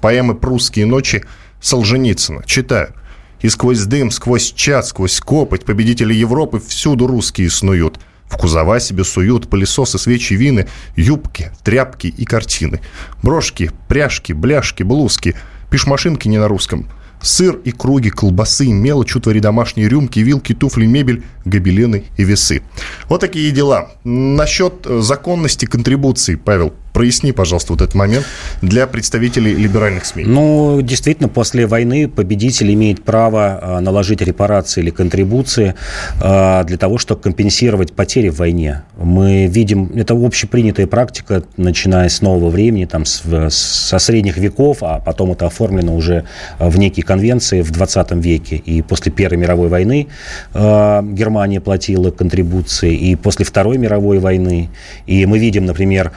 поэмы 0.00 0.34
«Прусские 0.34 0.86
ночи» 0.86 1.24
Солженицына. 1.60 2.42
Читаю. 2.46 2.94
«И 3.40 3.48
сквозь 3.48 3.80
дым, 3.80 4.10
сквозь 4.10 4.52
чат, 4.52 4.86
сквозь 4.86 5.20
копоть 5.20 5.64
победители 5.64 6.14
Европы 6.14 6.60
всюду 6.60 7.06
русские 7.06 7.50
снуют». 7.50 7.98
В 8.28 8.36
кузова 8.36 8.80
себе 8.80 9.04
суют 9.04 9.48
пылесосы, 9.48 9.98
свечи, 9.98 10.34
вины, 10.34 10.66
юбки, 10.96 11.52
тряпки 11.64 12.08
и 12.08 12.24
картины. 12.24 12.80
Брошки, 13.22 13.70
пряжки, 13.88 14.32
бляшки, 14.32 14.82
блузки– 14.82 15.34
Пишь 15.70 15.86
машинки 15.86 16.28
не 16.28 16.38
на 16.38 16.48
русском. 16.48 16.88
Сыр 17.20 17.56
и 17.64 17.72
круги, 17.72 18.10
колбасы, 18.10 18.68
мелочь, 18.72 19.16
утвари 19.16 19.40
домашние 19.40 19.88
рюмки, 19.88 20.20
вилки, 20.20 20.54
туфли, 20.54 20.86
мебель, 20.86 21.24
гобелены 21.44 22.04
и 22.16 22.24
весы. 22.24 22.62
Вот 23.08 23.20
такие 23.20 23.50
дела. 23.50 23.90
Насчет 24.04 24.86
э, 24.86 25.00
законности 25.00 25.64
контрибуции, 25.64 26.36
Павел, 26.36 26.74
Проясни, 26.96 27.30
пожалуйста, 27.32 27.74
вот 27.74 27.82
этот 27.82 27.94
момент 27.94 28.24
для 28.62 28.86
представителей 28.86 29.54
либеральных 29.54 30.06
СМИ. 30.06 30.24
Ну, 30.24 30.80
действительно, 30.80 31.28
после 31.28 31.66
войны 31.66 32.08
победитель 32.08 32.72
имеет 32.72 33.04
право 33.04 33.58
а, 33.60 33.80
наложить 33.80 34.22
репарации 34.22 34.80
или 34.80 34.88
контрибуции 34.88 35.74
а, 36.22 36.64
для 36.64 36.78
того, 36.78 36.96
чтобы 36.96 37.20
компенсировать 37.20 37.92
потери 37.92 38.30
в 38.30 38.36
войне. 38.38 38.84
Мы 38.96 39.44
видим, 39.44 39.92
это 39.94 40.14
общепринятая 40.14 40.86
практика, 40.86 41.42
начиная 41.58 42.08
с 42.08 42.22
нового 42.22 42.48
времени, 42.48 42.86
там, 42.86 43.04
с, 43.04 43.24
со 43.50 43.98
средних 43.98 44.38
веков, 44.38 44.78
а 44.80 44.98
потом 44.98 45.32
это 45.32 45.48
оформлено 45.48 45.94
уже 45.94 46.24
в 46.58 46.78
некие 46.78 47.04
конвенции 47.04 47.60
в 47.60 47.72
20 47.72 48.12
веке. 48.12 48.56
И 48.56 48.80
после 48.80 49.12
Первой 49.12 49.36
мировой 49.36 49.68
войны 49.68 50.06
а, 50.54 51.02
Германия 51.02 51.60
платила 51.60 52.10
контрибуции, 52.10 52.94
и 52.94 53.16
после 53.16 53.44
Второй 53.44 53.76
мировой 53.76 54.18
войны. 54.18 54.70
И 55.04 55.26
мы 55.26 55.38
видим, 55.38 55.66
например, 55.66 56.12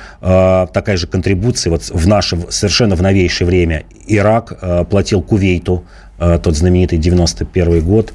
такая 0.71 0.97
же 0.97 1.08
контрибуция 1.08 1.71
вот 1.71 1.84
в 1.89 2.08
наше 2.08 2.38
совершенно 2.49 2.95
в 2.95 3.01
новейшее 3.01 3.47
время. 3.47 3.84
Ирак 4.08 4.58
э, 4.62 4.86
платил 4.89 5.21
Кувейту 5.21 5.86
э, 6.19 6.39
тот 6.41 6.55
знаменитый 6.55 6.97
91 6.97 7.82
год, 7.82 8.13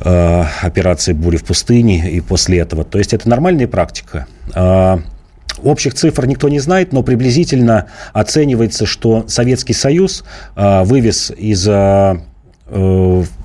э, 0.00 0.44
операция 0.62 1.14
«Буря 1.14 1.38
в 1.38 1.44
пустыне» 1.44 2.10
и 2.10 2.20
после 2.20 2.58
этого. 2.58 2.84
То 2.84 2.98
есть 2.98 3.14
это 3.14 3.28
нормальная 3.28 3.68
практика. 3.68 4.26
Э, 4.54 4.98
общих 5.62 5.94
цифр 5.94 6.26
никто 6.26 6.48
не 6.48 6.60
знает, 6.60 6.92
но 6.92 7.02
приблизительно 7.02 7.86
оценивается, 8.12 8.86
что 8.86 9.24
Советский 9.28 9.74
Союз 9.74 10.24
э, 10.56 10.82
вывез 10.84 11.30
из 11.36 11.66
э, 11.68 12.16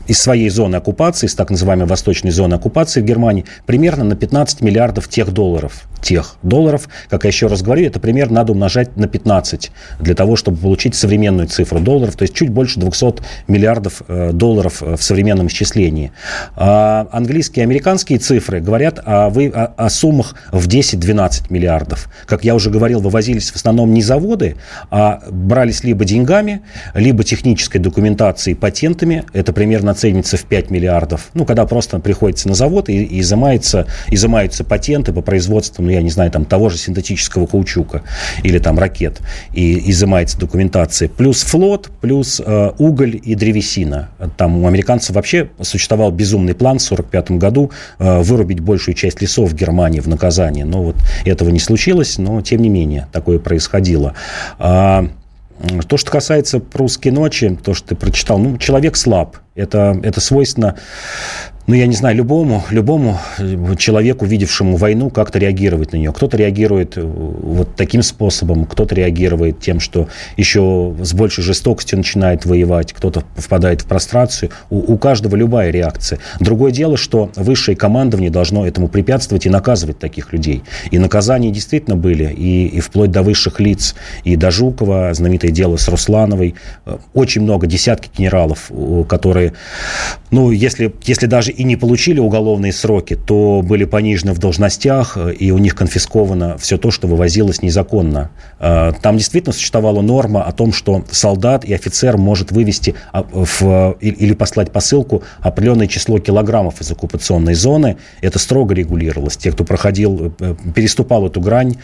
из 0.08 0.20
своей 0.20 0.50
зоны 0.50 0.76
оккупации, 0.76 1.28
из 1.28 1.36
так 1.36 1.50
называемой 1.50 1.88
восточной 1.88 2.32
зоны 2.32 2.56
оккупации 2.56 3.02
в 3.02 3.06
Германии, 3.06 3.46
примерно 3.66 4.04
на 4.04 4.16
15 4.16 4.62
миллиардов 4.62 5.08
тех 5.08 5.32
долларов. 5.32 5.84
Тех 6.02 6.36
долларов, 6.44 6.90
как 7.10 7.24
я 7.24 7.30
еще 7.30 7.48
раз 7.48 7.62
говорю, 7.62 7.86
это 7.86 8.00
примерно 8.00 8.36
надо 8.36 8.52
умножать 8.52 8.98
на 8.98 9.08
15 9.08 9.72
для 10.00 10.16
того, 10.16 10.36
чтобы 10.36 10.58
получить 10.58 10.96
современную 10.96 11.48
цифру 11.48 11.80
долларов, 11.80 12.16
то 12.18 12.24
есть 12.24 12.34
чуть 12.34 12.50
больше 12.50 12.80
200 12.80 13.24
миллиардов 13.48 14.02
э, 14.08 14.32
долларов 14.34 14.82
в 14.82 15.02
современном 15.02 15.48
исчислении. 15.48 16.12
А 16.56 17.08
английские 17.12 17.64
и 17.64 17.66
американские 17.66 18.20
цифры 18.20 18.60
говорят 18.60 19.00
о, 19.06 19.28
о, 19.28 19.74
о 19.78 19.90
суммах 19.90 20.36
в 20.52 20.68
10-12 20.68 21.46
миллиардов. 21.50 22.10
Как 22.26 22.44
я 22.44 22.56
уже 22.56 22.70
говорил, 22.70 23.00
вывозились 23.00 23.52
в 23.52 23.56
основном 23.56 23.94
не 23.94 24.02
заводы, 24.02 24.58
а 24.92 25.22
брались 25.30 25.84
либо 25.84 26.04
деньгами, 26.04 26.62
либо 26.94 27.24
технической 27.24 27.80
документацией, 27.80 28.56
патентами. 28.56 29.24
Это 29.32 29.54
примерно 29.54 29.93
оценится 29.94 30.38
в 30.38 30.44
5 30.44 30.70
миллиардов. 30.70 31.30
Ну, 31.34 31.46
когда 31.46 31.66
просто 31.66 32.00
приходится 32.00 32.48
на 32.48 32.56
завод 32.56 32.90
и, 32.90 33.04
и 33.04 33.22
изымается, 33.22 33.88
изымаются 34.10 34.64
патенты 34.64 35.14
по 35.14 35.22
производству, 35.22 35.84
ну, 35.84 35.90
я 35.90 36.02
не 36.02 36.10
знаю, 36.10 36.32
там, 36.32 36.46
того 36.46 36.70
же 36.70 36.78
синтетического 36.78 37.46
каучука 37.46 38.04
или 38.44 38.60
там 38.60 38.78
ракет, 38.78 39.22
и 39.54 39.90
изымается 39.92 40.38
документация. 40.38 41.08
Плюс 41.08 41.44
флот, 41.44 41.90
плюс 42.02 42.42
э, 42.46 42.72
уголь 42.78 43.20
и 43.24 43.36
древесина. 43.36 44.10
Там 44.38 44.64
у 44.64 44.68
американцев 44.68 45.16
вообще 45.16 45.50
существовал 45.62 46.12
безумный 46.12 46.54
план 46.54 46.80
в 46.80 46.84
1945 46.84 47.32
году 47.40 47.72
э, 48.00 48.22
вырубить 48.22 48.60
большую 48.60 48.96
часть 48.96 49.22
лесов 49.22 49.52
в 49.52 49.56
Германии 49.56 50.00
в 50.00 50.08
наказание. 50.08 50.66
Но 50.66 50.84
вот 50.84 50.96
этого 51.26 51.50
не 51.50 51.60
случилось, 51.60 52.18
но 52.18 52.42
тем 52.42 52.62
не 52.62 52.70
менее 52.70 53.08
такое 53.12 53.40
происходило. 53.40 54.14
А, 54.60 55.08
то, 55.88 55.98
что 55.98 56.12
касается 56.12 56.60
«Прусской 56.60 57.12
ночи», 57.12 57.58
то, 57.64 57.74
что 57.74 57.90
ты 57.90 57.96
прочитал, 57.96 58.38
ну, 58.38 58.58
человек 58.58 58.96
слаб. 58.96 59.38
Это, 59.56 60.00
это 60.04 60.20
свойственно 60.20 60.78
ну, 61.66 61.76
я 61.76 61.88
не 61.88 61.96
знаю, 61.96 62.18
любому, 62.18 62.64
любому 62.72 63.20
э, 63.40 63.76
человеку, 63.78 64.26
видевшему 64.26 64.76
войну, 64.76 65.10
как-то 65.10 65.40
реагировать 65.40 65.94
на 65.94 65.98
нее. 65.98 66.12
Кто-то 66.12 66.36
реагирует 66.36 66.98
э, 66.98 67.02
вот 67.02 67.76
таким 67.78 68.04
способом, 68.04 68.66
кто-то 68.66 68.94
реагирует 68.96 69.62
тем, 69.62 69.80
что 69.80 70.10
еще 70.36 70.94
с 71.02 71.14
большей 71.14 71.44
жестокостью 71.44 72.00
начинает 72.00 72.46
воевать, 72.46 72.92
кто-то 72.92 73.24
впадает 73.38 73.82
в 73.82 73.86
прострацию. 73.86 74.52
У, 74.70 74.94
у 74.94 74.98
каждого 74.98 75.38
любая 75.38 75.72
реакция. 75.72 76.20
Другое 76.42 76.74
дело, 76.74 76.98
что 76.98 77.32
высшее 77.38 77.78
командование 77.78 78.30
должно 78.30 78.68
этому 78.68 78.90
препятствовать 78.90 79.46
и 79.46 79.50
наказывать 79.50 80.00
таких 80.00 80.34
людей. 80.34 80.64
И 80.92 81.00
наказания 81.00 81.50
действительно 81.50 81.96
были, 81.96 82.26
и, 82.26 82.68
и 82.68 82.80
вплоть 82.82 83.12
до 83.12 83.22
высших 83.22 83.62
лиц, 83.62 83.96
и 84.26 84.36
до 84.36 84.52
Жукова, 84.52 85.14
знаменитое 85.14 85.52
дело 85.52 85.78
с 85.78 85.88
Руслановой. 85.88 86.56
Э, 86.86 86.98
очень 87.14 87.42
много, 87.42 87.68
десятки 87.68 88.10
генералов, 88.18 88.70
которые, 89.08 89.54
ну, 90.30 90.52
если, 90.52 90.94
если 91.06 91.26
даже 91.26 91.53
и 91.54 91.64
не 91.64 91.76
получили 91.76 92.20
уголовные 92.20 92.74
сроки, 92.74 93.16
то 93.16 93.62
были 93.64 93.86
понижены 93.86 94.34
в 94.34 94.40
должностях, 94.40 95.18
э, 95.18 95.34
и 95.34 95.52
у 95.52 95.58
них 95.58 95.76
конфисковано 95.76 96.58
все 96.58 96.78
то, 96.78 96.92
что 96.92 97.08
вывозилось 97.08 97.62
незаконно. 97.62 98.32
Э, 98.60 98.92
там 99.02 99.18
действительно 99.18 99.54
существовала 99.54 100.02
норма 100.02 100.44
о 100.44 100.52
том, 100.52 100.74
что 100.74 101.04
солдат 101.12 101.66
и 101.66 101.74
офицер 101.74 102.18
может 102.18 102.52
вывести 102.52 102.96
а, 103.12 103.24
в, 103.32 103.98
или 104.00 104.34
послать 104.34 104.72
посылку 104.72 105.24
определенное 105.40 105.88
число 105.88 106.20
килограммов 106.20 106.82
из 106.82 106.92
оккупационной 106.92 107.54
зоны. 107.54 107.98
Это 108.22 108.40
строго 108.40 108.74
регулировалось. 108.74 109.38
Те, 109.38 109.52
кто 109.52 109.64
проходил, 109.64 110.34
э, 110.40 110.56
переступал 110.76 111.28
эту 111.28 111.42
грань, 111.42 111.76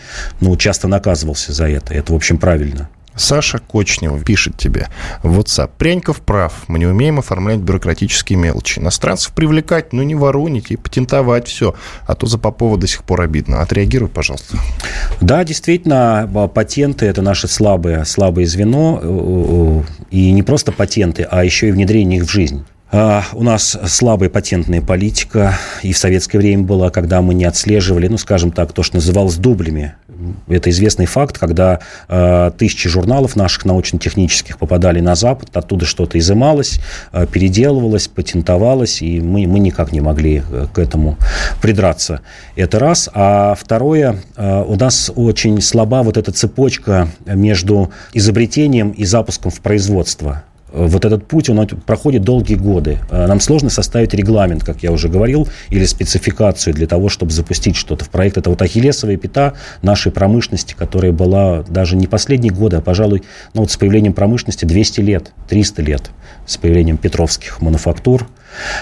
ну, 0.41 0.55
часто 0.57 0.87
наказывался 0.87 1.53
за 1.53 1.69
это. 1.69 1.93
Это, 1.93 2.13
в 2.13 2.15
общем, 2.15 2.37
правильно. 2.37 2.89
Саша 3.19 3.59
Кочнева 3.59 4.19
пишет 4.19 4.57
тебе 4.57 4.87
в 5.23 5.39
WhatsApp. 5.39 5.71
Пряньков 5.77 6.21
прав. 6.21 6.53
Мы 6.67 6.79
не 6.79 6.85
умеем 6.85 7.19
оформлять 7.19 7.59
бюрократические 7.59 8.39
мелочи. 8.39 8.79
Иностранцев 8.79 9.33
привлекать, 9.33 9.93
но 9.93 10.03
не 10.03 10.15
воронить 10.15 10.71
и 10.71 10.77
патентовать 10.77 11.47
все. 11.47 11.75
А 12.07 12.15
то 12.15 12.25
за 12.27 12.37
Попова 12.37 12.77
до 12.77 12.87
сих 12.87 13.03
пор 13.03 13.21
обидно. 13.21 13.61
Отреагируй, 13.61 14.09
пожалуйста. 14.09 14.57
Да, 15.21 15.43
действительно, 15.43 16.29
патенты– 16.53 17.05
это 17.07 17.21
наше 17.21 17.47
слабое, 17.47 18.05
слабое 18.05 18.45
звено. 18.45 18.99
Э, 19.01 19.83
э, 19.83 20.05
и 20.11 20.31
не 20.31 20.43
просто 20.43 20.71
патенты, 20.71 21.23
а 21.23 21.43
еще 21.43 21.67
и 21.67 21.71
внедрение 21.71 22.19
их 22.19 22.25
в 22.25 22.31
жизнь. 22.31 22.65
А, 22.91 23.23
у 23.33 23.43
нас 23.43 23.77
слабая 23.85 24.29
патентная 24.29 24.81
политика, 24.81 25.55
и 25.83 25.93
в 25.93 25.97
советское 25.97 26.39
время 26.39 26.63
была, 26.63 26.89
когда 26.89 27.21
мы 27.21 27.35
не 27.35 27.45
отслеживали, 27.45 28.07
ну, 28.07 28.17
скажем 28.17 28.51
так, 28.51 28.73
то, 28.73 28.81
что 28.81 28.95
называлось 28.95 29.35
дублями. 29.35 29.93
Это 30.47 30.69
известный 30.71 31.05
факт, 31.05 31.37
когда 31.37 31.79
э, 32.09 32.51
тысячи 32.57 32.89
журналов 32.89 33.35
наших 33.35 33.63
научно-технических 33.63 34.57
попадали 34.57 34.99
на 34.99 35.15
Запад, 35.15 35.55
оттуда 35.55 35.85
что-то 35.85 36.17
изымалось, 36.17 36.81
э, 37.13 37.25
переделывалось, 37.31 38.07
патентовалось, 38.07 39.01
и 39.01 39.21
мы, 39.21 39.47
мы 39.47 39.59
никак 39.59 39.91
не 39.93 40.01
могли 40.01 40.41
к 40.73 40.79
этому 40.79 41.17
придраться. 41.61 42.21
Это 42.55 42.79
раз. 42.79 43.07
А 43.13 43.55
второе, 43.55 44.17
э, 44.35 44.63
у 44.67 44.75
нас 44.75 45.11
очень 45.15 45.61
слаба 45.61 46.01
вот 46.01 46.17
эта 46.17 46.31
цепочка 46.31 47.07
между 47.25 47.91
изобретением 48.13 48.89
и 48.89 49.05
запуском 49.05 49.51
в 49.51 49.61
производство 49.61 50.43
вот 50.71 51.05
этот 51.05 51.27
путь, 51.27 51.49
он 51.49 51.67
проходит 51.85 52.23
долгие 52.23 52.55
годы. 52.55 52.99
Э, 53.09 53.27
нам 53.27 53.39
сложно 53.39 53.69
составить 53.69 54.13
регламент, 54.13 54.63
как 54.63 54.83
я 54.83 54.91
уже 54.91 55.09
говорил, 55.09 55.47
или 55.69 55.85
спецификацию 55.85 56.73
для 56.73 56.87
того, 56.87 57.09
чтобы 57.09 57.31
запустить 57.31 57.75
что-то 57.75 58.05
в 58.05 58.09
проект. 58.09 58.37
Это 58.37 58.49
вот 58.49 58.61
ахиллесовая 58.61 59.17
пята 59.17 59.53
нашей 59.81 60.11
промышленности, 60.11 60.75
которая 60.77 61.11
была 61.11 61.63
даже 61.63 61.95
не 61.95 62.07
последние 62.07 62.53
годы, 62.53 62.77
а, 62.77 62.81
пожалуй, 62.81 63.23
ну 63.53 63.61
вот 63.61 63.71
с 63.71 63.77
появлением 63.77 64.13
промышленности 64.13 64.65
200 64.65 65.01
лет, 65.01 65.31
300 65.47 65.81
лет, 65.81 66.11
с 66.45 66.57
появлением 66.57 66.97
петровских 66.97 67.61
мануфактур– 67.61 68.27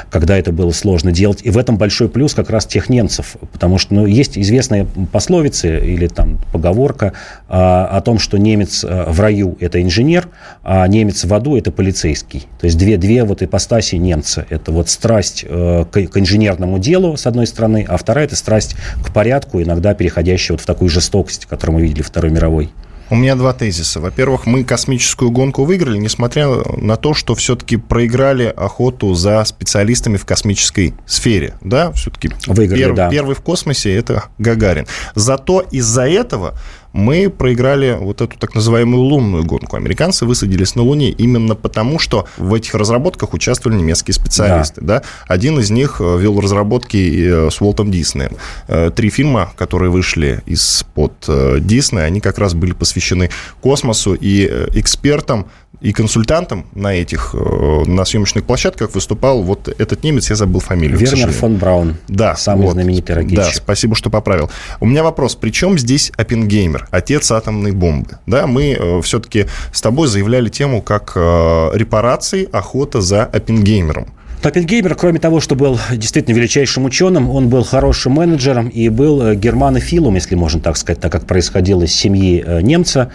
когда 0.09 0.37
это 0.37 0.51
было 0.51 0.71
сложно 0.71 1.11
делать. 1.11 1.39
И 1.43 1.49
в 1.49 1.57
этом 1.57 1.77
большой 1.77 2.09
плюс 2.09 2.33
как 2.33 2.49
раз 2.49 2.65
тех 2.65 2.89
немцев, 2.89 3.37
потому 3.51 3.77
что 3.77 3.93
ну, 3.93 4.05
есть 4.05 4.37
известная 4.37 4.85
пословица 5.11 5.77
или 5.77 6.07
там 6.07 6.39
поговорка 6.51 7.13
а, 7.47 7.87
о 7.87 8.01
том, 8.01 8.19
что 8.19 8.37
немец 8.37 8.83
а, 8.87 9.11
в 9.11 9.19
раю– 9.19 9.57
это 9.59 9.81
инженер, 9.81 10.29
а 10.63 10.87
немец 10.87 11.25
в 11.25 11.33
аду– 11.33 11.55
это 11.57 11.71
полицейский. 11.71 12.47
То 12.59 12.65
есть 12.65 12.77
две, 12.77 12.97
две 12.97 13.23
вот 13.23 13.41
ипостаси 13.41 13.95
немца. 13.95 14.45
Это 14.49 14.71
вот 14.71 14.89
страсть 14.89 15.45
а, 15.47 15.85
к, 15.85 16.07
к 16.07 16.17
инженерному 16.17 16.79
делу, 16.79 17.17
с 17.17 17.27
одной 17.27 17.47
стороны, 17.47 17.85
а 17.87 17.97
вторая– 17.97 18.25
это 18.27 18.35
страсть 18.35 18.75
к 19.03 19.13
порядку, 19.13 19.61
иногда 19.61 19.93
переходящая 19.93 20.55
вот 20.55 20.61
в 20.61 20.65
такую 20.65 20.89
жестокость, 20.89 21.45
которую 21.45 21.77
мы 21.77 21.81
видели 21.81 22.01
Второй 22.01 22.31
мировой. 22.31 22.71
У 23.09 23.15
меня 23.15 23.35
два 23.35 23.53
тезиса. 23.53 24.01
Во-первых, 24.01 24.45
мы 24.45 24.63
космическую 24.65 25.31
гонку 25.31 25.63
выиграли, 25.63 25.97
несмотря 25.97 26.47
на 26.77 26.97
то, 26.97 27.13
что 27.13 27.35
все-таки 27.35 27.77
проиграли 27.77 28.53
охоту 28.55 29.13
за 29.13 29.43
специалистами 29.45 30.17
в 30.17 30.25
космической 30.25 30.93
сфере. 31.05 31.55
Да, 31.61 31.91
все-таки 31.93 32.31
выиграли, 32.47 32.79
пер, 32.79 32.93
да. 32.95 33.09
первый 33.09 33.35
в 33.35 33.41
космосе 33.41 33.95
это 33.95 34.25
Гагарин. 34.39 34.87
Зато 35.15 35.61
из-за 35.71 36.07
этого 36.07 36.55
мы 36.97 37.29
проиграли 37.29 37.95
вот 37.99 38.21
эту 38.21 38.37
так 38.39 38.55
называемую 38.55 39.03
лунную 39.03 39.45
гонку. 39.45 39.75
Американцы 39.77 40.25
высадились 40.25 40.75
на 40.75 40.81
Луне 40.81 41.11
именно 41.11 41.55
потому, 41.55 41.99
что 41.99 42.27
в 42.37 42.53
этих 42.55 42.73
разработках 42.73 43.33
участвовали 43.33 43.77
немецкие 43.77 44.15
специалисты. 44.15 44.81
Да. 44.81 44.99
Да? 44.99 45.03
Один 45.27 45.59
из 45.59 45.69
них 45.69 45.97
э, 45.99 46.17
вел 46.17 46.41
разработки 46.41 46.97
э, 46.97 47.49
с 47.51 47.61
Уолтом 47.61 47.91
Диснеем. 47.91 48.31
Э, 48.67 48.89
три 48.93 49.11
фильма, 49.11 49.51
которые 49.55 49.91
вышли 49.91 50.41
из-под 50.47 51.13
Диснея, 51.59 52.05
они 52.05 52.19
как 52.19 52.39
раз 52.39 52.55
были 52.55 52.73
посвящены 52.73 53.29
космосу 53.61 54.15
и 54.15 54.45
экспертам 54.73 55.47
и 55.79 55.93
консультантом 55.93 56.65
на 56.73 56.93
этих, 56.95 57.35
э, 57.35 57.83
на 57.85 58.03
съемочных 58.03 58.45
площадках 58.45 58.95
выступал 58.95 59.43
вот 59.43 59.67
этот 59.67 60.03
немец, 60.03 60.29
я 60.29 60.35
забыл 60.35 60.59
фамилию. 60.59 60.97
Вернер 60.97 61.31
фон 61.31 61.57
Браун. 61.57 61.97
Да. 62.07 62.35
Самый 62.35 62.65
вот, 62.65 62.73
знаменитый 62.73 63.15
ракетчик. 63.15 63.37
Да, 63.37 63.51
спасибо, 63.51 63.95
что 63.95 64.09
поправил. 64.09 64.49
У 64.79 64.85
меня 64.85 65.03
вопрос, 65.03 65.35
при 65.35 65.51
чем 65.51 65.77
здесь 65.77 66.11
Оппенгеймер, 66.17 66.87
отец 66.91 67.31
атомной 67.31 67.71
бомбы? 67.71 68.17
Да, 68.25 68.47
мы 68.47 68.71
э, 68.71 69.01
все-таки 69.01 69.45
с 69.71 69.81
тобой 69.81 70.07
заявляли 70.07 70.49
тему 70.49 70.81
как 70.81 71.13
э, 71.15 71.69
репарации, 71.75 72.49
охота 72.51 73.01
за 73.01 73.23
Оппенгеймером. 73.25 74.13
Оппенгеймер, 74.43 74.95
кроме 74.95 75.19
того, 75.19 75.41
что 75.41 75.55
был 75.55 75.79
действительно 75.91 76.35
величайшим 76.35 76.85
ученым, 76.85 77.29
он 77.29 77.49
был 77.49 77.63
хорошим 77.63 78.13
менеджером 78.13 78.69
и 78.69 78.87
был 78.89 79.21
э, 79.21 79.35
германофилом, 79.35 80.15
если 80.15 80.35
можно 80.35 80.61
так 80.61 80.77
сказать, 80.77 81.01
так 81.01 81.11
как 81.11 81.25
происходило 81.25 81.83
из 81.83 81.93
семьи 81.93 82.43
э, 82.45 82.61
немца. 82.61 83.11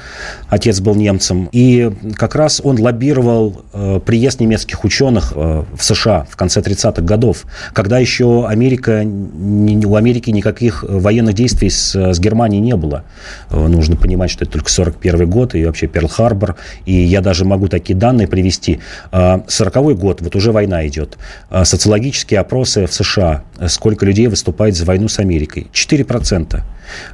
Отец 0.48 0.80
был 0.80 0.96
немцем. 0.96 1.48
И 1.52 1.90
как 2.16 2.34
раз 2.34 2.60
он 2.62 2.78
лоббировал 2.80 3.62
э, 3.72 4.00
приезд 4.04 4.40
немецких 4.40 4.84
ученых 4.84 5.32
в 5.32 5.78
США 5.80 6.26
в 6.28 6.36
конце 6.36 6.60
30-х 6.60 7.02
годов, 7.02 7.44
когда 7.72 7.98
еще 7.98 8.46
Америка, 8.46 9.04
у 9.04 9.94
Америки 9.94 10.30
никаких 10.30 10.84
военных 10.86 11.34
действий 11.34 11.70
с, 11.70 11.94
с 11.94 12.18
Германией 12.18 12.60
не 12.60 12.76
было. 12.76 13.04
Нужно 13.50 13.96
понимать, 13.96 14.30
что 14.30 14.44
это 14.44 14.54
только 14.54 14.70
41 14.70 15.30
год 15.30 15.54
и 15.54 15.64
вообще 15.64 15.86
Перл-Харбор. 15.86 16.56
И 16.84 16.92
я 16.92 17.20
даже 17.20 17.44
могу 17.44 17.68
такие 17.68 17.94
данные 17.94 18.26
привести. 18.26 18.80
40 19.12 19.98
год, 19.98 20.20
вот 20.20 20.36
уже 20.36 20.52
война 20.52 20.86
идет 20.86 21.11
вот 21.12 21.18
а, 21.50 21.64
социологические 21.64 22.40
опросы 22.40 22.86
в 22.86 22.92
США, 22.92 23.44
сколько 23.68 24.06
людей 24.06 24.26
выступает 24.26 24.76
за 24.76 24.84
войну 24.84 25.08
с 25.08 25.18
Америкой. 25.18 25.68
4%. 25.72 26.60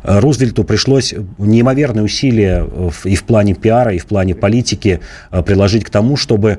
А, 0.02 0.20
Рузвельту 0.20 0.64
пришлось 0.64 1.14
неимоверные 1.38 2.04
усилия 2.04 2.66
и 3.04 3.14
в 3.14 3.24
плане 3.24 3.54
пиара, 3.54 3.92
и 3.94 3.98
в 3.98 4.06
плане 4.06 4.34
политики 4.34 5.00
а, 5.30 5.42
приложить 5.42 5.84
к 5.84 5.90
тому, 5.90 6.16
чтобы 6.16 6.58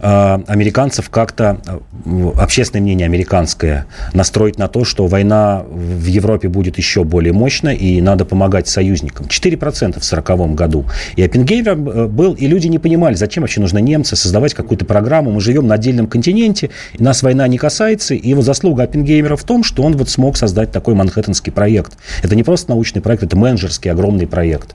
американцев 0.00 1.08
как-то, 1.08 1.60
э, 1.66 2.30
общественное 2.36 2.82
мнение 2.82 3.06
американское, 3.06 3.86
настроить 4.12 4.58
на 4.58 4.68
то, 4.68 4.84
что 4.84 5.06
война 5.06 5.64
в 5.68 6.06
Европе 6.06 6.48
будет 6.48 6.78
еще 6.78 7.04
более 7.04 7.32
мощной, 7.32 7.76
и 7.76 8.00
надо 8.00 8.24
помогать 8.24 8.68
союзникам. 8.68 9.26
4% 9.26 10.00
в 10.00 10.06
1940 10.06 10.54
году. 10.54 10.84
И 11.16 11.22
Оппенгейвер 11.22 11.72
э, 11.72 12.06
был, 12.06 12.34
и 12.34 12.46
люди 12.46 12.66
не 12.66 12.78
понимали, 12.78 13.14
зачем 13.14 13.42
вообще 13.42 13.60
нужно 13.60 13.78
немцы 13.78 14.16
создавать 14.16 14.54
какую-то 14.54 14.84
программу. 14.84 15.30
Мы 15.30 15.40
живем 15.40 15.66
на 15.66 15.74
отдельном 15.76 16.06
континенте, 16.06 16.70
и 16.92 17.02
нас 17.02 17.22
война 17.22 17.46
не 17.48 17.58
касается. 17.58 18.14
И 18.14 18.28
его 18.28 18.42
заслуга 18.42 18.82
Оппенгеймера 18.84 19.36
в 19.36 19.44
том, 19.44 19.62
что 19.62 19.82
он 19.82 19.96
вот 19.96 20.08
смог 20.08 20.36
создать 20.36 20.72
такой 20.72 20.94
манхэттенский 20.94 21.52
проект. 21.52 21.92
Это 22.22 22.34
не 22.34 22.42
просто 22.42 22.70
научный 22.70 23.00
проект, 23.00 23.22
это 23.22 23.36
менеджерский 23.36 23.90
огромный 23.90 24.26
проект. 24.26 24.74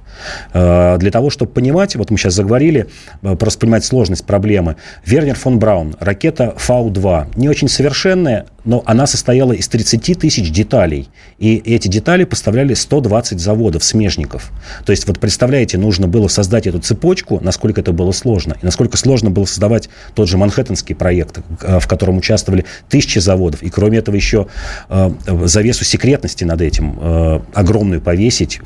Для 0.53 1.11
того, 1.11 1.29
чтобы 1.29 1.51
понимать, 1.51 1.95
вот 1.95 2.09
мы 2.11 2.17
сейчас 2.17 2.33
заговорили, 2.33 2.87
просто 3.21 3.59
понимать 3.59 3.85
сложность 3.85 4.25
проблемы. 4.25 4.75
Вернер 5.09 5.33
фон 5.33 5.57
Браун, 5.57 5.95
ракета 5.99 6.53
Фау-2, 6.55 7.29
не 7.35 7.49
очень 7.49 7.67
совершенная, 7.67 8.45
но 8.63 8.83
она 8.85 9.07
состояла 9.07 9.53
из 9.53 9.67
30 9.67 10.19
тысяч 10.19 10.51
деталей. 10.51 11.09
И 11.39 11.55
эти 11.55 11.87
детали 11.87 12.25
поставляли 12.25 12.75
120 12.75 13.39
заводов, 13.39 13.83
смежников. 13.83 14.51
То 14.85 14.91
есть, 14.91 15.07
вот 15.07 15.19
представляете, 15.19 15.79
нужно 15.79 16.07
было 16.07 16.27
создать 16.27 16.67
эту 16.67 16.77
цепочку, 16.77 17.39
насколько 17.41 17.81
это 17.81 17.91
было 17.91 18.11
сложно. 18.11 18.55
И 18.61 18.63
насколько 18.63 18.97
сложно 18.97 19.31
было 19.31 19.45
создавать 19.45 19.89
тот 20.13 20.29
же 20.29 20.37
Манхэттенский 20.37 20.93
проект, 20.93 21.39
э, 21.61 21.79
в 21.79 21.87
котором 21.87 22.17
участвовали 22.17 22.65
тысячи 22.87 23.17
заводов. 23.17 23.63
И 23.63 23.71
кроме 23.71 23.97
этого 23.97 24.15
еще 24.15 24.45
э, 24.89 25.09
завесу 25.45 25.85
секретности 25.85 26.43
над 26.43 26.61
этим 26.61 26.99
э, 27.01 27.39
огромную 27.55 27.99
повесить, 27.99 28.61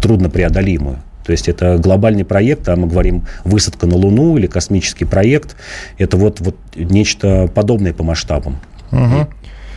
труднопреодолимую. 0.00 1.02
То 1.24 1.32
есть 1.32 1.48
это 1.48 1.78
глобальный 1.78 2.24
проект, 2.24 2.68
а 2.68 2.76
мы 2.76 2.86
говорим 2.86 3.26
высадка 3.44 3.86
на 3.86 3.96
Луну 3.96 4.36
или 4.36 4.46
космический 4.46 5.04
проект. 5.04 5.56
Это 5.98 6.16
вот, 6.16 6.40
вот 6.40 6.56
нечто 6.76 7.50
подобное 7.54 7.92
по 7.92 8.02
масштабам. 8.02 8.60
Угу. 8.92 9.28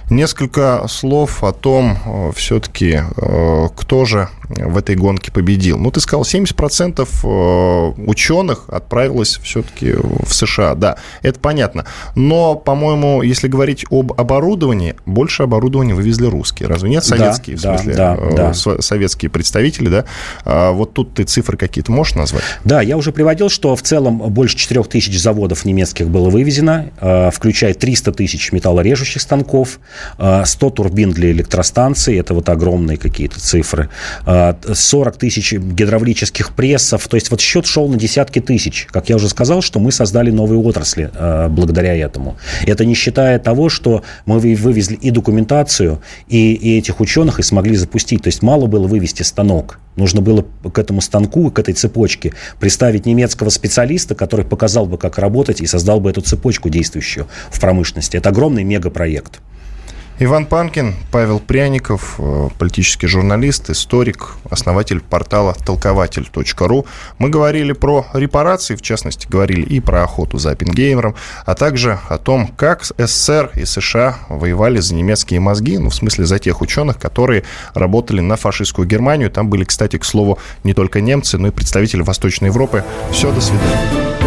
Несколько 0.09 0.87
слов 0.87 1.43
о 1.43 1.51
том, 1.51 1.97
э, 2.05 2.31
все-таки, 2.35 3.01
э, 3.17 3.67
кто 3.75 4.05
же 4.05 4.29
в 4.49 4.77
этой 4.77 4.95
гонке 4.95 5.31
победил. 5.31 5.77
Ну, 5.77 5.91
ты 5.91 5.99
сказал, 5.99 6.23
70% 6.23 7.07
э, 7.23 8.01
ученых 8.01 8.65
отправилось 8.69 9.39
все-таки 9.43 9.93
в 9.93 10.33
США. 10.33 10.75
Да, 10.75 10.97
это 11.21 11.39
понятно. 11.39 11.85
Но, 12.15 12.55
по-моему, 12.55 13.21
если 13.21 13.47
говорить 13.47 13.85
об 13.89 14.13
оборудовании, 14.19 14.95
больше 15.05 15.43
оборудования 15.43 15.93
вывезли 15.93 16.27
русские. 16.27 16.69
Разве 16.69 16.89
нет? 16.89 17.03
Советские, 17.03 17.57
да, 17.57 17.73
в 17.73 17.79
смысле, 17.79 17.95
да, 17.95 18.17
да, 18.17 18.53
да. 18.53 18.81
советские 18.81 19.29
представители, 19.29 19.89
да? 19.89 20.05
А 20.45 20.71
вот 20.71 20.93
тут 20.93 21.13
ты 21.13 21.23
цифры 21.23 21.57
какие-то 21.57 21.91
можешь 21.91 22.15
назвать? 22.15 22.43
Да, 22.63 22.81
я 22.81 22.97
уже 22.97 23.11
приводил, 23.11 23.49
что 23.49 23.75
в 23.75 23.81
целом 23.81 24.17
больше 24.17 24.57
4 24.57 24.83
тысяч 24.83 25.19
заводов 25.19 25.65
немецких 25.65 26.07
было 26.07 26.29
вывезено, 26.29 26.91
включая 27.33 27.73
300 27.73 28.11
тысяч 28.13 28.51
металлорежущих 28.51 29.21
станков, 29.21 29.79
100 30.17 30.69
турбин 30.69 31.11
для 31.11 31.31
электростанций, 31.31 32.17
это 32.17 32.33
вот 32.33 32.49
огромные 32.49 32.97
какие-то 32.97 33.39
цифры, 33.39 33.89
40 34.73 35.17
тысяч 35.17 35.53
гидравлических 35.53 36.53
прессов, 36.53 37.07
то 37.07 37.15
есть 37.15 37.31
вот 37.31 37.41
счет 37.41 37.65
шел 37.65 37.87
на 37.87 37.97
десятки 37.97 38.39
тысяч. 38.39 38.87
Как 38.91 39.09
я 39.09 39.15
уже 39.15 39.29
сказал, 39.29 39.61
что 39.61 39.79
мы 39.79 39.91
создали 39.91 40.31
новые 40.31 40.59
отрасли 40.59 41.09
благодаря 41.49 41.95
этому. 41.95 42.37
Это 42.65 42.85
не 42.85 42.93
считая 42.93 43.39
того, 43.39 43.69
что 43.69 44.03
мы 44.25 44.39
вывезли 44.39 44.95
и 44.95 45.11
документацию, 45.11 46.01
и, 46.27 46.53
и 46.53 46.77
этих 46.77 46.99
ученых, 46.99 47.39
и 47.39 47.43
смогли 47.43 47.75
запустить. 47.75 48.23
То 48.23 48.27
есть 48.27 48.41
мало 48.41 48.67
было 48.67 48.87
вывести 48.87 49.23
станок. 49.23 49.79
Нужно 49.95 50.21
было 50.21 50.45
к 50.71 50.77
этому 50.77 51.01
станку, 51.01 51.49
к 51.51 51.59
этой 51.59 51.73
цепочке 51.73 52.33
приставить 52.59 53.05
немецкого 53.05 53.49
специалиста, 53.49 54.15
который 54.15 54.45
показал 54.45 54.85
бы, 54.85 54.97
как 54.97 55.17
работать, 55.17 55.61
и 55.61 55.67
создал 55.67 55.99
бы 55.99 56.09
эту 56.09 56.21
цепочку 56.21 56.69
действующую 56.69 57.27
в 57.49 57.59
промышленности. 57.59 58.17
Это 58.17 58.29
огромный 58.29 58.63
мегапроект. 58.63 59.39
Иван 60.19 60.47
Панкин, 60.47 60.95
Павел 61.11 61.39
Пряников, 61.39 62.15
э, 62.17 62.49
политический 62.57 63.05
журналист, 63.05 63.69
историк, 63.69 64.31
основатель 64.49 64.99
портала 64.99 65.53
толкователь.ру. 65.63 66.87
Мы 67.19 67.29
говорили 67.29 67.73
про 67.73 68.07
репарации, 68.13 68.75
в 68.75 68.81
частности, 68.81 69.27
говорили 69.27 69.61
и 69.61 69.79
про 69.79 70.03
охоту 70.03 70.39
за 70.39 70.51
Оппенгеймером, 70.51 71.15
а 71.45 71.53
также 71.53 71.99
о 72.09 72.17
том, 72.17 72.47
как 72.47 72.83
СССР 72.97 73.51
и 73.53 73.65
США 73.65 74.17
воевали 74.27 74.79
за 74.79 74.95
немецкие 74.95 75.39
мозги, 75.39 75.77
ну, 75.77 75.91
в 75.91 75.95
смысле, 75.95 76.25
за 76.25 76.39
тех 76.39 76.61
ученых, 76.61 76.97
которые 76.97 77.43
работали 77.75 78.19
на 78.19 78.37
фашистскую 78.37 78.87
Германию. 78.87 79.29
Там 79.29 79.49
были, 79.49 79.65
кстати, 79.65 79.97
к 79.99 80.03
слову, 80.03 80.39
не 80.63 80.73
только 80.73 80.99
немцы, 80.99 81.37
но 81.37 81.49
и 81.49 81.51
представители 81.51 82.01
Восточной 82.01 82.47
Европы. 82.47 82.83
Все, 83.11 83.31
до 83.31 83.39
свидания. 83.39 84.26